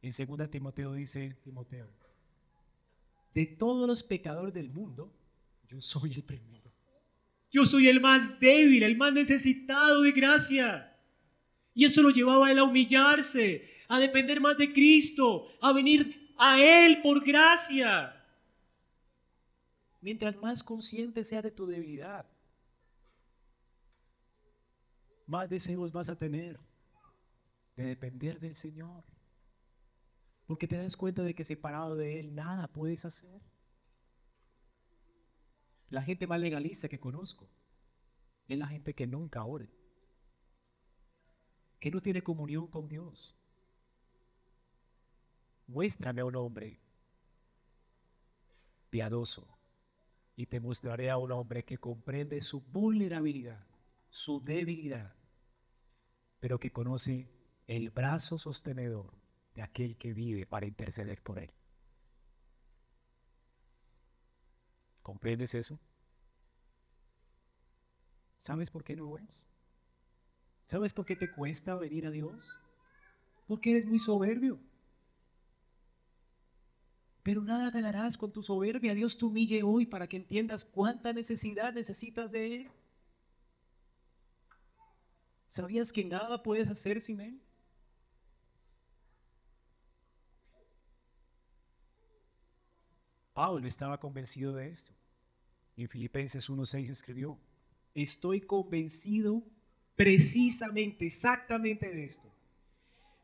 En 0.00 0.12
segunda 0.12 0.48
Timoteo 0.48 0.92
dice 0.92 1.40
Timoteo, 1.42 1.88
de 3.34 3.46
todos 3.46 3.88
los 3.88 4.04
pecadores 4.04 4.54
del 4.54 4.70
mundo, 4.70 5.12
yo 5.66 5.80
soy 5.80 6.12
el 6.12 6.22
primero. 6.22 6.67
Yo 7.50 7.64
soy 7.64 7.88
el 7.88 8.00
más 8.00 8.38
débil, 8.40 8.82
el 8.82 8.96
más 8.96 9.12
necesitado 9.12 10.02
de 10.02 10.12
gracia. 10.12 10.96
Y 11.74 11.84
eso 11.84 12.02
lo 12.02 12.10
llevaba 12.10 12.48
a 12.48 12.52
él 12.52 12.58
a 12.58 12.64
humillarse, 12.64 13.68
a 13.88 13.98
depender 13.98 14.40
más 14.40 14.58
de 14.58 14.72
Cristo, 14.72 15.46
a 15.62 15.72
venir 15.72 16.34
a 16.38 16.60
Él 16.60 17.02
por 17.02 17.24
gracia. 17.24 18.14
Mientras 20.00 20.36
más 20.36 20.62
consciente 20.62 21.24
sea 21.24 21.42
de 21.42 21.50
tu 21.50 21.66
debilidad, 21.66 22.24
más 25.26 25.50
deseos 25.50 25.92
vas 25.92 26.08
a 26.08 26.16
tener 26.16 26.58
de 27.76 27.84
depender 27.84 28.38
del 28.38 28.54
Señor. 28.54 29.04
Porque 30.46 30.66
te 30.66 30.76
das 30.76 30.96
cuenta 30.96 31.22
de 31.22 31.34
que 31.34 31.44
separado 31.44 31.96
de 31.96 32.20
Él 32.20 32.34
nada 32.34 32.68
puedes 32.68 33.04
hacer. 33.04 33.42
La 35.90 36.02
gente 36.02 36.26
más 36.26 36.40
legalista 36.40 36.88
que 36.88 37.00
conozco 37.00 37.48
es 38.46 38.58
la 38.58 38.66
gente 38.66 38.94
que 38.94 39.06
nunca 39.06 39.44
ore, 39.44 39.70
que 41.78 41.90
no 41.90 42.00
tiene 42.02 42.22
comunión 42.22 42.66
con 42.66 42.88
Dios. 42.88 43.36
Muéstrame 45.66 46.20
a 46.20 46.24
un 46.24 46.36
hombre 46.36 46.80
piadoso 48.90 49.58
y 50.36 50.46
te 50.46 50.60
mostraré 50.60 51.10
a 51.10 51.18
un 51.18 51.32
hombre 51.32 51.64
que 51.64 51.78
comprende 51.78 52.40
su 52.40 52.60
vulnerabilidad, 52.60 53.66
su 54.08 54.40
debilidad, 54.42 55.14
pero 56.38 56.58
que 56.58 56.70
conoce 56.70 57.28
el 57.66 57.90
brazo 57.90 58.38
sostenedor 58.38 59.12
de 59.54 59.62
aquel 59.62 59.96
que 59.96 60.12
vive 60.12 60.46
para 60.46 60.66
interceder 60.66 61.22
por 61.22 61.38
él. 61.38 61.50
¿Comprendes 65.08 65.54
eso? 65.54 65.80
¿Sabes 68.36 68.68
por 68.68 68.84
qué 68.84 68.94
no 68.94 69.16
es? 69.16 69.48
¿Sabes 70.66 70.92
por 70.92 71.06
qué 71.06 71.16
te 71.16 71.32
cuesta 71.32 71.76
venir 71.76 72.06
a 72.06 72.10
Dios? 72.10 72.60
Porque 73.46 73.70
eres 73.70 73.86
muy 73.86 74.00
soberbio. 74.00 74.60
Pero 77.22 77.40
nada 77.42 77.70
ganarás 77.70 78.18
con 78.18 78.30
tu 78.30 78.42
soberbia. 78.42 78.92
Dios 78.94 79.16
te 79.16 79.24
humille 79.24 79.62
hoy 79.62 79.86
para 79.86 80.06
que 80.06 80.18
entiendas 80.18 80.66
cuánta 80.66 81.14
necesidad 81.14 81.72
necesitas 81.72 82.30
de 82.32 82.56
Él. 82.56 82.70
¿Sabías 85.46 85.90
que 85.90 86.04
nada 86.04 86.42
puedes 86.42 86.68
hacer 86.68 87.00
sin 87.00 87.22
Él? 87.22 87.40
Pablo 93.32 93.66
estaba 93.66 93.98
convencido 93.98 94.52
de 94.52 94.68
esto. 94.68 94.97
En 95.78 95.88
Filipenses 95.88 96.50
1.6 96.50 96.90
escribió, 96.90 97.38
estoy 97.94 98.40
convencido 98.40 99.44
precisamente, 99.94 101.06
exactamente 101.06 101.94
de 101.94 102.04
esto, 102.04 102.28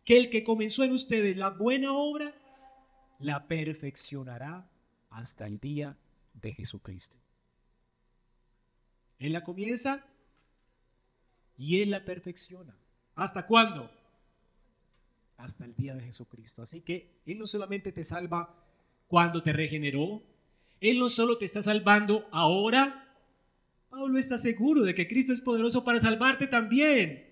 que 0.04 0.16
el 0.16 0.30
que 0.30 0.44
comenzó 0.44 0.84
en 0.84 0.92
ustedes 0.92 1.36
la 1.36 1.50
buena 1.50 1.92
obra, 1.92 2.32
la 3.18 3.48
perfeccionará 3.48 4.70
hasta 5.10 5.48
el 5.48 5.58
día 5.58 5.98
de 6.34 6.52
Jesucristo. 6.52 7.16
Él 9.18 9.32
la 9.32 9.42
comienza 9.42 10.06
y 11.56 11.82
Él 11.82 11.90
la 11.90 12.04
perfecciona. 12.04 12.76
¿Hasta 13.16 13.46
cuándo? 13.46 13.90
Hasta 15.38 15.64
el 15.64 15.74
día 15.74 15.96
de 15.96 16.04
Jesucristo. 16.04 16.62
Así 16.62 16.82
que 16.82 17.20
Él 17.26 17.38
no 17.38 17.48
solamente 17.48 17.90
te 17.90 18.04
salva 18.04 18.64
cuando 19.08 19.42
te 19.42 19.52
regeneró, 19.52 20.22
Él 20.84 20.98
no 20.98 21.08
solo 21.08 21.38
te 21.38 21.46
está 21.46 21.62
salvando 21.62 22.28
ahora, 22.30 23.08
Pablo 23.88 24.18
está 24.18 24.36
seguro 24.36 24.82
de 24.82 24.94
que 24.94 25.08
Cristo 25.08 25.32
es 25.32 25.40
poderoso 25.40 25.82
para 25.82 25.98
salvarte 25.98 26.46
también. 26.46 27.26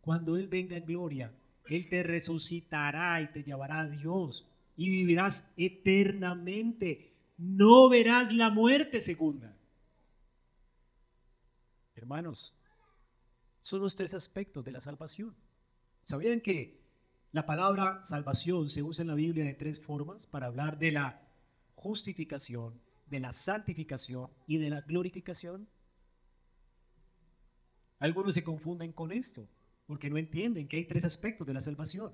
Cuando 0.00 0.38
Él 0.38 0.48
venga 0.48 0.74
en 0.78 0.86
gloria, 0.86 1.34
Él 1.66 1.86
te 1.90 2.02
resucitará 2.02 3.20
y 3.20 3.26
te 3.30 3.42
llevará 3.42 3.80
a 3.80 3.88
Dios 3.88 4.48
y 4.74 4.88
vivirás 4.88 5.52
eternamente. 5.58 7.12
No 7.36 7.90
verás 7.90 8.32
la 8.32 8.48
muerte 8.48 9.02
segunda. 9.02 9.54
Hermanos, 11.94 12.56
son 13.60 13.82
los 13.82 13.94
tres 13.96 14.14
aspectos 14.14 14.64
de 14.64 14.72
la 14.72 14.80
salvación. 14.80 15.34
¿Sabían 16.00 16.40
que 16.40 16.80
la 17.32 17.44
palabra 17.44 18.02
salvación 18.02 18.70
se 18.70 18.82
usa 18.82 19.02
en 19.02 19.08
la 19.08 19.14
Biblia 19.14 19.44
de 19.44 19.52
tres 19.52 19.78
formas 19.78 20.26
para 20.26 20.46
hablar 20.46 20.78
de 20.78 20.92
la 20.92 21.29
justificación, 21.80 22.78
de 23.06 23.20
la 23.20 23.32
santificación 23.32 24.30
y 24.46 24.58
de 24.58 24.70
la 24.70 24.82
glorificación? 24.82 25.66
Algunos 27.98 28.34
se 28.34 28.44
confunden 28.44 28.92
con 28.92 29.12
esto 29.12 29.48
porque 29.86 30.10
no 30.10 30.18
entienden 30.18 30.68
que 30.68 30.76
hay 30.76 30.84
tres 30.84 31.04
aspectos 31.04 31.46
de 31.46 31.54
la 31.54 31.60
salvación. 31.60 32.12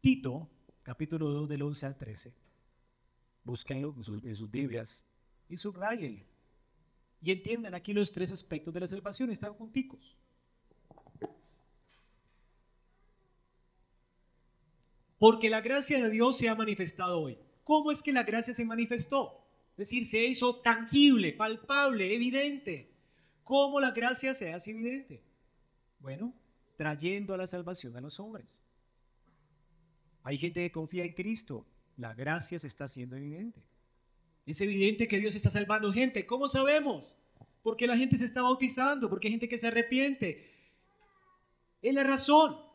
Tito, 0.00 0.48
capítulo 0.82 1.28
2 1.30 1.48
del 1.48 1.62
11 1.62 1.86
al 1.86 1.96
13. 1.96 2.34
Búsquenlo 3.44 3.94
en 3.96 4.04
sus, 4.04 4.24
en 4.24 4.36
sus 4.36 4.50
Biblias 4.50 5.06
y 5.48 5.56
subrayenlo 5.56 6.24
y 7.20 7.32
entiendan 7.32 7.74
aquí 7.74 7.92
los 7.92 8.12
tres 8.12 8.30
aspectos 8.30 8.72
de 8.72 8.80
la 8.80 8.86
salvación, 8.86 9.30
están 9.30 9.54
junticos. 9.54 10.16
Porque 15.18 15.50
la 15.50 15.60
gracia 15.60 16.02
de 16.02 16.10
Dios 16.10 16.38
se 16.38 16.48
ha 16.48 16.54
manifestado 16.54 17.20
hoy. 17.20 17.38
¿Cómo 17.64 17.90
es 17.90 18.02
que 18.02 18.12
la 18.12 18.22
gracia 18.22 18.54
se 18.54 18.64
manifestó? 18.64 19.46
Es 19.72 19.88
decir, 19.88 20.06
se 20.06 20.24
hizo 20.24 20.56
tangible, 20.56 21.32
palpable, 21.32 22.14
evidente. 22.14 22.92
¿Cómo 23.44 23.80
la 23.80 23.92
gracia 23.92 24.34
se 24.34 24.52
hace 24.52 24.72
evidente? 24.72 25.22
Bueno, 25.98 26.34
trayendo 26.76 27.34
a 27.34 27.36
la 27.36 27.46
salvación 27.46 27.96
a 27.96 28.00
los 28.00 28.20
hombres. 28.20 28.62
Hay 30.22 30.38
gente 30.38 30.60
que 30.60 30.72
confía 30.72 31.04
en 31.04 31.12
Cristo. 31.12 31.66
La 31.96 32.14
gracia 32.14 32.58
se 32.58 32.66
está 32.66 32.84
haciendo 32.84 33.16
evidente. 33.16 33.62
Es 34.44 34.60
evidente 34.60 35.08
que 35.08 35.18
Dios 35.18 35.34
está 35.34 35.50
salvando 35.50 35.92
gente. 35.92 36.26
¿Cómo 36.26 36.48
sabemos? 36.48 37.18
Porque 37.62 37.86
la 37.86 37.96
gente 37.96 38.16
se 38.16 38.24
está 38.24 38.42
bautizando, 38.42 39.08
porque 39.08 39.28
hay 39.28 39.32
gente 39.32 39.48
que 39.48 39.58
se 39.58 39.66
arrepiente. 39.66 40.52
Es 41.82 41.94
la 41.94 42.04
razón. 42.04 42.65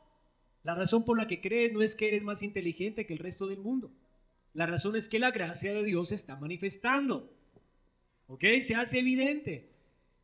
La 0.63 0.75
razón 0.75 1.05
por 1.05 1.17
la 1.17 1.27
que 1.27 1.41
crees 1.41 1.73
no 1.73 1.81
es 1.81 1.95
que 1.95 2.07
eres 2.07 2.23
más 2.23 2.43
inteligente 2.43 3.05
que 3.05 3.13
el 3.13 3.19
resto 3.19 3.47
del 3.47 3.59
mundo. 3.59 3.91
La 4.53 4.65
razón 4.65 4.95
es 4.95 5.09
que 5.09 5.19
la 5.19 5.31
gracia 5.31 5.73
de 5.73 5.83
Dios 5.83 6.09
se 6.09 6.15
está 6.15 6.35
manifestando. 6.35 7.33
¿Ok? 8.27 8.43
Se 8.59 8.75
hace 8.75 8.99
evidente. 8.99 9.71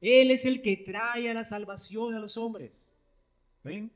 Él 0.02 0.32
es 0.32 0.46
el 0.46 0.62
que 0.62 0.78
trae 0.78 1.30
a 1.30 1.34
la 1.34 1.44
salvación 1.44 2.14
a 2.14 2.20
los 2.20 2.38
hombres. 2.38 2.92
¿Ven? 3.64 3.92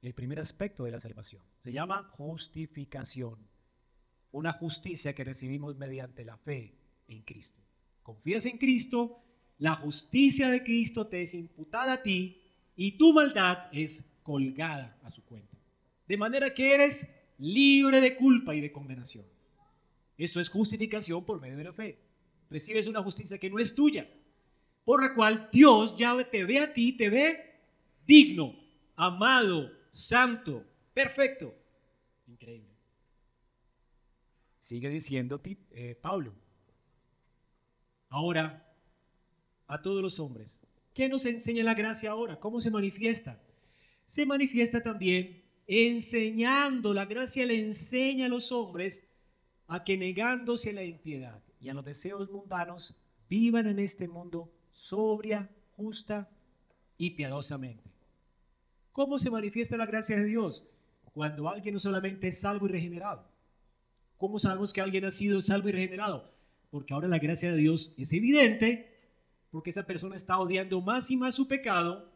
El 0.00 0.14
primer 0.14 0.40
aspecto 0.40 0.84
de 0.84 0.90
la 0.90 0.98
salvación 0.98 1.42
se 1.60 1.72
llama 1.72 2.10
justificación 2.16 3.38
una 4.32 4.52
justicia 4.54 5.14
que 5.14 5.24
recibimos 5.24 5.76
mediante 5.76 6.24
la 6.24 6.36
fe 6.38 6.74
en 7.06 7.22
Cristo. 7.22 7.60
Confías 8.02 8.46
en 8.46 8.58
Cristo, 8.58 9.22
la 9.58 9.76
justicia 9.76 10.48
de 10.48 10.64
Cristo 10.64 11.06
te 11.06 11.22
es 11.22 11.34
imputada 11.34 11.92
a 11.92 12.02
ti 12.02 12.42
y 12.74 12.96
tu 12.96 13.12
maldad 13.12 13.68
es 13.72 14.11
colgada 14.22 14.98
a 15.02 15.10
su 15.10 15.24
cuenta. 15.24 15.56
De 16.06 16.16
manera 16.16 16.52
que 16.52 16.74
eres 16.74 17.08
libre 17.38 18.00
de 18.00 18.16
culpa 18.16 18.54
y 18.54 18.60
de 18.60 18.72
condenación. 18.72 19.24
Eso 20.16 20.40
es 20.40 20.48
justificación 20.48 21.24
por 21.24 21.40
medio 21.40 21.56
de 21.56 21.64
la 21.64 21.72
fe. 21.72 21.98
Recibes 22.50 22.86
una 22.86 23.02
justicia 23.02 23.38
que 23.38 23.50
no 23.50 23.58
es 23.58 23.74
tuya, 23.74 24.08
por 24.84 25.02
la 25.02 25.14
cual 25.14 25.48
Dios 25.52 25.96
ya 25.96 26.16
te 26.30 26.44
ve 26.44 26.60
a 26.60 26.72
ti, 26.72 26.92
te 26.92 27.08
ve 27.08 27.52
digno, 28.06 28.54
amado, 28.94 29.72
santo, 29.90 30.64
perfecto. 30.92 31.54
Increíble. 32.28 32.68
Sigue 34.58 34.88
diciendo 34.90 35.40
eh, 35.70 35.98
Pablo. 36.00 36.32
Ahora, 38.08 38.72
a 39.66 39.80
todos 39.80 40.02
los 40.02 40.20
hombres, 40.20 40.62
¿qué 40.94 41.08
nos 41.08 41.24
enseña 41.26 41.64
la 41.64 41.74
gracia 41.74 42.10
ahora? 42.10 42.38
¿Cómo 42.38 42.60
se 42.60 42.70
manifiesta? 42.70 43.40
Se 44.04 44.26
manifiesta 44.26 44.82
también 44.82 45.42
enseñando, 45.66 46.92
la 46.92 47.06
gracia 47.06 47.46
le 47.46 47.60
enseña 47.60 48.26
a 48.26 48.28
los 48.28 48.52
hombres 48.52 49.08
a 49.68 49.84
que 49.84 49.96
negándose 49.96 50.70
a 50.70 50.74
la 50.74 50.84
impiedad 50.84 51.42
y 51.60 51.68
a 51.68 51.74
los 51.74 51.84
deseos 51.84 52.30
mundanos, 52.30 53.00
vivan 53.28 53.66
en 53.66 53.78
este 53.78 54.08
mundo 54.08 54.52
sobria, 54.70 55.50
justa 55.76 56.28
y 56.98 57.10
piadosamente. 57.10 57.90
¿Cómo 58.90 59.18
se 59.18 59.30
manifiesta 59.30 59.76
la 59.76 59.86
gracia 59.86 60.16
de 60.16 60.24
Dios? 60.24 60.68
Cuando 61.14 61.48
alguien 61.48 61.74
no 61.74 61.80
solamente 61.80 62.28
es 62.28 62.40
salvo 62.40 62.66
y 62.66 62.72
regenerado, 62.72 63.32
¿Cómo 64.22 64.38
sabemos 64.38 64.72
que 64.72 64.80
alguien 64.80 65.04
ha 65.04 65.10
sido 65.10 65.42
salvo 65.42 65.68
y 65.68 65.72
regenerado? 65.72 66.32
Porque 66.70 66.94
ahora 66.94 67.08
la 67.08 67.18
gracia 67.18 67.50
de 67.50 67.56
Dios 67.56 67.92
es 67.98 68.12
evidente, 68.12 69.10
porque 69.50 69.70
esa 69.70 69.84
persona 69.84 70.14
está 70.14 70.38
odiando 70.38 70.80
más 70.80 71.10
y 71.10 71.16
más 71.16 71.34
su 71.34 71.48
pecado 71.48 72.11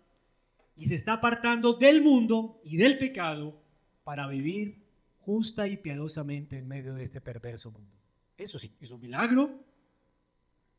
y 0.76 0.86
se 0.86 0.94
está 0.94 1.14
apartando 1.14 1.74
del 1.74 2.02
mundo 2.02 2.60
y 2.64 2.76
del 2.76 2.98
pecado 2.98 3.58
para 4.04 4.28
vivir 4.28 4.84
justa 5.20 5.66
y 5.66 5.76
piadosamente 5.76 6.58
en 6.58 6.68
medio 6.68 6.94
de 6.94 7.02
este 7.02 7.20
perverso 7.20 7.70
mundo. 7.70 7.90
Eso 8.36 8.58
sí, 8.58 8.70
es 8.80 8.90
un 8.90 9.00
milagro. 9.00 9.64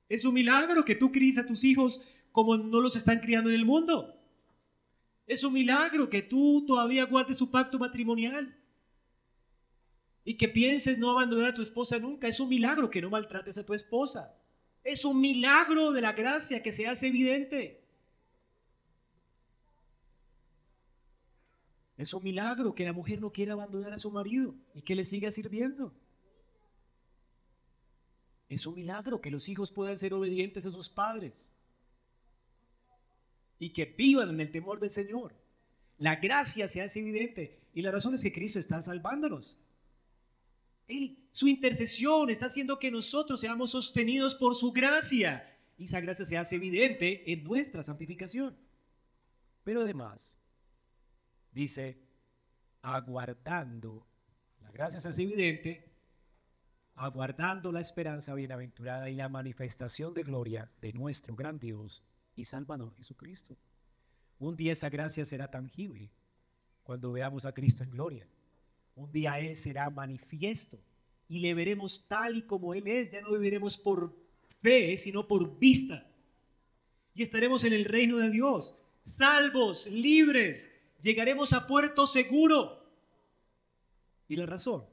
Es 0.08 0.24
un 0.24 0.34
milagro 0.34 0.86
que 0.86 0.96
tú 0.96 1.12
críes 1.12 1.38
a 1.38 1.46
tus 1.46 1.64
hijos 1.64 2.02
como 2.32 2.56
no 2.56 2.80
los 2.80 2.96
están 2.96 3.20
criando 3.20 3.50
en 3.50 3.56
el 3.56 3.66
mundo. 3.66 4.14
Es 5.26 5.44
un 5.44 5.54
milagro 5.54 6.08
que 6.08 6.22
tú 6.22 6.64
todavía 6.66 7.06
guardes 7.06 7.38
su 7.38 7.52
pacto 7.52 7.78
matrimonial 7.78 8.56
y 10.24 10.38
que 10.38 10.48
pienses 10.48 10.98
no 11.00 11.12
abandonar 11.12 11.50
a 11.50 11.54
tu 11.54 11.62
esposa 11.62 12.00
nunca. 12.00 12.28
Es 12.28 12.40
un 12.40 12.50
milagro 12.50 12.90
que 12.90 13.02
no 13.02 13.10
maltrates 13.10 13.58
a 13.58 13.66
tu 13.66 13.74
esposa. 13.74 14.38
Es 14.84 15.04
un 15.04 15.20
milagro 15.20 15.92
de 15.92 16.02
la 16.02 16.14
gracia 16.14 16.62
que 16.62 16.72
se 16.72 16.88
hace 16.88 17.08
evidente. 17.08 17.87
Es 21.98 22.14
un 22.14 22.24
milagro 22.24 22.76
que 22.76 22.86
la 22.86 22.94
mujer 22.94 23.20
no 23.20 23.32
quiera 23.32 23.54
abandonar 23.54 23.94
a 23.94 23.98
su 23.98 24.12
marido 24.12 24.54
y 24.74 24.82
que 24.82 24.96
le 24.96 25.04
siga 25.04 25.32
sirviendo. 25.32 25.94
Es 28.50 28.66
un 28.66 28.76
milagro 28.76 29.20
que 29.20 29.32
los 29.32 29.50
hijos 29.50 29.72
puedan 29.72 29.98
ser 29.98 30.14
obedientes 30.14 30.66
a 30.66 30.72
sus 30.72 30.90
padres 30.90 31.52
y 33.60 33.72
que 33.72 33.86
vivan 33.86 34.30
en 34.30 34.40
el 34.40 34.52
temor 34.52 34.80
del 34.80 34.92
Señor. 34.92 35.34
La 35.98 36.18
gracia 36.18 36.68
se 36.68 36.82
hace 36.82 37.00
evidente 37.00 37.60
y 37.74 37.82
la 37.82 37.92
razón 37.92 38.14
es 38.14 38.22
que 38.22 38.32
Cristo 38.32 38.60
está 38.60 38.82
salvándonos 38.82 39.58
su 41.32 41.48
intercesión 41.48 42.30
está 42.30 42.46
haciendo 42.46 42.80
que 42.80 42.92
nosotros 42.92 43.42
seamos 43.42 43.72
sostenidos 43.72 44.36
por 44.36 44.56
su 44.56 44.72
gracia. 44.72 45.54
Y 45.78 45.84
esa 45.84 46.00
gracia 46.00 46.26
se 46.26 46.38
hace 46.38 46.56
evidente 46.56 47.32
en 47.32 47.44
nuestra 47.44 47.84
santificación. 47.84 48.58
Pero 49.64 49.82
además, 49.82 50.40
dice, 51.52 51.98
aguardando, 52.82 54.06
la 54.62 54.72
gracia 54.72 55.00
hace 55.00 55.24
evidente, 55.24 55.88
aguardando 56.96 57.72
la 57.72 57.80
esperanza 57.80 58.34
bienaventurada 58.34 59.10
y 59.10 59.16
la 59.16 59.30
manifestación 59.30 60.14
de 60.14 60.24
gloria 60.24 60.70
de 60.82 60.94
nuestro 60.94 61.36
gran 61.36 61.60
Dios 61.60 62.04
y 62.36 62.44
Salvador 62.44 62.94
Jesucristo. 62.96 63.56
Un 64.40 64.56
día 64.56 64.72
esa 64.72 64.90
gracia 64.90 65.26
será 65.26 65.50
tangible 65.50 66.10
cuando 66.84 67.12
veamos 67.12 67.46
a 67.46 67.54
Cristo 67.54 67.84
en 67.84 67.92
gloria. 67.92 68.28
Un 68.96 69.12
día 69.12 69.40
Él 69.40 69.56
será 69.56 69.90
manifiesto 69.90 70.80
y 71.28 71.40
le 71.40 71.54
veremos 71.54 72.08
tal 72.08 72.38
y 72.38 72.42
como 72.44 72.74
Él 72.74 72.88
es. 72.88 73.12
Ya 73.12 73.22
no 73.22 73.32
viviremos 73.32 73.78
por 73.78 74.16
fe, 74.62 74.96
sino 74.98 75.28
por 75.28 75.60
vista. 75.60 76.10
Y 77.14 77.24
estaremos 77.24 77.64
en 77.64 77.74
el 77.74 77.86
reino 77.86 78.18
de 78.18 78.30
Dios, 78.30 78.80
salvos, 79.04 79.88
libres. 79.88 80.72
Llegaremos 81.02 81.54
a 81.54 81.68
puerto 81.68 82.08
seguro. 82.08 82.84
Y 84.28 84.36
la 84.36 84.46
razón 84.46 84.86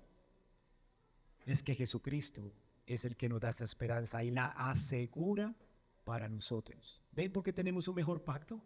es 1.46 1.62
que 1.62 1.74
Jesucristo 1.74 2.52
es 2.86 3.04
el 3.04 3.16
que 3.16 3.28
nos 3.28 3.40
da 3.40 3.48
esta 3.48 3.64
esperanza 3.64 4.22
y 4.22 4.30
la 4.30 4.46
asegura 4.46 5.54
para 6.04 6.28
nosotros. 6.28 7.02
¿Ven 7.12 7.32
por 7.32 7.42
qué 7.42 7.52
tenemos 7.52 7.88
un 7.88 7.94
mejor 7.94 8.22
pacto? 8.22 8.60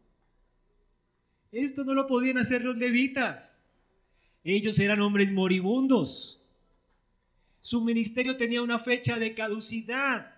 Esto 1.53 1.85
no 1.85 1.95
lo 1.95 2.07
podían 2.07 2.39
hacer 2.39 2.63
los 2.63 2.77
levitas. 2.77 3.71
Ellos 4.45 4.79
eran 4.79 5.01
hombres 5.01 5.33
moribundos. 5.33 6.39
Su 7.61 7.83
ministerio 7.83 8.37
tenía 8.37 8.63
una 8.63 8.79
fecha 8.79 9.19
de 9.19 9.35
caducidad. 9.35 10.35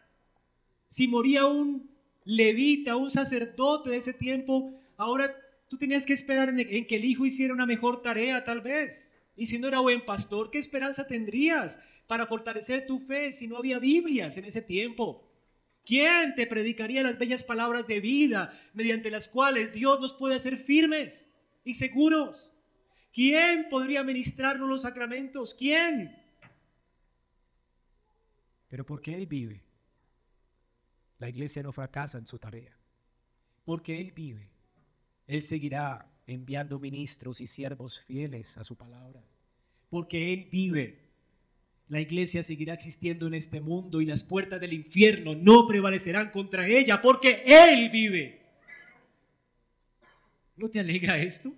Si 0.87 1.09
moría 1.09 1.47
un 1.47 1.91
levita, 2.25 2.97
un 2.97 3.11
sacerdote 3.11 3.91
de 3.91 3.97
ese 3.97 4.13
tiempo, 4.13 4.73
ahora 4.97 5.35
tú 5.71 5.79
tenías 5.79 6.05
que 6.05 6.13
esperar 6.13 6.49
en, 6.49 6.87
que 6.87 6.97
el 6.97 7.05
hijo 7.05 7.25
hiciera 7.25 7.55
una 7.55 7.65
mejor 7.65 8.03
tarea 8.03 8.43
tal 8.43 8.61
vez. 8.61 9.25
Y 9.37 9.47
si 9.47 9.59
no 9.59 9.69
era 9.69 9.79
buen 9.79 10.05
pastor, 10.05 10.51
¿qué 10.51 10.59
esperanza 10.59 11.07
tendrías 11.07 11.81
para 12.09 12.27
fortalecer 12.27 12.87
tu 12.87 12.99
fe 12.99 13.33
si 13.33 13.47
no 13.47 13.57
había 13.57 13.79
Biblias 13.79 14.37
en 14.37 14.47
ese 14.47 14.63
tiempo? 14.63 15.33
¿Quién 15.87 16.35
te 16.35 16.49
predicaría 16.49 17.05
las 17.05 17.17
bellas 17.17 17.45
palabras 17.45 17.87
de 17.87 18.01
vida 18.01 18.53
mediante 18.75 19.13
las 19.13 19.29
cuales 19.29 19.73
Dios 19.73 20.01
nos 20.01 20.13
puede 20.13 20.35
hacer 20.35 20.57
firmes 20.57 21.33
y 21.65 21.75
seguros? 21.75 22.53
¿Quién 23.13 23.69
podría 23.71 24.03
ministrarnos 24.03 24.69
los 24.69 24.83
sacramentos? 24.83 25.55
¿Quién? 25.55 26.17
Pero 28.69 28.85
porque 28.85 29.15
Él 29.15 29.27
vive, 29.27 29.63
la 31.19 31.29
iglesia 31.29 31.63
no 31.63 31.73
fracasa 31.73 32.19
en 32.19 32.27
su 32.27 32.41
tarea. 32.41 32.77
Porque 33.65 34.01
Él 34.01 34.11
vive, 34.11 34.51
Él 35.31 35.45
seguirá 35.45 36.11
enviando 36.27 36.81
ministros 36.81 37.41
y 37.41 37.47
siervos 37.47 38.01
fieles 38.01 38.59
a 38.59 38.65
su 38.65 38.75
palabra. 38.77 39.23
Porque 39.89 40.33
Él 40.33 40.49
vive, 40.51 40.99
la 41.87 42.01
iglesia 42.01 42.43
seguirá 42.43 42.75
existiendo 42.75 43.29
en 43.29 43.35
este 43.35 43.61
mundo 43.61 44.01
y 44.01 44.07
las 44.07 44.25
puertas 44.25 44.61
del 44.61 44.73
infierno 44.73 45.37
no 45.37 45.69
prevalecerán 45.69 46.33
contra 46.33 46.67
ella 46.67 47.01
porque 47.01 47.45
Él 47.47 47.91
vive. 47.91 48.43
¿No 50.57 50.69
te 50.69 50.81
alegra 50.81 51.17
esto? 51.23 51.55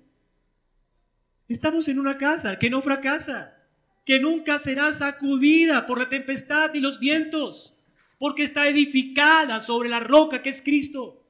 Estamos 1.49 1.89
en 1.89 1.99
una 1.99 2.19
casa 2.19 2.59
que 2.59 2.69
no 2.69 2.83
fracasa, 2.83 3.57
que 4.05 4.21
nunca 4.21 4.59
será 4.59 4.93
sacudida 4.93 5.87
por 5.87 5.99
la 5.99 6.11
tempestad 6.11 6.75
y 6.75 6.81
los 6.81 7.01
vientos, 7.01 7.75
porque 8.19 8.43
está 8.43 8.69
edificada 8.69 9.63
sobre 9.63 9.89
la 9.89 10.01
roca 10.01 10.43
que 10.43 10.51
es 10.51 10.61
Cristo, 10.61 11.22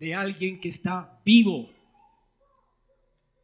de 0.00 0.14
alguien 0.14 0.58
que 0.58 0.68
está 0.68 1.20
vivo, 1.24 1.70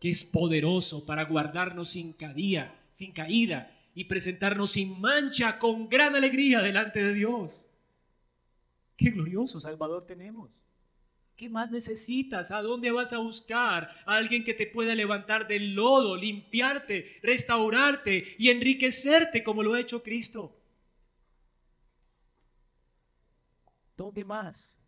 que 0.01 0.09
es 0.09 0.25
poderoso 0.25 1.05
para 1.05 1.25
guardarnos 1.25 1.91
sin 1.91 2.15
caída, 2.15 2.75
sin 2.89 3.13
caída 3.13 3.71
y 3.95 4.05
presentarnos 4.05 4.73
sin 4.73 4.99
mancha 4.99 5.59
con 5.59 5.89
gran 5.89 6.17
alegría 6.17 6.63
delante 6.63 7.03
de 7.03 7.13
Dios. 7.13 7.71
Qué 8.97 9.11
glorioso 9.11 9.61
Salvador 9.61 10.07
tenemos. 10.07 10.65
¿Qué 11.37 11.51
más 11.51 11.71
necesitas? 11.71 12.51
¿A 12.51 12.63
dónde 12.63 12.91
vas 12.91 13.13
a 13.13 13.19
buscar? 13.19 13.91
A 14.07 14.17
alguien 14.17 14.43
que 14.43 14.55
te 14.55 14.67
pueda 14.67 14.95
levantar 14.95 15.47
del 15.47 15.75
lodo, 15.75 16.17
limpiarte, 16.17 17.19
restaurarte 17.23 18.35
y 18.39 18.49
enriquecerte 18.49 19.45
como 19.45 19.63
lo 19.63 19.75
ha 19.75 19.81
hecho 19.81 20.03
Cristo. 20.03 20.59
¿Dónde 23.95 24.25
más? 24.25 24.86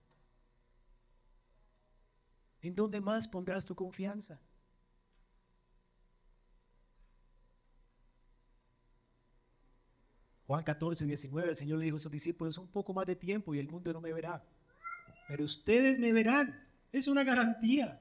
¿En 2.62 2.74
dónde 2.74 3.00
más 3.00 3.28
pondrás 3.28 3.64
tu 3.66 3.74
confianza? 3.74 4.40
Juan 10.46 10.64
14, 10.64 11.04
19, 11.04 11.50
el 11.50 11.56
Señor 11.56 11.78
le 11.78 11.84
dijo 11.84 11.98
a 11.98 12.00
sus 12.00 12.10
discípulos, 12.10 12.56
un 12.56 12.68
poco 12.68 12.94
más 12.94 13.06
de 13.06 13.16
tiempo 13.16 13.54
y 13.54 13.58
el 13.58 13.68
mundo 13.68 13.92
no 13.92 14.00
me 14.00 14.12
verá. 14.12 14.42
Pero 15.28 15.44
ustedes 15.44 15.98
me 15.98 16.12
verán. 16.12 16.66
Es 16.90 17.06
una 17.06 17.22
garantía. 17.22 18.00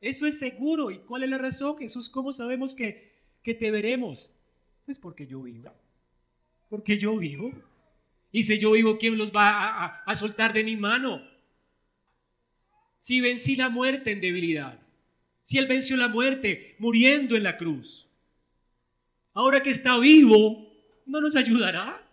Eso 0.00 0.26
es 0.26 0.38
seguro. 0.38 0.92
¿Y 0.92 1.00
cuál 1.00 1.24
es 1.24 1.30
la 1.30 1.38
razón, 1.38 1.76
Jesús? 1.76 2.08
¿Cómo 2.08 2.32
sabemos 2.32 2.74
que, 2.74 3.12
que 3.42 3.54
te 3.54 3.70
veremos? 3.72 4.32
Pues 4.84 4.98
porque 4.98 5.26
yo 5.26 5.42
vivo. 5.42 5.72
Porque 6.68 6.98
yo 6.98 7.16
vivo. 7.16 7.52
Y 8.32 8.44
si 8.44 8.58
yo 8.58 8.70
vivo, 8.72 8.96
¿quién 8.96 9.18
los 9.18 9.32
va 9.32 10.04
a, 10.06 10.14
soltar 10.14 10.52
de 10.52 10.62
mi 10.62 10.76
mano? 10.76 11.20
Si 13.00 13.20
vencí 13.20 13.56
la 13.56 13.70
muerte 13.70 14.12
en 14.12 14.20
debilidad. 14.20 14.78
Si 15.42 15.58
Él 15.58 15.66
venció 15.66 15.96
la 15.96 16.06
muerte 16.06 16.76
muriendo 16.78 17.34
en 17.34 17.42
la 17.42 17.56
cruz. 17.56 18.08
Ahora 19.32 19.62
que 19.62 19.70
está 19.70 19.98
vivo, 19.98 20.70
¿no 21.06 21.20
nos 21.20 21.34
ayudará? 21.34 22.06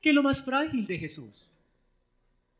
¿Qué 0.00 0.08
es 0.08 0.14
lo 0.14 0.22
más 0.22 0.42
frágil 0.42 0.86
de 0.86 0.98
Jesús? 0.98 1.48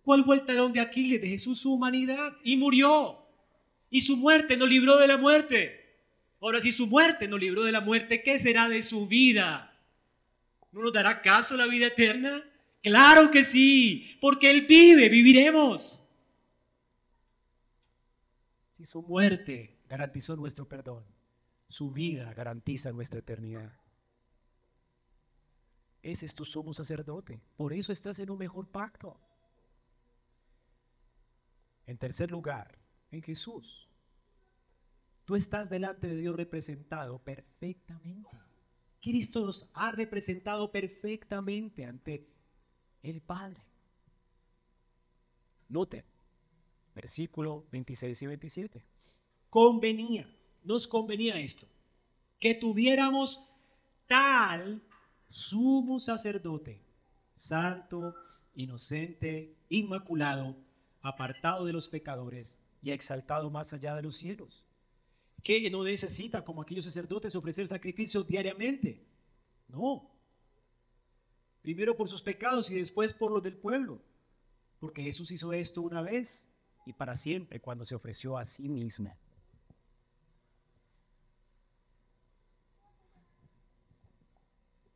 ¿Cuál 0.03 0.25
fue 0.25 0.37
el 0.37 0.45
talón 0.45 0.73
de 0.73 0.81
Aquiles 0.81 1.21
de 1.21 1.29
Jesús? 1.29 1.59
Su 1.59 1.73
humanidad. 1.73 2.37
Y 2.45 2.57
murió. 2.57 3.19
Y 3.91 4.03
su 4.03 4.17
muerte 4.17 4.57
nos 4.57 4.69
libró 4.69 4.99
de 4.99 5.09
la 5.09 5.17
muerte. 5.17 5.85
Ahora, 6.41 6.61
si 6.61 6.71
su 6.71 6.87
muerte 6.87 7.27
nos 7.27 7.41
libró 7.41 7.65
de 7.65 7.73
la 7.73 7.81
muerte, 7.81 8.23
¿qué 8.23 8.39
será 8.39 8.69
de 8.69 8.83
su 8.83 9.09
vida? 9.09 9.77
¿No 10.73 10.83
nos 10.83 10.93
dará 10.93 11.23
caso 11.23 11.57
la 11.57 11.67
vida 11.67 11.87
eterna? 11.87 12.45
Claro 12.83 13.31
que 13.31 13.43
sí, 13.43 14.19
porque 14.21 14.51
Él 14.51 14.67
vive, 14.69 15.09
viviremos. 15.09 16.06
Si 18.77 18.85
su 18.85 19.03
muerte 19.03 19.79
garantizó 19.89 20.37
nuestro 20.37 20.69
perdón, 20.69 21.05
su 21.69 21.91
vida 21.91 22.33
garantiza 22.35 22.93
nuestra 22.93 23.21
eternidad. 23.21 23.73
Ese 26.03 26.27
es 26.27 26.35
tu 26.35 26.45
sumo 26.45 26.75
sacerdote. 26.75 27.41
Por 27.57 27.73
eso 27.73 27.93
estás 27.93 28.19
en 28.19 28.31
un 28.31 28.39
mejor 28.39 28.69
pacto. 28.69 29.19
En 31.87 31.97
tercer 31.99 32.31
lugar, 32.31 32.79
en 33.11 33.23
Jesús. 33.23 33.89
Tú 35.25 35.35
estás 35.35 35.71
delante 35.71 36.07
de 36.07 36.17
Dios 36.17 36.37
representado 36.37 37.19
perfectamente. 37.19 38.31
Cristo 39.01 39.47
nos 39.47 39.71
ha 39.75 39.91
representado 39.91 40.71
perfectamente 40.71 41.85
ante 41.85 42.29
el 43.03 43.21
Padre. 43.23 43.63
Note, 45.69 46.05
versículo 46.97 47.67
26 47.71 48.23
y 48.23 48.27
27. 48.27 48.85
Convenía, 49.51 50.29
nos 50.65 50.89
convenía 50.89 51.39
esto, 51.39 51.67
que 52.41 52.55
tuviéramos 52.55 53.47
tal 54.09 54.83
sumo 55.29 55.99
sacerdote, 55.99 56.81
santo, 57.35 58.15
inocente, 58.55 59.55
inmaculado, 59.69 60.57
apartado 61.03 61.67
de 61.67 61.75
los 61.75 61.87
pecadores 61.89 62.59
y 62.83 62.91
exaltado 62.91 63.51
más 63.51 63.75
allá 63.75 63.95
de 63.95 64.03
los 64.03 64.17
cielos, 64.17 64.65
que 65.43 65.71
no 65.71 65.85
necesita, 65.85 66.43
como 66.45 66.63
aquellos 66.63 66.85
sacerdotes, 66.85 67.37
ofrecer 67.37 67.69
sacrificios 67.69 68.27
diariamente. 68.27 69.05
No. 69.69 70.11
Primero 71.61 71.95
por 71.95 72.09
sus 72.09 72.23
pecados 72.23 72.71
y 72.71 72.75
después 72.75 73.13
por 73.13 73.31
los 73.31 73.43
del 73.43 73.57
pueblo. 73.57 74.01
Porque 74.81 75.03
Jesús 75.03 75.31
hizo 75.31 75.53
esto 75.53 75.83
una 75.83 76.01
vez 76.01 76.49
y 76.87 76.93
para 76.93 77.17
siempre 77.17 77.61
cuando 77.61 77.85
se 77.85 77.95
ofreció 77.95 78.39
a 78.39 78.47
sí 78.47 78.69
mismo. 78.69 79.15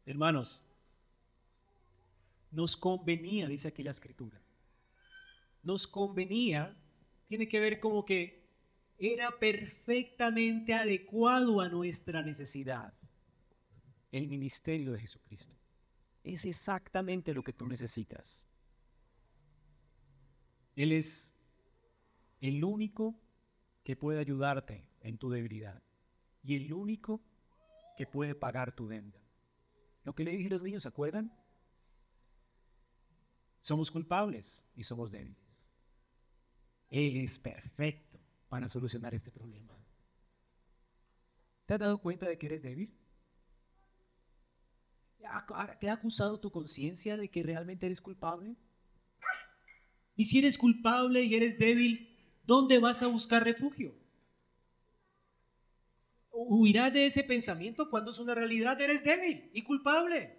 Hermanos, 0.06 0.66
nos 2.52 2.76
convenía, 2.76 3.46
dice 3.46 3.68
aquí 3.68 3.82
la 3.82 3.90
escritura, 3.90 4.40
nos 5.62 5.86
convenía, 5.86 6.76
tiene 7.28 7.48
que 7.48 7.60
ver 7.60 7.80
como 7.80 8.04
que 8.04 8.40
era 8.98 9.38
perfectamente 9.38 10.74
adecuado 10.74 11.60
a 11.60 11.68
nuestra 11.68 12.22
necesidad. 12.22 12.92
El 14.12 14.28
ministerio 14.28 14.92
de 14.92 15.00
Jesucristo. 15.00 15.56
Es 16.22 16.44
exactamente 16.44 17.32
lo 17.32 17.42
que 17.42 17.52
tú 17.52 17.66
necesitas. 17.66 18.46
Él 20.76 20.92
es 20.92 21.39
el 22.40 22.64
único 22.64 23.20
que 23.84 23.96
puede 23.96 24.20
ayudarte 24.20 24.88
en 25.00 25.18
tu 25.18 25.30
debilidad 25.30 25.82
y 26.42 26.56
el 26.56 26.72
único 26.72 27.20
que 27.96 28.06
puede 28.06 28.34
pagar 28.34 28.74
tu 28.74 28.88
deuda. 28.88 29.20
Lo 30.04 30.14
que 30.14 30.24
le 30.24 30.32
dije 30.32 30.46
a 30.46 30.50
los 30.50 30.62
niños, 30.62 30.82
¿se 30.82 30.88
acuerdan? 30.88 31.32
Somos 33.60 33.90
culpables 33.90 34.64
y 34.74 34.84
somos 34.84 35.10
débiles. 35.10 35.68
Él 36.88 37.18
es 37.18 37.38
perfecto 37.38 38.18
para 38.48 38.68
solucionar 38.68 39.14
este 39.14 39.30
problema. 39.30 39.76
¿Te 41.66 41.74
has 41.74 41.80
dado 41.80 41.98
cuenta 41.98 42.26
de 42.26 42.38
que 42.38 42.46
eres 42.46 42.62
débil? 42.62 42.96
¿Te 45.78 45.88
ha 45.88 45.92
acusado 45.92 46.40
tu 46.40 46.50
conciencia 46.50 47.16
de 47.16 47.28
que 47.28 47.42
realmente 47.42 47.86
eres 47.86 48.00
culpable? 48.00 48.56
Y 50.16 50.24
si 50.24 50.38
eres 50.38 50.58
culpable 50.58 51.22
y 51.22 51.34
eres 51.34 51.58
débil, 51.58 52.09
¿dónde 52.50 52.78
vas 52.78 53.02
a 53.02 53.06
buscar 53.06 53.44
refugio? 53.44 53.94
huirás 56.32 56.92
de 56.92 57.06
ese 57.06 57.22
pensamiento 57.22 57.90
cuando 57.90 58.10
es 58.10 58.18
una 58.18 58.34
realidad, 58.34 58.80
eres 58.80 59.04
débil 59.04 59.50
y 59.52 59.62
culpable. 59.62 60.36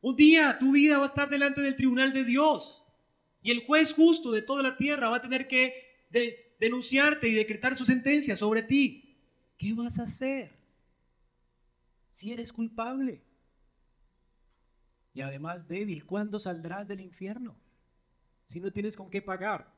Un 0.00 0.16
día 0.16 0.56
tu 0.58 0.72
vida 0.72 0.96
va 0.98 1.04
a 1.04 1.12
estar 1.12 1.28
delante 1.28 1.60
del 1.60 1.76
tribunal 1.76 2.12
de 2.12 2.24
Dios 2.24 2.84
y 3.42 3.50
el 3.50 3.64
juez 3.66 3.92
justo 3.92 4.30
de 4.32 4.42
toda 4.42 4.62
la 4.62 4.76
tierra 4.76 5.10
va 5.10 5.16
a 5.18 5.20
tener 5.20 5.48
que 5.48 6.06
denunciarte 6.60 7.28
y 7.28 7.34
decretar 7.34 7.76
su 7.76 7.84
sentencia 7.84 8.36
sobre 8.36 8.62
ti. 8.62 9.18
¿Qué 9.58 9.74
vas 9.74 9.98
a 9.98 10.04
hacer 10.04 10.56
si 12.10 12.32
eres 12.32 12.52
culpable? 12.52 13.22
y 15.16 15.22
además 15.22 15.66
débil. 15.66 16.04
¿Cuándo 16.04 16.38
saldrás 16.38 16.86
del 16.86 17.00
infierno? 17.00 17.56
Si 18.44 18.60
no 18.60 18.70
tienes 18.70 18.98
con 18.98 19.08
qué 19.08 19.22
pagar. 19.22 19.75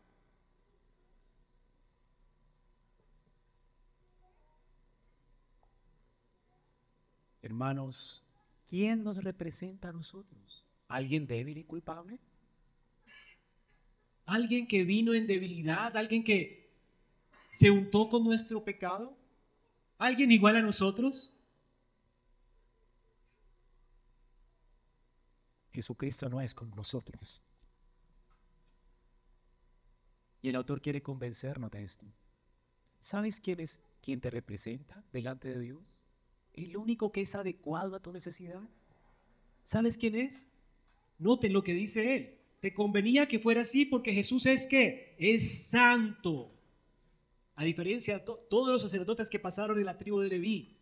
Hermanos, 7.48 8.22
¿quién 8.66 9.02
nos 9.02 9.24
representa 9.24 9.88
a 9.88 9.92
nosotros? 9.92 10.66
¿Alguien 10.86 11.26
débil 11.26 11.56
y 11.56 11.64
culpable? 11.64 12.18
¿Alguien 14.26 14.66
que 14.66 14.84
vino 14.84 15.14
en 15.14 15.26
debilidad? 15.26 15.96
¿Alguien 15.96 16.22
que 16.22 16.70
se 17.50 17.70
untó 17.70 18.10
con 18.10 18.22
nuestro 18.22 18.62
pecado? 18.62 19.16
¿Alguien 19.96 20.30
igual 20.30 20.56
a 20.56 20.60
nosotros? 20.60 21.34
Jesucristo 25.72 26.28
no 26.28 26.42
es 26.42 26.52
con 26.52 26.68
nosotros. 26.72 27.40
Y 30.42 30.50
el 30.50 30.56
autor 30.56 30.82
quiere 30.82 31.00
convencernos 31.00 31.70
de 31.70 31.82
esto. 31.82 32.06
¿Sabes 33.00 33.40
quién 33.40 33.60
es 33.60 33.82
quien 34.02 34.20
te 34.20 34.28
representa 34.28 35.02
delante 35.12 35.48
de 35.48 35.60
Dios? 35.60 35.97
El 36.58 36.76
único 36.76 37.12
que 37.12 37.20
es 37.20 37.36
adecuado 37.36 37.94
a 37.94 38.00
tu 38.00 38.12
necesidad. 38.12 38.60
¿Sabes 39.62 39.96
quién 39.96 40.16
es? 40.16 40.48
Noten 41.18 41.52
lo 41.52 41.62
que 41.62 41.72
dice 41.72 42.16
él. 42.16 42.38
Te 42.60 42.74
convenía 42.74 43.28
que 43.28 43.38
fuera 43.38 43.60
así 43.60 43.84
porque 43.84 44.12
Jesús 44.12 44.44
es 44.44 44.66
que 44.66 45.14
es 45.18 45.68
santo. 45.70 46.52
A 47.54 47.62
diferencia 47.62 48.18
de 48.18 48.24
todos 48.24 48.68
los 48.68 48.82
sacerdotes 48.82 49.30
que 49.30 49.38
pasaron 49.38 49.78
en 49.78 49.86
la 49.86 49.98
tribu 49.98 50.18
de 50.18 50.28
Leví, 50.28 50.76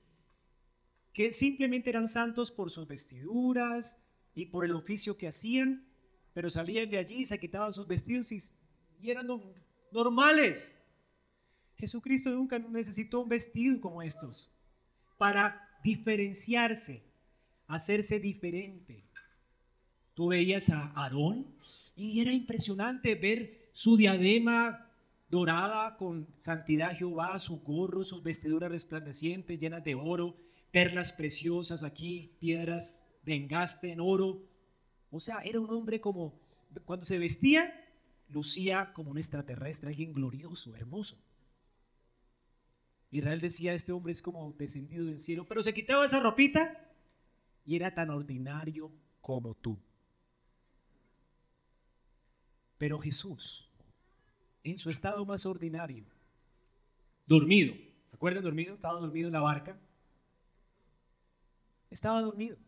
que 1.13 1.31
simplemente 1.33 1.91
eran 1.91 2.09
santos 2.09 2.51
por 2.51 2.71
sus 2.71 2.87
vestiduras 2.87 4.03
y 4.35 4.47
por 4.47 4.65
el 4.65 4.73
oficio 4.73 5.19
que 5.19 5.29
hacían, 5.29 5.87
pero 6.33 6.49
salían 6.49 6.89
de 6.89 6.99
allí 6.99 7.17
y 7.17 7.25
se 7.27 7.39
quitaban 7.39 7.75
sus 7.75 7.87
vestidos 7.87 8.33
y, 8.33 8.39
y 9.03 9.11
eran 9.11 9.29
normales. 9.91 10.87
Jesucristo 11.77 12.31
nunca 12.31 12.59
necesitó 12.59 13.21
un 13.21 13.29
vestido 13.29 13.79
como 13.79 14.01
estos 14.01 14.57
para 15.17 15.66
diferenciarse, 15.83 17.03
hacerse 17.67 18.21
diferente. 18.21 19.05
Tú 20.15 20.29
veías 20.29 20.71
a 20.71 20.93
Aarón 20.95 21.47
y 21.95 22.21
era 22.21 22.33
impresionante 22.33 23.15
ver 23.15 23.69
su 23.73 23.97
diadema 23.97 24.91
dorada 25.29 25.97
con 25.97 26.27
santidad 26.39 26.97
Jehová, 26.97 27.39
su 27.39 27.61
gorro, 27.61 28.05
sus 28.05 28.23
vestiduras 28.23 28.71
resplandecientes 28.71 29.59
llenas 29.59 29.85
de 29.85 29.95
oro, 29.95 30.37
perlas 30.71 31.13
preciosas 31.13 31.83
aquí, 31.83 32.37
piedras 32.39 33.07
de 33.23 33.35
engaste 33.35 33.91
en 33.93 34.01
oro. 34.01 34.43
O 35.11 35.21
sea, 35.21 35.41
era 35.41 35.61
un 35.61 35.71
hombre 35.71 36.01
como, 36.01 36.39
cuando 36.85 37.05
se 37.05 37.19
vestía, 37.19 37.75
lucía 38.29 38.93
como 38.93 39.11
un 39.11 39.19
extraterrestre, 39.19 39.91
alguien 39.91 40.13
glorioso, 40.13 40.75
hermoso. 40.77 41.17
Israel 43.11 43.41
decía, 43.41 43.73
este 43.73 43.93
hombre 43.93 44.13
es 44.13 44.21
como 44.21 44.53
descendido 44.53 45.07
del 45.07 45.19
cielo, 45.19 45.47
pero 45.47 45.63
se 45.63 45.73
quitaba 45.73 46.05
esa 46.05 46.21
ropita 46.21 46.91
y 47.65 47.77
era 47.77 47.95
tan 47.95 48.11
ordinario 48.11 48.93
como 49.21 49.55
tú. 49.55 49.79
Pero 52.79 52.99
Jesús, 52.99 53.71
en 54.63 54.79
su 54.79 54.91
estado 54.91 55.25
más 55.25 55.47
ordinario, 55.47 56.05
dormido, 57.27 57.75
¿recuerdan 58.13 58.45
dormido? 58.45 58.75
Estaba 58.75 59.01
dormido 59.01 59.29
en 59.29 59.33
la 59.33 59.41
barca. 59.41 59.79
Estaba 61.89 62.21
dormido. 62.21 62.59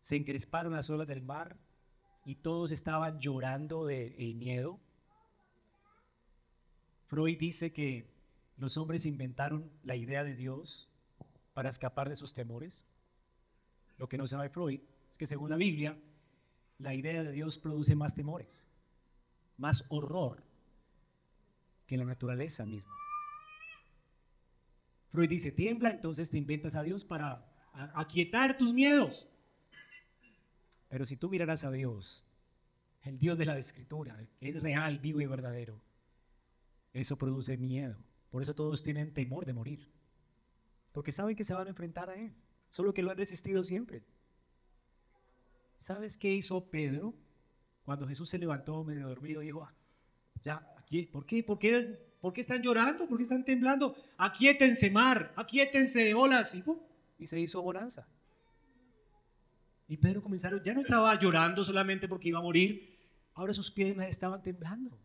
Se 0.00 0.16
encresparon 0.16 0.74
las 0.74 0.90
olas 0.90 1.08
del 1.08 1.22
mar 1.22 1.56
y 2.26 2.34
todos 2.34 2.70
estaban 2.70 3.18
llorando 3.18 3.86
de 3.86 4.34
miedo. 4.36 4.78
Freud 7.06 7.38
dice 7.38 7.72
que 7.72 8.13
los 8.56 8.76
hombres 8.76 9.06
inventaron 9.06 9.70
la 9.82 9.96
idea 9.96 10.24
de 10.24 10.34
Dios 10.34 10.88
para 11.54 11.70
escapar 11.70 12.08
de 12.08 12.16
sus 12.16 12.34
temores. 12.34 12.84
Lo 13.98 14.08
que 14.08 14.18
no 14.18 14.26
sabe 14.26 14.48
Freud 14.48 14.80
es 15.10 15.18
que 15.18 15.26
según 15.26 15.50
la 15.50 15.56
Biblia, 15.56 15.98
la 16.78 16.94
idea 16.94 17.22
de 17.22 17.32
Dios 17.32 17.58
produce 17.58 17.94
más 17.94 18.14
temores, 18.14 18.66
más 19.56 19.86
horror 19.88 20.42
que 21.86 21.96
la 21.96 22.04
naturaleza 22.04 22.64
misma. 22.66 22.94
Freud 25.10 25.28
dice, 25.28 25.52
tiembla, 25.52 25.90
entonces 25.90 26.30
te 26.30 26.38
inventas 26.38 26.74
a 26.74 26.82
Dios 26.82 27.04
para 27.04 27.46
aquietar 27.94 28.56
tus 28.56 28.72
miedos. 28.72 29.30
Pero 30.88 31.06
si 31.06 31.16
tú 31.16 31.28
mirarás 31.28 31.64
a 31.64 31.70
Dios, 31.70 32.26
el 33.02 33.18
Dios 33.18 33.38
de 33.38 33.46
la 33.46 33.58
Escritura, 33.58 34.16
que 34.38 34.48
es 34.48 34.62
real, 34.62 34.98
vivo 34.98 35.20
y 35.20 35.26
verdadero, 35.26 35.80
eso 36.92 37.16
produce 37.16 37.56
miedo. 37.56 37.96
Por 38.34 38.42
eso 38.42 38.52
todos 38.52 38.82
tienen 38.82 39.14
temor 39.14 39.44
de 39.44 39.52
morir. 39.52 39.88
Porque 40.90 41.12
saben 41.12 41.36
que 41.36 41.44
se 41.44 41.54
van 41.54 41.68
a 41.68 41.70
enfrentar 41.70 42.10
a 42.10 42.16
Él. 42.16 42.34
Solo 42.68 42.92
que 42.92 43.00
lo 43.00 43.12
han 43.12 43.16
resistido 43.16 43.62
siempre. 43.62 44.02
¿Sabes 45.78 46.18
qué 46.18 46.34
hizo 46.34 46.68
Pedro? 46.68 47.14
Cuando 47.84 48.08
Jesús 48.08 48.28
se 48.28 48.38
levantó 48.38 48.82
medio 48.82 49.06
dormido, 49.06 49.40
dijo, 49.40 49.62
ah, 49.62 49.72
ya, 50.42 50.68
aquí, 50.76 51.06
¿por 51.06 51.24
qué? 51.24 51.44
¿Por 51.44 51.60
qué, 51.60 51.96
¿Por 52.20 52.32
qué 52.32 52.40
están 52.40 52.60
llorando? 52.60 53.06
¿Por 53.06 53.18
qué 53.18 53.22
están 53.22 53.44
temblando? 53.44 53.94
Aquietense 54.18 54.90
mar, 54.90 55.32
aquietense 55.36 56.12
olas. 56.12 56.56
Y, 56.56 56.64
y 57.20 57.28
se 57.28 57.38
hizo 57.38 57.62
bonanza. 57.62 58.04
Y 59.86 59.96
Pedro 59.96 60.20
comenzaron, 60.20 60.60
ya 60.60 60.74
no 60.74 60.80
estaba 60.80 61.16
llorando 61.16 61.62
solamente 61.62 62.08
porque 62.08 62.30
iba 62.30 62.40
a 62.40 62.42
morir, 62.42 62.98
ahora 63.34 63.54
sus 63.54 63.70
piernas 63.70 64.08
estaban 64.08 64.42
temblando. 64.42 64.98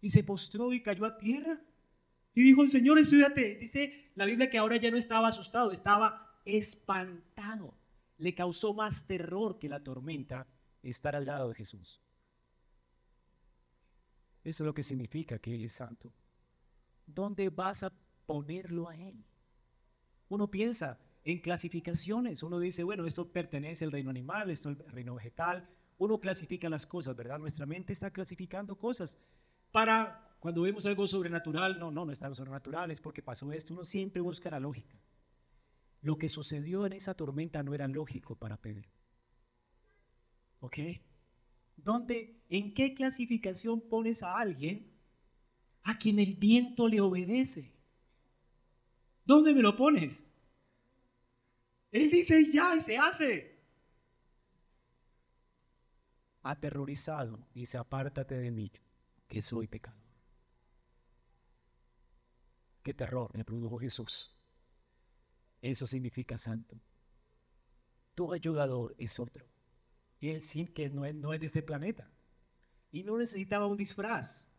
Y 0.00 0.08
se 0.08 0.24
postró 0.24 0.72
y 0.72 0.82
cayó 0.82 1.04
a 1.04 1.18
tierra. 1.18 1.60
Y 2.34 2.42
dijo, 2.42 2.62
el 2.62 2.70
Señor, 2.70 2.98
estudiate. 2.98 3.56
Dice 3.56 4.10
la 4.14 4.24
Biblia 4.24 4.50
que 4.50 4.58
ahora 4.58 4.76
ya 4.76 4.90
no 4.90 4.96
estaba 4.96 5.28
asustado, 5.28 5.72
estaba 5.72 6.40
espantado 6.44 7.74
le 8.22 8.34
causó 8.36 8.72
más 8.72 9.04
terror 9.06 9.58
que 9.58 9.68
la 9.68 9.82
tormenta 9.82 10.46
estar 10.80 11.16
al 11.16 11.26
lado 11.26 11.48
de 11.48 11.56
Jesús. 11.56 12.00
Eso 14.44 14.62
es 14.62 14.66
lo 14.66 14.74
que 14.74 14.84
significa 14.84 15.40
que 15.40 15.54
Él 15.54 15.64
es 15.64 15.72
santo. 15.72 16.12
¿Dónde 17.04 17.48
vas 17.48 17.82
a 17.82 17.92
ponerlo 18.24 18.88
a 18.88 18.96
Él? 18.96 19.24
Uno 20.28 20.48
piensa 20.48 21.00
en 21.24 21.40
clasificaciones. 21.40 22.44
Uno 22.44 22.60
dice, 22.60 22.84
bueno, 22.84 23.06
esto 23.06 23.28
pertenece 23.28 23.84
al 23.84 23.92
reino 23.92 24.10
animal, 24.10 24.50
esto 24.50 24.68
al 24.68 24.76
reino 24.92 25.16
vegetal. 25.16 25.68
Uno 25.98 26.20
clasifica 26.20 26.68
las 26.68 26.86
cosas, 26.86 27.16
¿verdad? 27.16 27.40
Nuestra 27.40 27.66
mente 27.66 27.92
está 27.92 28.12
clasificando 28.12 28.76
cosas. 28.76 29.18
Para 29.72 30.31
cuando 30.42 30.62
vemos 30.62 30.84
algo 30.86 31.06
sobrenatural, 31.06 31.78
no, 31.78 31.92
no, 31.92 32.04
no 32.04 32.10
es 32.10 32.18
tan 32.18 32.34
sobrenatural, 32.34 32.90
es 32.90 33.00
porque 33.00 33.22
pasó 33.22 33.52
esto. 33.52 33.74
Uno 33.74 33.84
siempre 33.84 34.20
busca 34.20 34.50
la 34.50 34.58
lógica. 34.58 34.98
Lo 36.00 36.18
que 36.18 36.28
sucedió 36.28 36.84
en 36.84 36.94
esa 36.94 37.14
tormenta 37.14 37.62
no 37.62 37.74
era 37.74 37.86
lógico 37.86 38.34
para 38.34 38.56
Pedro. 38.56 38.90
¿Ok? 40.58 40.78
¿Dónde, 41.76 42.42
en 42.48 42.74
qué 42.74 42.92
clasificación 42.92 43.82
pones 43.88 44.24
a 44.24 44.36
alguien 44.36 44.90
a 45.84 45.96
quien 45.96 46.18
el 46.18 46.34
viento 46.34 46.88
le 46.88 47.00
obedece? 47.00 47.72
¿Dónde 49.24 49.54
me 49.54 49.62
lo 49.62 49.76
pones? 49.76 50.28
Él 51.92 52.10
dice 52.10 52.44
ya 52.52 52.74
y 52.74 52.80
se 52.80 52.98
hace. 52.98 53.62
Aterrorizado, 56.42 57.46
dice, 57.54 57.78
apártate 57.78 58.34
de 58.34 58.50
mí, 58.50 58.72
que 59.28 59.40
soy 59.40 59.68
pecador. 59.68 60.01
Qué 62.82 62.94
terror 62.94 63.30
me 63.34 63.44
produjo 63.44 63.78
Jesús. 63.78 64.36
Eso 65.60 65.86
significa 65.86 66.36
santo. 66.36 66.80
Tu 68.14 68.32
ayudador 68.32 68.94
es 68.98 69.18
otro. 69.20 69.46
Y 70.20 70.30
él 70.30 70.40
sí 70.40 70.66
que 70.66 70.88
no 70.88 71.04
es, 71.04 71.14
no 71.14 71.32
es 71.32 71.40
de 71.40 71.46
este 71.46 71.62
planeta. 71.62 72.10
Y 72.90 73.04
no 73.04 73.16
necesitaba 73.16 73.66
un 73.66 73.76
disfraz 73.76 74.50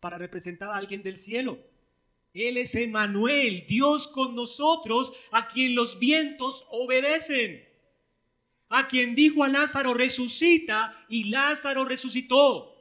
para 0.00 0.18
representar 0.18 0.70
a 0.70 0.76
alguien 0.76 1.02
del 1.02 1.16
cielo. 1.16 1.58
Él 2.32 2.56
es 2.56 2.74
Emanuel, 2.74 3.66
Dios 3.68 4.08
con 4.08 4.34
nosotros, 4.34 5.12
a 5.32 5.48
quien 5.48 5.74
los 5.74 5.98
vientos 5.98 6.64
obedecen. 6.70 7.68
A 8.68 8.88
quien 8.88 9.14
dijo 9.14 9.44
a 9.44 9.48
Lázaro, 9.48 9.92
resucita, 9.92 11.04
y 11.08 11.24
Lázaro 11.24 11.84
resucitó. 11.84 12.71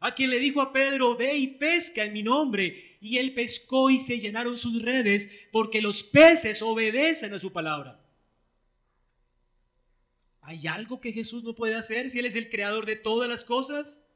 A 0.00 0.14
quien 0.14 0.30
le 0.30 0.38
dijo 0.38 0.60
a 0.60 0.72
Pedro, 0.72 1.16
ve 1.16 1.36
y 1.36 1.46
pesca 1.46 2.04
en 2.04 2.12
mi 2.12 2.22
nombre, 2.22 2.98
y 3.00 3.18
él 3.18 3.34
pescó 3.34 3.90
y 3.90 3.98
se 3.98 4.20
llenaron 4.20 4.56
sus 4.56 4.82
redes 4.82 5.30
porque 5.52 5.80
los 5.80 6.02
peces 6.02 6.62
obedecen 6.62 7.32
a 7.32 7.38
su 7.38 7.52
palabra. 7.52 8.02
¿Hay 10.42 10.66
algo 10.68 11.00
que 11.00 11.12
Jesús 11.12 11.42
no 11.42 11.56
puede 11.56 11.74
hacer 11.74 12.08
si 12.08 12.20
Él 12.20 12.26
es 12.26 12.36
el 12.36 12.48
creador 12.48 12.86
de 12.86 12.94
todas 12.94 13.28
las 13.28 13.44
cosas? 13.44 14.06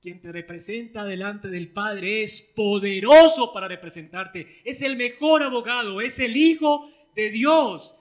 Quien 0.00 0.22
te 0.22 0.32
representa 0.32 1.04
delante 1.04 1.48
del 1.48 1.70
Padre 1.72 2.22
es 2.22 2.40
poderoso 2.40 3.52
para 3.52 3.68
representarte. 3.68 4.62
Es 4.64 4.80
el 4.80 4.96
mejor 4.96 5.42
abogado, 5.42 6.00
es 6.00 6.20
el 6.20 6.38
Hijo 6.38 6.90
de 7.14 7.28
Dios. 7.28 7.94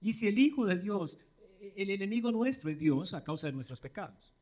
Y 0.00 0.14
si 0.14 0.28
el 0.28 0.38
Hijo 0.38 0.64
de 0.64 0.78
Dios 0.78 1.18
el 1.74 1.90
enemigo 1.90 2.32
nuestro 2.32 2.70
es 2.70 2.78
Dios 2.78 3.12
a 3.12 3.22
causa 3.22 3.48
de 3.48 3.52
nuestros 3.52 3.80
pecados. 3.80 4.35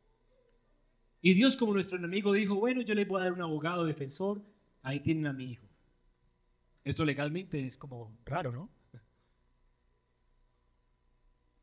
Y 1.27 1.33
Dios 1.33 1.57
como 1.57 1.73
nuestro 1.73 1.97
enemigo 1.97 2.35
dijo, 2.35 2.55
bueno, 2.55 2.83
yo 2.83 2.95
le 2.95 3.07
voy 3.07 3.19
a 3.19 3.25
dar 3.25 3.33
un 3.33 3.41
abogado 3.41 3.87
defensor, 3.87 4.43
ahí 4.83 5.01
tienen 5.01 5.27
a 5.27 5.33
mi 5.33 5.53
hijo. 5.53 5.67
Esto 6.85 7.03
legalmente 7.03 7.65
es 7.65 7.79
como 7.79 8.15
raro, 8.27 8.53
¿no? 8.53 8.69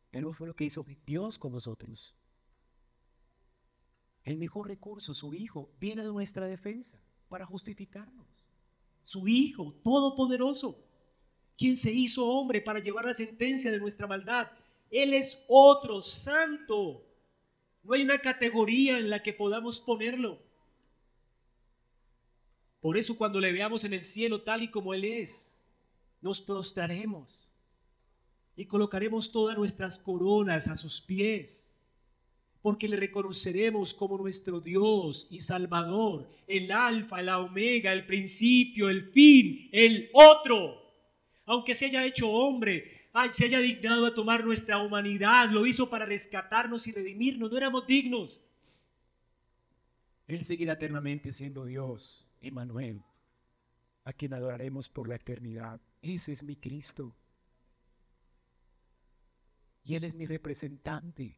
Pero 0.09 0.33
fue 0.33 0.47
lo 0.47 0.55
que 0.55 0.63
hizo 0.63 0.83
Dios 1.05 1.37
con 1.37 1.51
nosotros. 1.51 2.17
El 4.23 4.37
mejor 4.39 4.67
recurso, 4.67 5.13
su 5.13 5.31
Hijo, 5.35 5.71
viene 5.79 6.03
de 6.03 6.11
nuestra 6.11 6.47
defensa 6.47 6.99
para 7.29 7.45
justificarnos. 7.45 8.25
Su 9.03 9.27
Hijo, 9.27 9.75
todopoderoso, 9.83 10.83
quien 11.55 11.77
se 11.77 11.91
hizo 11.91 12.25
hombre 12.25 12.61
para 12.61 12.79
llevar 12.79 13.05
la 13.05 13.13
sentencia 13.13 13.71
de 13.71 13.79
nuestra 13.79 14.07
maldad. 14.07 14.47
Él 14.89 15.13
es 15.13 15.45
otro 15.47 16.01
santo. 16.01 17.10
No 17.83 17.93
hay 17.93 18.03
una 18.03 18.19
categoría 18.19 18.97
en 18.99 19.09
la 19.09 19.23
que 19.23 19.33
podamos 19.33 19.79
ponerlo. 19.79 20.41
Por 22.79 22.97
eso 22.97 23.15
cuando 23.15 23.39
le 23.39 23.51
veamos 23.51 23.83
en 23.83 23.93
el 23.93 24.01
cielo 24.01 24.41
tal 24.41 24.63
y 24.63 24.69
como 24.69 24.93
Él 24.93 25.05
es, 25.05 25.67
nos 26.21 26.41
prostraremos 26.41 27.49
y 28.55 28.65
colocaremos 28.65 29.31
todas 29.31 29.57
nuestras 29.57 29.97
coronas 29.97 30.67
a 30.67 30.75
sus 30.75 31.01
pies, 31.01 31.79
porque 32.61 32.87
le 32.87 32.95
reconoceremos 32.95 33.93
como 33.93 34.17
nuestro 34.17 34.59
Dios 34.59 35.27
y 35.31 35.39
Salvador, 35.39 36.29
el 36.47 36.71
alfa, 36.71 37.21
la 37.21 37.39
omega, 37.39 37.91
el 37.91 38.05
principio, 38.05 38.89
el 38.89 39.11
fin, 39.11 39.69
el 39.71 40.09
otro. 40.13 40.79
Aunque 41.45 41.73
se 41.73 41.85
haya 41.85 42.05
hecho 42.05 42.29
hombre, 42.29 43.00
se 43.29 43.45
haya 43.45 43.59
dignado 43.59 44.05
a 44.05 44.13
tomar 44.13 44.45
nuestra 44.45 44.77
humanidad, 44.77 45.49
lo 45.49 45.65
hizo 45.65 45.89
para 45.89 46.05
rescatarnos 46.05 46.87
y 46.87 46.91
redimirnos, 46.91 47.51
no 47.51 47.57
éramos 47.57 47.85
dignos. 47.85 48.43
Él 50.27 50.43
seguirá 50.43 50.73
eternamente 50.73 51.33
siendo 51.33 51.65
Dios, 51.65 52.29
Emmanuel, 52.39 53.01
a 54.05 54.13
quien 54.13 54.33
adoraremos 54.33 54.87
por 54.87 55.09
la 55.09 55.15
eternidad. 55.15 55.81
Ese 56.01 56.31
es 56.31 56.43
mi 56.43 56.55
Cristo 56.55 57.13
y 59.83 59.95
Él 59.95 60.03
es 60.03 60.15
mi 60.15 60.25
representante. 60.25 61.37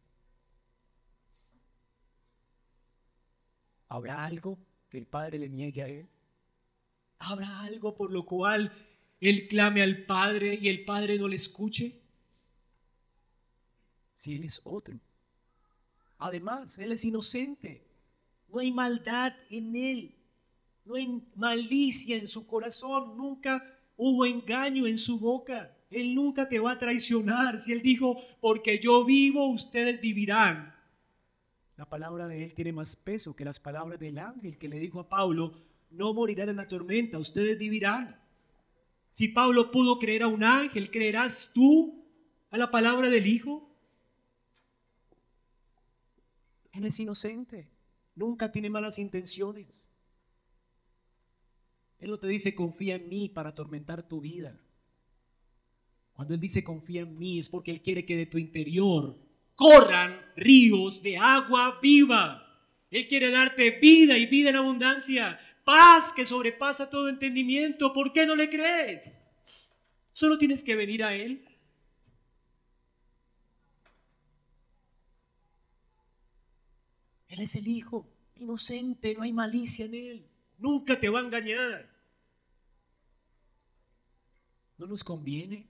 ¿Habrá 3.88 4.24
algo 4.26 4.58
que 4.90 4.98
el 4.98 5.08
Padre 5.08 5.40
le 5.40 5.50
niegue 5.50 5.82
a 5.82 5.88
Él? 5.88 6.10
¿Habrá 7.20 7.62
algo 7.62 7.96
por 7.96 8.12
lo 8.12 8.26
cual 8.26 8.72
Él 9.30 9.48
clame 9.48 9.82
al 9.82 10.06
Padre 10.06 10.60
y 10.62 10.68
el 10.68 10.84
Padre 10.84 11.18
no 11.18 11.30
le 11.30 11.36
escuche? 11.36 11.94
Si 14.14 14.36
Él 14.36 14.44
es 14.44 14.60
otro. 14.66 15.00
Además, 16.18 16.78
Él 16.78 16.92
es 16.92 17.06
inocente. 17.06 17.82
No 18.50 18.60
hay 18.60 18.74
maldad 18.74 19.34
en 19.50 19.76
Él. 19.78 20.16
No 20.84 20.96
hay 20.96 21.24
malicia 21.36 22.18
en 22.18 22.28
su 22.28 22.46
corazón. 22.46 23.16
Nunca 23.16 23.64
hubo 23.96 24.26
engaño 24.26 24.88
en 24.88 24.98
su 24.98 25.18
boca. 25.18 25.74
Él 25.90 26.14
nunca 26.14 26.50
te 26.50 26.60
va 26.60 26.74
a 26.74 26.80
traicionar. 26.80 27.60
Si 27.60 27.72
Él 27.72 27.82
dijo, 27.82 28.18
porque 28.42 28.78
yo 28.78 29.06
vivo, 29.06 29.48
ustedes 29.48 30.02
vivirán. 30.02 30.76
La 31.78 31.86
palabra 31.86 32.28
de 32.28 32.44
Él 32.44 32.54
tiene 32.54 32.74
más 32.74 32.98
peso 32.98 33.38
que 33.38 33.46
las 33.46 33.60
palabras 33.60 34.00
del 34.02 34.20
ángel 34.20 34.58
que 34.58 34.68
le 34.68 34.80
dijo 34.80 35.00
a 35.00 35.08
Pablo, 35.08 35.54
no 35.92 36.14
morirán 36.14 36.50
en 36.50 36.58
la 36.58 36.68
tormenta, 36.68 37.18
ustedes 37.18 37.58
vivirán. 37.58 38.23
Si 39.14 39.28
Pablo 39.28 39.70
pudo 39.70 40.00
creer 40.00 40.24
a 40.24 40.28
un 40.28 40.44
ángel, 40.44 40.90
¿creerás 40.90 41.52
tú 41.54 42.04
a 42.50 42.58
la 42.58 42.72
palabra 42.72 43.12
del 43.12 43.28
Hijo? 43.28 43.70
Él 46.72 46.84
es 46.84 47.00
inocente, 47.00 47.70
nunca 48.16 48.52
tiene 48.52 48.72
malas 48.72 48.98
intenciones. 48.98 49.92
Él 52.00 52.10
no 52.10 52.18
te 52.18 52.28
dice 52.28 52.56
confía 52.56 52.96
en 52.96 53.08
mí 53.08 53.30
para 53.30 53.50
atormentar 53.50 54.08
tu 54.08 54.20
vida. 54.20 54.60
Cuando 56.14 56.34
Él 56.34 56.40
dice 56.40 56.64
confía 56.64 57.02
en 57.02 57.16
mí 57.16 57.38
es 57.38 57.50
porque 57.50 57.70
Él 57.70 57.84
quiere 57.84 58.08
que 58.08 58.18
de 58.18 58.26
tu 58.26 58.40
interior 58.40 59.16
corran 59.54 60.20
ríos 60.36 61.04
de 61.04 61.18
agua 61.18 61.78
viva. 61.84 62.40
Él 62.90 63.08
quiere 63.08 63.30
darte 63.30 63.78
vida 63.80 64.18
y 64.18 64.26
vida 64.26 64.50
en 64.50 64.56
abundancia, 64.56 65.40
paz 65.64 66.14
que 66.14 66.26
sobrepasa 66.26 66.90
todo 66.90 67.10
entendimiento. 67.10 67.94
¿Por 67.94 68.12
qué 68.14 68.26
no 68.26 68.36
le 68.36 68.50
crees? 68.50 69.24
Solo 70.12 70.38
tienes 70.38 70.64
que 70.64 70.76
venir 70.76 71.04
a 71.04 71.14
Él. 71.16 71.48
Él 77.28 77.42
es 77.42 77.56
el 77.56 77.68
Hijo, 77.68 78.08
inocente, 78.36 79.16
no 79.16 79.24
hay 79.24 79.34
malicia 79.34 79.86
en 79.86 79.96
Él. 79.96 80.30
Nunca 80.60 81.00
te 81.00 81.10
va 81.10 81.20
a 81.20 81.24
engañar. 81.24 81.90
¿No 84.78 84.88
nos 84.88 85.04
conviene? 85.04 85.68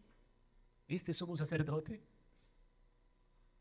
este 0.96 1.14
somos 1.14 1.40
sacerdote. 1.40 2.02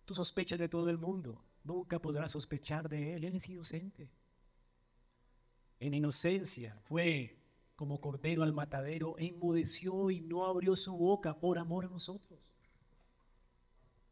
Tú 0.04 0.14
sospechas 0.14 0.58
de 0.58 0.68
todo 0.68 0.90
el 0.90 0.98
mundo, 0.98 1.42
nunca 1.64 1.98
podrás 1.98 2.32
sospechar 2.32 2.88
de 2.88 3.14
él, 3.14 3.24
él 3.24 3.36
es 3.36 3.48
inocente. 3.48 4.10
En 5.82 5.94
inocencia 5.94 6.78
fue 6.84 7.36
como 7.74 8.00
cordero 8.00 8.44
al 8.44 8.52
matadero, 8.52 9.16
enmudeció 9.18 10.12
y 10.12 10.20
no 10.20 10.46
abrió 10.46 10.76
su 10.76 10.96
boca 10.96 11.40
por 11.40 11.58
amor 11.58 11.86
a 11.86 11.88
nosotros. 11.88 12.38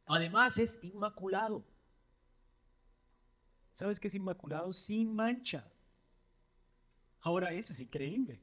Además 0.04 0.58
es 0.58 0.82
inmaculado. 0.82 1.64
¿Sabes 3.70 4.00
qué 4.00 4.08
es 4.08 4.16
inmaculado? 4.16 4.72
Sin 4.72 5.14
mancha. 5.14 5.64
Ahora 7.20 7.52
eso 7.52 7.72
es 7.72 7.78
increíble. 7.78 8.40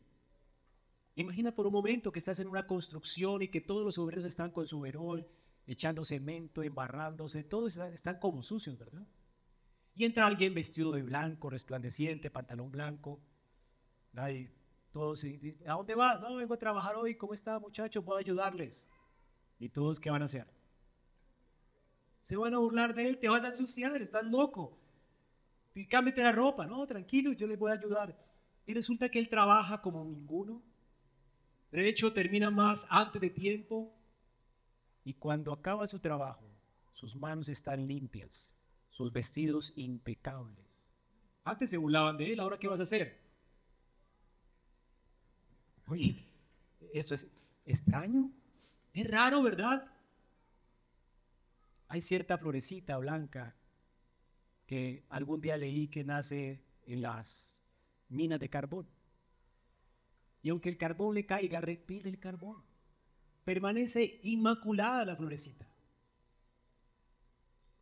Imagina 1.15 1.53
por 1.53 1.67
un 1.67 1.73
momento 1.73 2.13
que 2.13 2.19
estás 2.19 2.39
en 2.39 2.47
una 2.47 2.65
construcción 2.65 3.41
y 3.41 3.49
que 3.49 3.59
todos 3.59 3.83
los 3.83 3.97
obreros 3.97 4.23
están 4.23 4.51
con 4.51 4.65
su 4.67 4.79
verol, 4.79 5.27
echando 5.65 6.05
cemento, 6.05 6.63
embarrándose, 6.63 7.43
todos 7.43 7.75
están, 7.75 8.19
como 8.19 8.41
sucios, 8.41 8.77
¿verdad? 8.77 9.05
Y 9.97 10.05
entra 10.05 10.27
alguien 10.27 10.53
vestido 10.53 10.91
de 10.91 11.01
blanco, 11.01 11.49
resplandeciente, 11.49 12.29
pantalón 12.29 12.71
blanco. 12.71 13.19
Ahí, 14.15 14.49
todos, 14.91 15.25
¿a 15.65 15.73
dónde 15.73 15.95
vas? 15.95 16.21
No, 16.21 16.35
vengo 16.35 16.53
a 16.53 16.57
trabajar 16.57 16.95
hoy. 16.95 17.15
¿Cómo 17.15 17.33
está, 17.33 17.59
muchacho? 17.59 18.03
Puedo 18.03 18.19
ayudarles. 18.19 18.89
¿Y 19.59 19.69
todos 19.69 19.99
qué 19.99 20.11
van 20.11 20.21
a 20.21 20.25
hacer? 20.25 20.47
Se 22.21 22.37
van 22.37 22.53
a 22.53 22.59
burlar 22.59 22.93
de 22.93 23.07
él, 23.07 23.17
te 23.17 23.27
vas 23.27 23.43
a 23.43 23.49
ensuciar, 23.49 24.01
estás 24.01 24.23
loco. 24.23 24.77
Cámbiate 25.89 26.23
la 26.23 26.31
ropa, 26.31 26.65
no, 26.65 26.85
tranquilo, 26.85 27.33
yo 27.33 27.47
les 27.47 27.57
voy 27.57 27.71
a 27.71 27.75
ayudar. 27.75 28.17
Y 28.65 28.73
resulta 28.73 29.09
que 29.09 29.19
él 29.19 29.29
trabaja 29.29 29.81
como 29.81 30.03
ninguno, 30.03 30.61
de 31.71 31.87
hecho, 31.87 32.13
termina 32.13 32.49
más 32.49 32.87
antes 32.89 33.21
de 33.21 33.29
tiempo 33.29 33.93
y 35.03 35.13
cuando 35.13 35.53
acaba 35.53 35.85
su 35.85 35.99
trabajo, 35.99 36.45
sus 36.91 37.15
manos 37.15 37.49
están 37.49 37.87
limpias, 37.87 38.56
sus 38.89 39.11
vestidos 39.11 39.73
impecables. 39.75 40.93
Antes 41.43 41.69
se 41.69 41.77
burlaban 41.77 42.17
de 42.17 42.33
él, 42.33 42.39
ahora 42.39 42.57
¿qué 42.57 42.67
vas 42.67 42.79
a 42.79 42.83
hacer? 42.83 43.21
Oye, 45.87 46.25
esto 46.93 47.13
es 47.13 47.31
extraño, 47.65 48.31
es 48.93 49.09
raro, 49.09 49.41
¿verdad? 49.41 49.89
Hay 51.87 52.01
cierta 52.01 52.37
florecita 52.37 52.97
blanca 52.97 53.55
que 54.65 55.05
algún 55.09 55.39
día 55.39 55.55
leí 55.55 55.87
que 55.87 56.03
nace 56.03 56.61
en 56.85 57.01
las 57.01 57.63
minas 58.09 58.39
de 58.39 58.49
carbón. 58.49 58.87
Y 60.41 60.49
aunque 60.49 60.69
el 60.69 60.77
carbón 60.77 61.15
le 61.15 61.25
caiga, 61.25 61.61
respira 61.61 62.09
el 62.09 62.19
carbón. 62.19 62.63
Permanece 63.45 64.19
inmaculada 64.23 65.05
la 65.05 65.15
florecita. 65.15 65.67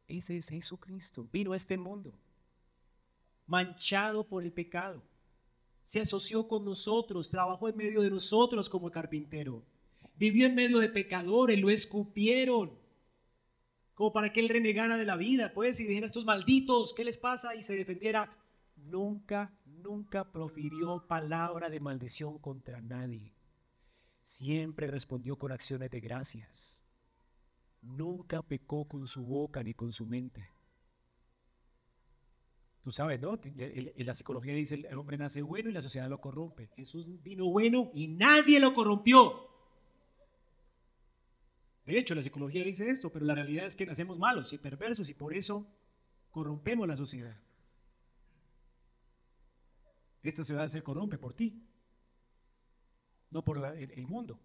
Ese 0.08 0.38
es 0.38 0.49
Jesucristo. 0.49 1.28
Vino 1.32 1.53
a 1.53 1.56
este 1.56 1.78
mundo 1.78 2.14
manchado 3.47 4.28
por 4.28 4.43
el 4.43 4.51
pecado. 4.51 5.03
Se 5.82 5.99
asoció 5.99 6.47
con 6.47 6.66
nosotros, 6.66 7.30
trabajó 7.30 7.70
en 7.70 7.78
medio 7.78 8.01
de 8.01 8.10
nosotros 8.10 8.70
como 8.70 8.89
carpintero. 8.89 9.64
Vivió 10.18 10.47
en 10.47 10.56
medio 10.56 10.80
de 10.80 10.89
pecadores, 10.89 11.60
lo 11.60 11.70
escupieron. 11.70 12.72
Como 13.93 14.12
para 14.12 14.34
que 14.34 14.39
él 14.39 14.49
renegara 14.49 14.97
de 14.97 15.06
la 15.06 15.16
vida, 15.16 15.53
pues, 15.53 15.80
y 15.80 15.86
dijera 15.86 16.08
estos 16.08 16.26
malditos, 16.26 16.93
¿qué 16.93 17.03
les 17.03 17.18
pasa? 17.18 17.56
Y 17.56 17.62
se 17.62 17.76
defendiera. 17.76 18.36
Nunca 18.76 19.53
nunca 19.86 20.32
profirió 20.32 21.06
palabra 21.08 21.70
de 21.70 21.80
maldición 21.80 22.39
contra 22.39 22.82
nadie. 22.82 23.34
Siempre 24.22 24.88
respondió 24.88 25.38
con 25.38 25.51
acciones 25.51 25.91
de 25.91 25.99
gracias. 25.99 26.85
Nunca 27.86 28.42
pecó 28.42 28.86
con 28.86 29.08
su 29.08 29.24
boca 29.24 29.64
ni 29.64 29.74
con 29.74 29.92
su 29.92 30.06
mente. 30.06 30.50
Tú 32.84 32.92
sabes, 32.92 33.20
¿no? 33.20 33.40
En 33.44 34.06
la 34.06 34.14
psicología 34.14 34.54
dice, 34.54 34.76
el 34.76 34.98
hombre 34.98 35.18
nace 35.18 35.42
bueno 35.42 35.70
y 35.70 35.74
la 35.74 35.82
sociedad 35.82 36.10
lo 36.10 36.22
corrompe. 36.22 36.68
Jesús 36.76 37.08
vino 37.24 37.46
bueno 37.46 37.90
y 37.94 38.08
nadie 38.08 38.60
lo 38.60 38.74
corrompió. 38.74 39.50
De 41.86 41.98
hecho, 41.98 42.16
la 42.16 42.22
psicología 42.22 42.64
dice 42.64 42.90
esto, 42.90 43.12
pero 43.12 43.26
la 43.26 43.36
realidad 43.36 43.66
es 43.66 43.76
que 43.76 43.86
nacemos 43.86 44.18
malos 44.18 44.52
y 44.54 44.58
perversos 44.58 45.10
y 45.10 45.14
por 45.14 45.36
eso 45.36 45.68
corrompemos 46.32 46.88
la 46.88 46.96
sociedad. 46.96 47.38
Esta 50.24 50.44
ciudad 50.44 50.68
se 50.68 50.82
corrompe 50.82 51.20
por 51.20 51.34
ti, 51.34 51.62
no 53.30 53.44
por 53.44 53.64
el, 53.78 54.08
mundo. 54.08 54.40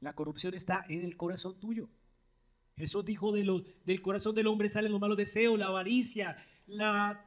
La 0.00 0.12
corrupción 0.12 0.54
está 0.54 0.84
en 0.88 1.04
el 1.04 1.16
corazón 1.16 1.58
tuyo. 1.58 1.88
Jesús 2.76 3.04
dijo 3.04 3.32
de 3.32 3.64
del 3.84 4.02
corazón 4.02 4.34
del 4.34 4.46
hombre 4.46 4.68
salen 4.68 4.92
los 4.92 5.00
malos 5.00 5.16
deseos, 5.16 5.58
la 5.58 5.66
avaricia, 5.66 6.36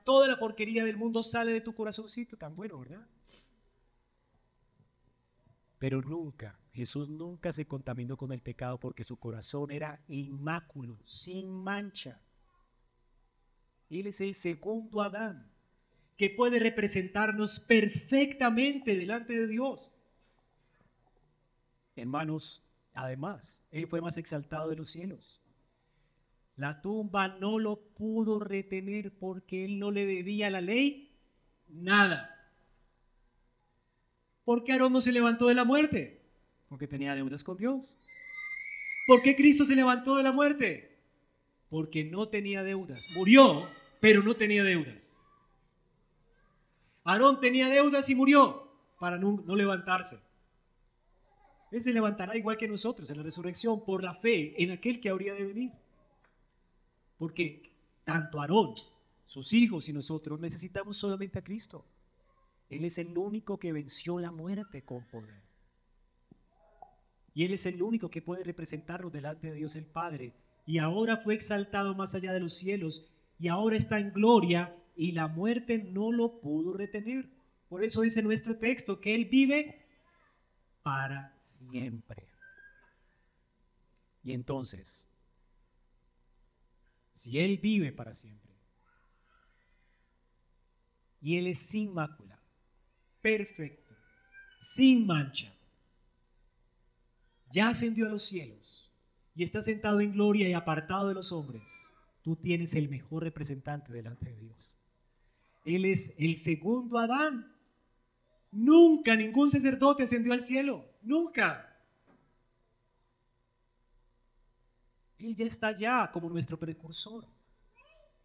toda 0.05 0.27
la 0.27 0.37
porquería 0.37 0.85
del 0.85 0.97
mundo 0.97 1.23
sale 1.23 1.51
de 1.51 1.61
tu 1.61 1.73
corazoncito, 1.73 2.37
tan 2.37 2.55
bueno, 2.55 2.79
¿verdad? 2.79 3.07
Pero 5.79 6.01
nunca, 6.01 6.59
Jesús 6.71 7.09
nunca 7.09 7.51
se 7.51 7.65
contaminó 7.65 8.15
con 8.15 8.31
el 8.31 8.41
pecado 8.41 8.79
porque 8.79 9.03
su 9.03 9.17
corazón 9.17 9.71
era 9.71 10.03
inmáculo, 10.07 10.99
sin 11.03 11.49
mancha. 11.49 12.21
Él 13.89 14.05
es 14.05 14.21
el 14.21 14.35
segundo 14.35 15.01
Adán, 15.01 15.49
que 16.15 16.29
puede 16.29 16.59
representarnos 16.59 17.59
perfectamente 17.59 18.95
delante 18.95 19.33
de 19.33 19.47
Dios. 19.47 19.91
Hermanos, 21.95 22.61
además, 22.93 23.65
Él 23.71 23.87
fue 23.87 23.99
más 24.01 24.17
exaltado 24.17 24.69
de 24.69 24.75
los 24.75 24.89
cielos. 24.89 25.38
La 26.59 26.81
tumba 26.81 27.29
no 27.39 27.57
lo 27.57 27.77
pudo 27.77 28.37
retener 28.37 29.13
porque 29.17 29.63
Él 29.63 29.79
no 29.79 29.91
le 29.91 30.05
debía 30.05 30.47
a 30.47 30.49
la 30.49 30.59
ley 30.59 31.09
nada. 31.69 32.35
¿Por 34.43 34.65
qué 34.65 34.73
Aarón 34.73 34.91
no 34.91 34.99
se 34.99 35.13
levantó 35.13 35.47
de 35.47 35.55
la 35.55 35.63
muerte? 35.63 36.21
Porque 36.67 36.85
tenía 36.85 37.15
deudas 37.15 37.45
con 37.45 37.55
Dios. 37.55 37.97
¿Por 39.07 39.21
qué 39.21 39.37
Cristo 39.37 39.63
se 39.63 39.73
levantó 39.73 40.17
de 40.17 40.23
la 40.23 40.33
muerte? 40.33 40.99
Porque 41.69 42.03
no 42.03 42.27
tenía 42.27 42.61
deudas. 42.61 43.07
Murió, 43.15 43.69
pero 44.01 44.21
no 44.21 44.35
tenía 44.35 44.61
deudas. 44.61 45.21
Aarón 47.05 47.39
tenía 47.39 47.69
deudas 47.69 48.09
y 48.09 48.15
murió 48.15 48.69
para 48.99 49.17
no, 49.17 49.55
levantarse. 49.55 50.19
Él 51.71 51.81
se 51.81 51.93
levantará 51.93 52.35
igual 52.35 52.57
que 52.57 52.67
nosotros 52.67 53.09
en 53.09 53.15
la 53.15 53.23
resurrección 53.23 53.85
por 53.85 54.03
la 54.03 54.13
fe 54.13 54.61
en 54.61 54.71
aquel 54.71 54.99
que 54.99 55.07
habría 55.07 55.33
de 55.33 55.45
venir. 55.45 55.71
Porque 57.19 57.61
tanto 58.03 58.41
Aarón, 58.41 58.73
sus 59.27 59.53
hijos 59.53 59.87
y 59.89 59.93
nosotros 59.93 60.39
necesitamos 60.39 60.97
solamente 60.97 61.37
a 61.37 61.43
Cristo. 61.43 61.85
Él 62.69 62.85
es 62.85 62.97
el 62.97 63.15
único 63.15 63.59
que 63.59 63.71
venció 63.71 64.19
la 64.19 64.31
muerte 64.31 64.81
con 64.81 65.05
poder. 65.05 65.43
Y 67.35 67.45
Él 67.45 67.53
es 67.53 67.65
el 67.67 67.81
único 67.83 68.09
que 68.09 68.23
puede 68.23 68.43
representarnos 68.43 69.11
delante 69.11 69.51
de 69.51 69.57
Dios 69.57 69.75
el 69.75 69.85
Padre. 69.85 70.33
Y 70.65 70.79
ahora 70.79 71.17
fue 71.17 71.35
exaltado 71.35 71.93
más 71.93 72.15
allá 72.15 72.33
de 72.33 72.39
los 72.39 72.53
cielos 72.53 73.07
y 73.39 73.47
ahora 73.47 73.75
está 73.75 73.99
en 73.99 74.11
gloria 74.11 74.75
y 74.95 75.11
la 75.11 75.27
muerte 75.27 75.77
no 75.77 76.11
lo 76.11 76.39
pudo 76.41 76.73
retener. 76.73 77.29
Por 77.69 77.83
eso 77.83 78.01
dice 78.01 78.21
nuestro 78.21 78.57
texto 78.57 78.99
que 78.99 79.15
Él 79.15 79.25
vive 79.25 79.85
para 80.83 81.35
siempre. 81.37 82.27
Y 84.23 84.33
entonces, 84.33 85.07
si 87.13 87.39
Él 87.39 87.57
vive 87.57 87.91
para 87.91 88.13
siempre 88.13 88.49
y 91.21 91.37
Él 91.37 91.47
es 91.47 91.59
sin 91.59 91.93
mácula, 91.93 92.39
perfecto, 93.21 93.93
sin 94.59 95.05
mancha. 95.05 95.53
Ya 97.51 97.69
ascendió 97.69 98.07
a 98.07 98.09
los 98.09 98.23
cielos 98.23 98.93
y 99.35 99.43
está 99.43 99.61
sentado 99.61 99.99
en 100.01 100.11
gloria 100.11 100.47
y 100.47 100.53
apartado 100.53 101.07
de 101.07 101.15
los 101.15 101.31
hombres. 101.31 101.95
Tú 102.21 102.35
tienes 102.35 102.75
el 102.75 102.89
mejor 102.89 103.23
representante 103.23 103.91
delante 103.91 104.25
de 104.25 104.37
Dios. 104.37 104.77
Él 105.65 105.85
es 105.85 106.13
el 106.17 106.37
segundo 106.37 106.97
Adán. 106.97 107.55
Nunca 108.51 109.15
ningún 109.15 109.49
sacerdote 109.49 110.03
ascendió 110.03 110.33
al 110.33 110.41
cielo. 110.41 110.85
Nunca. 111.01 111.68
Él 115.19 115.35
ya 115.35 115.45
está 115.45 115.67
allá 115.67 116.09
como 116.11 116.29
nuestro 116.29 116.57
precursor. 116.57 117.25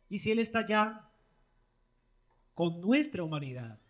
Y 0.09 0.19
si 0.19 0.31
Él 0.31 0.39
está 0.39 0.61
allá 0.61 1.09
con 2.55 2.81
nuestra 2.81 3.23
humanidad, 3.23 3.81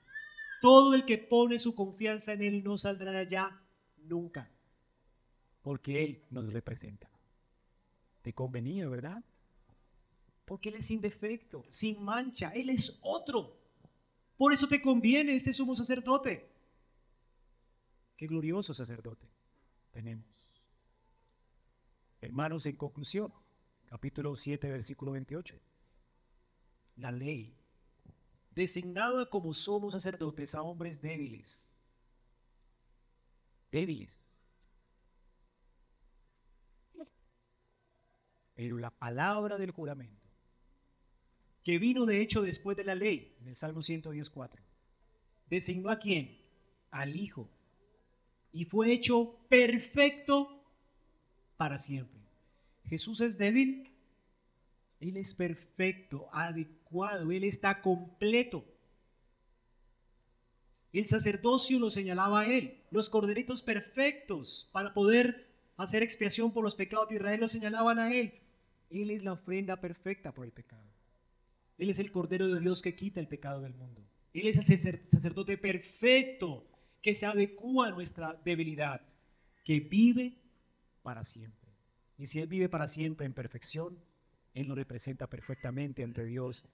todo 0.60 0.94
el 0.94 1.04
que 1.04 1.18
pone 1.18 1.58
su 1.58 1.74
confianza 1.74 2.32
en 2.32 2.42
Él 2.42 2.64
no 2.64 2.78
saldrá 2.78 3.12
de 3.12 3.18
allá 3.18 3.60
nunca, 3.98 4.50
porque 5.62 6.02
Él 6.02 6.24
nos 6.30 6.52
representa. 6.52 7.10
Te 8.22 8.32
convenía, 8.32 8.88
¿verdad? 8.88 9.22
Porque 10.46 10.70
Él 10.70 10.76
es 10.76 10.86
sin 10.86 11.02
defecto, 11.02 11.64
sin 11.68 12.02
mancha, 12.02 12.50
Él 12.54 12.70
es 12.70 12.98
otro. 13.02 13.54
Por 14.38 14.52
eso 14.52 14.66
te 14.66 14.80
conviene 14.80 15.34
este 15.34 15.52
sumo 15.52 15.74
sacerdote. 15.74 16.50
Qué 18.16 18.26
glorioso 18.26 18.72
sacerdote 18.72 19.28
tenemos. 19.90 20.33
Hermanos, 22.24 22.64
en 22.64 22.76
conclusión, 22.76 23.30
capítulo 23.84 24.34
7, 24.34 24.70
versículo 24.70 25.12
28. 25.12 25.60
La 26.96 27.12
ley 27.12 27.54
designado 28.54 29.28
como 29.28 29.52
somos 29.52 29.92
sacerdotes 29.92 30.54
a 30.54 30.62
hombres 30.62 31.02
débiles. 31.02 31.84
Débiles. 33.70 34.40
Pero 38.54 38.78
la 38.78 38.90
palabra 38.90 39.58
del 39.58 39.72
juramento, 39.72 40.26
que 41.62 41.78
vino 41.78 42.06
de 42.06 42.22
hecho 42.22 42.40
después 42.40 42.74
de 42.76 42.84
la 42.84 42.94
ley, 42.94 43.36
en 43.40 43.48
el 43.48 43.56
Salmo 43.56 43.82
114, 43.82 44.62
designó 45.46 45.90
a 45.90 45.98
quién? 45.98 46.40
Al 46.90 47.16
Hijo. 47.16 47.50
Y 48.50 48.64
fue 48.64 48.92
hecho 48.92 49.36
perfecto 49.48 50.53
para 51.56 51.78
siempre. 51.78 52.20
Jesús 52.86 53.20
es 53.20 53.38
débil, 53.38 53.90
Él 55.00 55.16
es 55.16 55.34
perfecto, 55.34 56.28
adecuado 56.32 56.84
él 57.02 57.44
está 57.44 57.80
completo. 57.80 58.64
El 60.92 61.06
sacerdocio 61.06 61.80
lo 61.80 61.90
señalaba 61.90 62.42
a 62.42 62.46
él, 62.46 62.80
los 62.90 63.10
corderitos 63.10 63.62
perfectos 63.62 64.68
para 64.72 64.94
poder 64.94 65.48
hacer 65.76 66.04
expiación 66.04 66.52
por 66.52 66.62
los 66.62 66.76
pecados 66.76 67.08
de 67.08 67.16
Israel 67.16 67.40
lo 67.40 67.48
señalaban 67.48 67.98
a 67.98 68.14
él. 68.14 68.34
Él 68.90 69.10
es 69.10 69.24
la 69.24 69.32
ofrenda 69.32 69.80
perfecta 69.80 70.32
por 70.32 70.44
el 70.44 70.52
pecado. 70.52 70.84
Él 71.78 71.90
es 71.90 71.98
el 71.98 72.12
Cordero 72.12 72.46
de 72.46 72.60
Dios 72.60 72.80
que 72.80 72.94
quita 72.94 73.18
el 73.18 73.26
pecado 73.26 73.60
del 73.60 73.74
mundo. 73.74 74.00
Él 74.32 74.46
es 74.46 74.70
el 74.70 75.08
sacerdote 75.08 75.58
perfecto 75.58 76.64
que 77.02 77.14
se 77.14 77.26
adecua 77.26 77.88
a 77.88 77.90
nuestra 77.90 78.40
debilidad, 78.44 79.00
que 79.64 79.80
vive 79.80 80.36
para 81.04 81.22
siempre. 81.22 81.70
Y 82.18 82.26
si 82.26 82.40
Él 82.40 82.48
vive 82.48 82.68
para 82.68 82.88
siempre 82.88 83.26
en 83.26 83.32
perfección, 83.32 83.96
Él 84.54 84.66
lo 84.66 84.74
representa 84.74 85.30
perfectamente 85.30 86.02
ante 86.02 86.24
Dios 86.24 86.68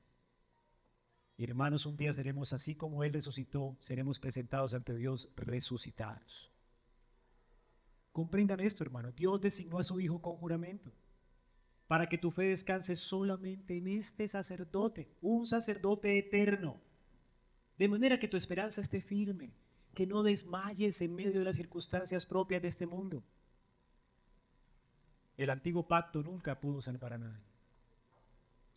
y 1.40 1.44
hermanos, 1.44 1.86
un 1.86 1.97
día 1.97 2.12
seremos 2.12 2.52
así 2.52 2.74
como 2.74 3.02
Él 3.02 3.15
resucitó, 3.15 3.74
seremos 3.81 4.19
presentados 4.19 4.74
ante 4.74 4.94
Dios 4.94 5.32
resucitados. 5.36 6.52
Comprendan 8.12 8.61
esto, 8.61 8.85
hermano. 8.85 9.11
Dios 9.12 9.40
designó 9.40 9.78
a 9.78 9.82
su 9.82 9.98
Hijo 10.01 10.20
con 10.20 10.36
juramento 10.36 10.93
para 11.86 12.11
que 12.11 12.19
tu 12.19 12.31
fe 12.31 12.43
descanse 12.43 12.94
solamente 12.94 13.78
en 13.78 13.89
este 13.89 14.28
sacerdote, 14.28 15.16
un 15.23 15.47
sacerdote 15.47 16.19
eterno. 16.19 16.78
De 17.78 17.89
manera 17.89 18.20
que 18.20 18.28
tu 18.28 18.36
esperanza 18.36 18.82
esté 18.82 19.01
firme, 19.01 19.55
que 19.94 20.07
no 20.07 20.23
desmayes 20.23 21.01
en 21.01 21.15
medio 21.15 21.39
de 21.39 21.44
las 21.47 21.57
circunstancias 21.57 22.27
propias 22.27 22.61
de 22.61 22.69
este 22.69 22.86
mundo. 22.86 23.24
El 25.41 25.49
antiguo 25.49 25.89
pacto 25.89 26.23
nunca 26.23 26.61
pudo 26.61 26.83
salvar 26.83 27.15
a 27.15 27.19
nadie. 27.19 27.47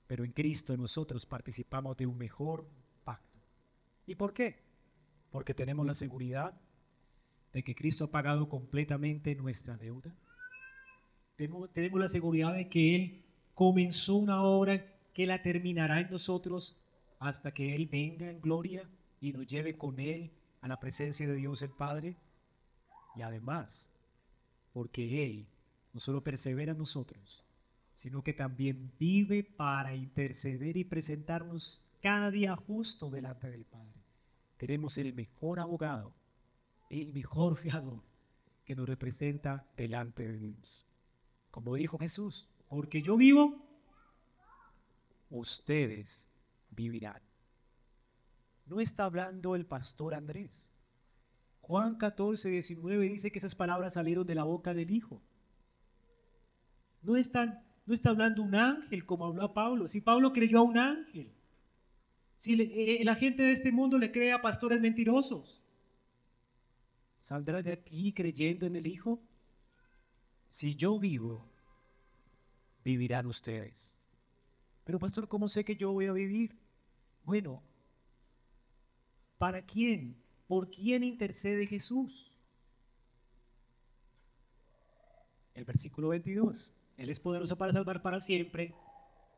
Pero 0.08 0.24
en 0.24 0.32
Cristo 0.32 0.78
nosotros 0.78 1.26
participamos 1.26 1.98
de 1.98 2.08
un 2.08 2.18
mejor 2.18 2.66
pacto. 3.04 3.38
¿Y 4.08 4.16
por 4.16 4.34
qué? 4.34 4.64
Porque 5.30 5.54
tenemos 5.54 5.86
la 5.86 5.94
seguridad 5.94 6.54
de 7.52 7.66
que 7.66 7.76
Cristo 7.76 8.06
ha 8.06 8.12
pagado 8.12 8.48
completamente 8.48 9.36
nuestra 9.36 9.76
deuda. 9.76 10.16
Tenemos 11.36 12.00
la 12.00 12.08
seguridad 12.08 12.54
de 12.54 12.70
que 12.70 12.96
Él 12.96 13.26
comenzó 13.56 14.16
una 14.16 14.42
obra 14.42 14.86
que 15.14 15.28
la 15.28 15.42
terminará 15.42 16.00
en 16.00 16.12
nosotros 16.12 16.82
hasta 17.20 17.54
que 17.54 17.76
Él 17.76 17.88
venga 17.88 18.32
en 18.32 18.40
gloria 18.40 18.90
y 19.20 19.34
nos 19.34 19.48
lleve 19.48 19.78
con 19.78 20.00
Él 20.00 20.32
a 20.62 20.70
la 20.70 20.80
presencia 20.80 21.28
de 21.28 21.36
Dios 21.36 21.62
el 21.62 21.72
Padre. 21.72 22.16
Y 23.18 23.22
además, 23.22 23.92
porque 24.72 25.26
Él 25.26 25.50
no 25.94 26.00
solo 26.00 26.24
persevera 26.24 26.74
en 26.74 26.80
nosotros, 26.80 27.46
sino 27.94 28.24
que 28.24 28.34
también 28.34 28.92
vive 29.00 29.44
para 29.44 29.96
interceder 29.96 30.76
y 30.76 30.84
presentarnos 30.84 31.90
cada 32.02 32.32
día 32.32 32.56
justo 32.56 33.10
delante 33.10 33.50
del 33.50 33.66
Padre. 33.66 34.02
Tenemos 34.58 34.98
el 34.98 35.14
mejor 35.14 35.60
abogado, 35.60 36.14
el 36.90 37.14
mejor 37.14 37.56
fiador 37.58 38.02
que 38.66 38.76
nos 38.76 38.88
representa 38.88 39.68
delante 39.78 40.28
de 40.28 40.38
Dios. 40.38 40.88
Como 41.52 41.76
dijo 41.76 42.00
Jesús, 42.00 42.50
porque 42.68 43.02
yo 43.02 43.16
vivo, 43.16 43.64
ustedes 45.30 46.30
vivirán. 46.72 47.22
No 48.66 48.80
está 48.80 49.06
hablando 49.06 49.56
el 49.56 49.66
pastor 49.66 50.16
Andrés. 50.16 50.72
Juan 51.62 51.96
14, 51.96 52.50
19 52.50 53.10
dice 53.10 53.32
que 53.32 53.40
esas 53.40 53.56
palabras 53.56 53.94
salieron 53.94 54.26
de 54.26 54.36
la 54.36 54.44
boca 54.44 54.74
del 54.74 54.92
Hijo. 54.92 55.22
No, 57.04 57.16
están, 57.16 57.64
no 57.86 57.94
está 57.94 58.10
hablando 58.10 58.42
un 58.42 58.56
ángel 58.56 59.06
como 59.06 59.26
habló 59.26 59.54
Pablo. 59.54 59.88
Si 59.88 60.02
Pablo 60.02 60.34
creyó 60.34 60.60
a 60.60 60.64
un 60.64 60.78
ángel. 60.78 61.32
Si 62.38 62.60
eh, 62.60 63.04
la 63.04 63.16
gente 63.16 63.44
de 63.44 63.52
este 63.52 63.72
mundo 63.72 63.98
le 63.98 64.12
cree 64.12 64.34
a 64.34 64.42
pastores 64.42 64.82
mentirosos. 64.82 65.62
¿Saldrá 67.20 67.62
de 67.62 67.74
aquí 67.74 68.12
creyendo 68.12 68.66
en 68.66 68.76
el 68.76 68.88
Hijo? 68.88 69.22
Si 70.48 70.76
yo 70.76 71.00
vivo, 71.00 71.46
vivirán 72.84 73.28
ustedes. 73.28 74.02
Pero 74.84 75.00
pastor, 75.00 75.28
¿cómo 75.28 75.48
sé 75.48 75.64
que 75.64 75.76
yo 75.76 75.94
voy 75.94 76.08
a 76.08 76.14
vivir? 76.14 76.56
Bueno, 77.24 77.64
¿para 79.38 79.62
quién 79.62 80.24
¿Por 80.48 80.70
quién 80.70 81.04
intercede 81.04 81.66
Jesús? 81.66 82.38
El 85.56 85.66
versículo 85.66 86.10
22. 86.10 86.72
Él 86.98 87.10
es 87.10 87.20
poderoso 87.20 87.58
para 87.58 87.74
salvar 87.74 88.02
para 88.02 88.20
siempre 88.20 88.76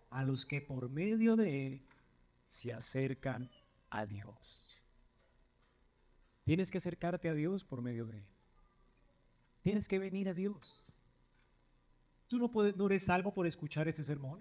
a 0.10 0.24
los 0.24 0.46
que 0.46 0.62
por 0.62 0.90
medio 0.90 1.36
de 1.36 1.68
Él 1.68 1.82
se 2.48 2.74
acercan 2.74 3.50
a 3.90 4.06
Dios. 4.06 4.84
Tienes 6.44 6.72
que 6.72 6.78
acercarte 6.78 7.30
a 7.30 7.34
Dios 7.34 7.64
por 7.64 7.82
medio 7.82 8.06
de 8.06 8.18
Él. 8.18 8.26
Tienes 9.62 9.88
que 9.88 10.00
venir 10.00 10.30
a 10.30 10.34
Dios. 10.34 10.86
Tú 12.28 12.38
no, 12.38 12.52
puedes, 12.52 12.76
no 12.76 12.86
eres 12.86 13.06
salvo 13.06 13.34
por 13.34 13.48
escuchar 13.48 13.88
ese 13.88 14.04
sermón. 14.04 14.40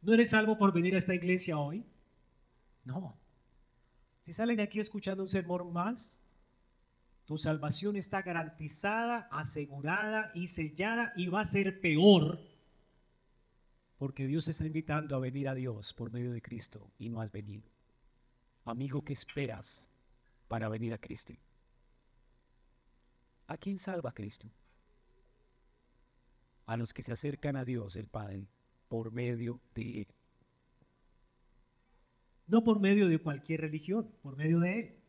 ¿No 0.00 0.14
eres 0.14 0.30
salvo 0.30 0.56
por 0.58 0.72
venir 0.72 0.94
a 0.94 0.98
esta 0.98 1.14
iglesia 1.14 1.58
hoy? 1.58 1.84
No. 2.84 3.16
Si 4.20 4.32
salen 4.32 4.56
de 4.56 4.62
aquí 4.62 4.78
escuchando 4.80 5.22
un 5.22 5.28
sermón 5.28 5.72
más, 5.72 6.26
tu 7.32 7.38
salvación 7.38 7.96
está 7.96 8.20
garantizada, 8.20 9.26
asegurada 9.30 10.30
y 10.34 10.48
sellada 10.48 11.14
y 11.16 11.28
va 11.28 11.40
a 11.40 11.46
ser 11.46 11.80
peor 11.80 12.38
porque 13.96 14.26
Dios 14.26 14.48
está 14.48 14.66
invitando 14.66 15.16
a 15.16 15.18
venir 15.18 15.48
a 15.48 15.54
Dios 15.54 15.94
por 15.94 16.12
medio 16.12 16.30
de 16.30 16.42
Cristo 16.42 16.92
y 16.98 17.08
no 17.08 17.22
has 17.22 17.32
venido. 17.32 17.62
Amigo, 18.66 19.02
¿qué 19.02 19.14
esperas 19.14 19.90
para 20.46 20.68
venir 20.68 20.92
a 20.92 20.98
Cristo? 20.98 21.32
¿A 23.46 23.56
quién 23.56 23.78
salva 23.78 24.12
Cristo? 24.12 24.50
A 26.66 26.76
los 26.76 26.92
que 26.92 27.00
se 27.00 27.12
acercan 27.12 27.56
a 27.56 27.64
Dios, 27.64 27.96
el 27.96 28.08
Padre, 28.08 28.46
por 28.90 29.10
medio 29.10 29.58
de 29.74 30.02
Él. 30.02 30.08
No 32.46 32.62
por 32.62 32.78
medio 32.78 33.08
de 33.08 33.16
cualquier 33.16 33.62
religión, 33.62 34.12
por 34.20 34.36
medio 34.36 34.60
de 34.60 34.80
Él. 34.80 35.01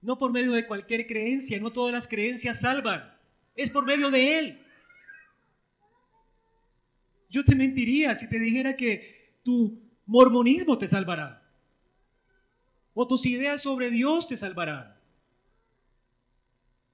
No 0.00 0.18
por 0.18 0.32
medio 0.32 0.52
de 0.52 0.66
cualquier 0.66 1.06
creencia, 1.06 1.58
no 1.58 1.70
todas 1.72 1.92
las 1.92 2.06
creencias 2.06 2.60
salvan. 2.60 3.12
Es 3.56 3.70
por 3.70 3.84
medio 3.84 4.10
de 4.10 4.38
Él. 4.38 4.64
Yo 7.28 7.44
te 7.44 7.54
mentiría 7.54 8.14
si 8.14 8.28
te 8.28 8.38
dijera 8.38 8.76
que 8.76 9.38
tu 9.42 9.80
mormonismo 10.06 10.78
te 10.78 10.88
salvará. 10.88 11.42
O 12.94 13.06
tus 13.06 13.26
ideas 13.26 13.62
sobre 13.62 13.90
Dios 13.90 14.26
te 14.26 14.36
salvarán. 14.36 14.96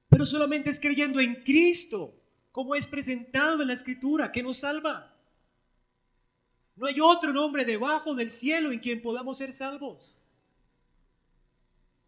Pero 0.09 0.27
solamente 0.27 0.71
es 0.71 0.81
creyendo 0.81 1.21
en 1.21 1.43
Cristo, 1.43 2.15
como 2.53 2.75
es 2.75 2.87
presentado 2.87 3.63
en 3.63 3.69
la 3.69 3.75
Escritura, 3.75 4.31
que 4.31 4.43
nos 4.43 4.59
salva. 4.59 5.15
No 6.77 6.87
hay 6.87 7.01
otro 7.01 7.33
nombre 7.33 7.65
debajo 7.65 8.15
del 8.15 8.31
cielo 8.31 8.73
en 8.73 8.81
quien 8.81 9.01
podamos 9.01 9.39
ser 9.39 9.53
salvos. 9.53 10.14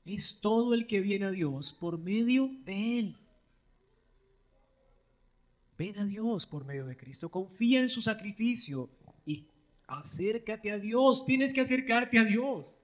Es 0.07 0.41
todo 0.41 0.73
el 0.73 0.87
que 0.87 1.01
viene 1.01 1.27
a 1.27 1.31
Dios 1.31 1.73
por 1.73 1.99
medio 1.99 2.51
de 2.65 2.99
Él. 2.99 3.17
Ven 5.77 5.99
a 5.99 6.05
Dios 6.07 6.47
por 6.47 6.65
medio 6.65 6.87
de 6.87 6.97
Cristo. 6.97 7.29
Confía 7.29 7.81
en 7.81 7.91
su 7.91 8.01
sacrificio 8.01 8.89
y 9.27 9.45
acércate 9.87 10.73
a 10.73 10.79
Dios. 10.79 11.27
Tienes 11.27 11.53
que 11.53 11.61
acercarte 11.61 12.19
a 12.19 12.25
Dios. 12.25 12.79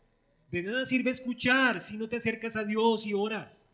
De 0.51 0.63
nada 0.63 0.85
sirve 0.85 1.11
escuchar 1.11 1.81
si 1.81 1.97
no 1.97 2.09
te 2.09 2.17
acercas 2.17 2.57
a 2.57 2.65
Dios 2.65 3.07
y 3.07 3.15
oras. 3.15 3.71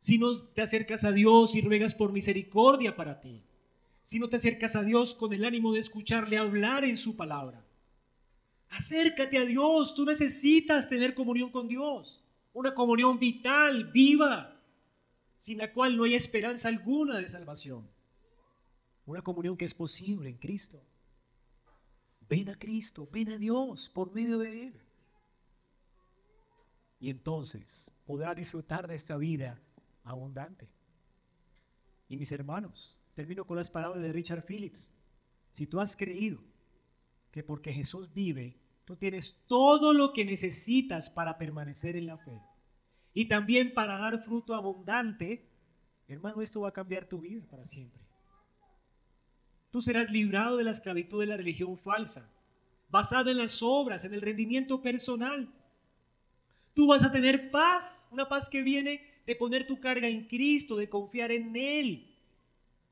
Si 0.00 0.18
no 0.18 0.36
te 0.36 0.62
acercas 0.62 1.04
a 1.04 1.12
Dios 1.12 1.54
y 1.54 1.60
ruegas 1.60 1.94
por 1.94 2.12
misericordia 2.12 2.96
para 2.96 3.20
ti 3.20 3.44
si 4.04 4.18
no 4.18 4.28
te 4.28 4.36
acercas 4.36 4.76
a 4.76 4.82
Dios 4.84 5.14
con 5.14 5.32
el 5.32 5.44
ánimo 5.44 5.72
de 5.72 5.80
escucharle 5.80 6.36
hablar 6.36 6.84
en 6.84 6.98
su 6.98 7.16
palabra. 7.16 7.63
Acércate 8.76 9.38
a 9.38 9.44
Dios, 9.44 9.94
tú 9.94 10.04
necesitas 10.04 10.88
tener 10.88 11.14
comunión 11.14 11.50
con 11.50 11.68
Dios, 11.68 12.24
una 12.52 12.74
comunión 12.74 13.18
vital, 13.18 13.90
viva, 13.92 14.60
sin 15.36 15.58
la 15.58 15.72
cual 15.72 15.96
no 15.96 16.04
hay 16.04 16.14
esperanza 16.14 16.68
alguna 16.68 17.18
de 17.18 17.28
salvación. 17.28 17.88
Una 19.06 19.22
comunión 19.22 19.56
que 19.56 19.64
es 19.64 19.74
posible 19.74 20.30
en 20.30 20.38
Cristo. 20.38 20.82
Ven 22.28 22.48
a 22.48 22.58
Cristo, 22.58 23.08
ven 23.12 23.32
a 23.32 23.38
Dios 23.38 23.90
por 23.90 24.12
medio 24.12 24.38
de 24.38 24.68
Él. 24.68 24.80
Y 27.00 27.10
entonces 27.10 27.90
podrás 28.06 28.34
disfrutar 28.34 28.88
de 28.88 28.94
esta 28.94 29.16
vida 29.16 29.60
abundante. 30.04 30.68
Y 32.08 32.16
mis 32.16 32.32
hermanos, 32.32 32.98
Termino 33.14 33.46
con 33.46 33.56
las 33.56 33.70
palabras 33.70 34.02
de 34.02 34.12
Richard 34.12 34.44
Phillips. 34.44 34.92
Si 35.50 35.66
tú 35.66 35.80
has 35.80 35.96
creído 35.96 36.40
que 37.30 37.44
porque 37.44 37.72
Jesús 37.72 38.12
vive, 38.12 38.56
tú 38.84 38.96
tienes 38.96 39.44
todo 39.46 39.92
lo 39.92 40.12
que 40.12 40.24
necesitas 40.24 41.10
para 41.10 41.38
permanecer 41.38 41.96
en 41.96 42.06
la 42.06 42.18
fe 42.18 42.40
y 43.12 43.28
también 43.28 43.72
para 43.72 43.98
dar 43.98 44.24
fruto 44.24 44.54
abundante, 44.54 45.48
hermano, 46.08 46.42
esto 46.42 46.60
va 46.60 46.70
a 46.70 46.72
cambiar 46.72 47.06
tu 47.06 47.20
vida 47.20 47.46
para 47.48 47.64
siempre. 47.64 48.02
Tú 49.70 49.80
serás 49.80 50.10
librado 50.10 50.56
de 50.56 50.64
la 50.64 50.72
esclavitud 50.72 51.20
de 51.20 51.26
la 51.26 51.36
religión 51.36 51.76
falsa, 51.78 52.30
basada 52.88 53.30
en 53.30 53.38
las 53.38 53.62
obras, 53.62 54.04
en 54.04 54.14
el 54.14 54.20
rendimiento 54.20 54.82
personal. 54.82 55.52
Tú 56.74 56.88
vas 56.88 57.04
a 57.04 57.10
tener 57.10 57.50
paz, 57.50 58.08
una 58.10 58.28
paz 58.28 58.50
que 58.50 58.62
viene 58.62 59.00
de 59.26 59.36
poner 59.36 59.66
tu 59.66 59.80
carga 59.80 60.08
en 60.08 60.26
Cristo, 60.26 60.76
de 60.76 60.88
confiar 60.88 61.32
en 61.32 61.56
Él, 61.56 62.13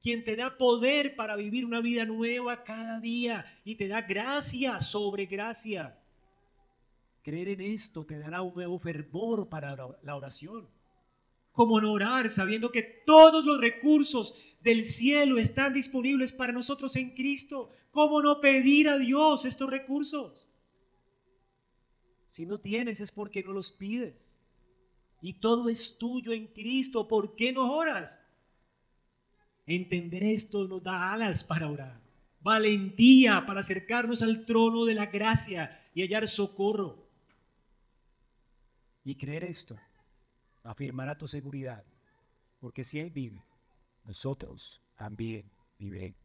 quien 0.03 0.24
te 0.24 0.35
da 0.37 0.59
poder 0.59 1.15
para 1.15 1.37
vivir 1.37 1.65
una 1.65 1.81
vida 1.81 2.05
nueva 2.05 2.65
cada 2.65 2.99
día 3.01 3.47
y 3.65 3.77
te 3.77 3.87
da 3.87 4.03
gracia 4.03 4.81
sobre 4.81 5.27
gracia. 5.27 5.97
Creer 7.23 7.51
en 7.51 7.61
esto 7.61 8.05
te 8.05 8.19
dará 8.19 8.43
un 8.43 8.53
nuevo 8.53 8.79
fervor 8.79 9.49
para 9.49 9.77
la 10.03 10.16
oración. 10.16 10.69
Como 11.53 11.79
en 11.79 11.85
orar 11.85 12.31
sabiendo 12.31 12.73
que 12.73 12.83
todos 12.83 13.45
los 13.45 13.61
recursos 13.61 14.35
del 14.61 14.85
cielo 14.85 15.39
están 15.39 15.73
disponibles 15.73 16.33
para 16.33 16.53
nosotros 16.53 16.97
en 16.97 17.11
Cristo. 17.11 17.70
¿Cómo 17.91 18.23
no 18.23 18.41
pedir 18.41 18.89
a 18.89 18.99
Dios 18.99 19.45
estos 19.45 19.70
recursos? 19.70 20.49
Si 22.27 22.47
no 22.47 22.59
tienes 22.59 23.01
es 23.01 23.12
porque 23.12 23.45
no 23.45 23.53
los 23.53 23.70
pides. 23.70 24.43
Y 25.20 25.35
todo 25.35 25.69
es 25.69 25.99
tuyo 25.99 26.33
en 26.33 26.49
Cristo. 26.49 27.07
¿Por 27.07 27.37
qué 27.37 27.53
no 27.53 27.77
oras? 27.77 28.24
Entender 29.67 30.25
esto 30.25 30.67
nos 30.67 30.83
da 30.83 31.13
alas 31.13 31.45
para 31.45 31.69
orar, 31.69 32.01
valentía 32.41 33.45
para 33.47 33.61
acercarnos 33.61 34.23
al 34.23 34.45
trono 34.45 34.85
de 34.85 34.95
la 34.95 35.07
gracia 35.07 35.81
y 35.95 36.03
hallar 36.03 36.27
socorro. 36.27 37.07
Y 39.05 39.15
creer 39.15 39.45
esto 39.45 39.79
afirmará 40.65 41.17
tu 41.17 41.27
seguridad, 41.27 41.85
porque 42.61 42.85
si 42.85 42.99
Él 42.99 43.11
vive, 43.11 43.43
nosotros 44.05 44.81
también 44.97 45.51
vivemos. 45.79 46.17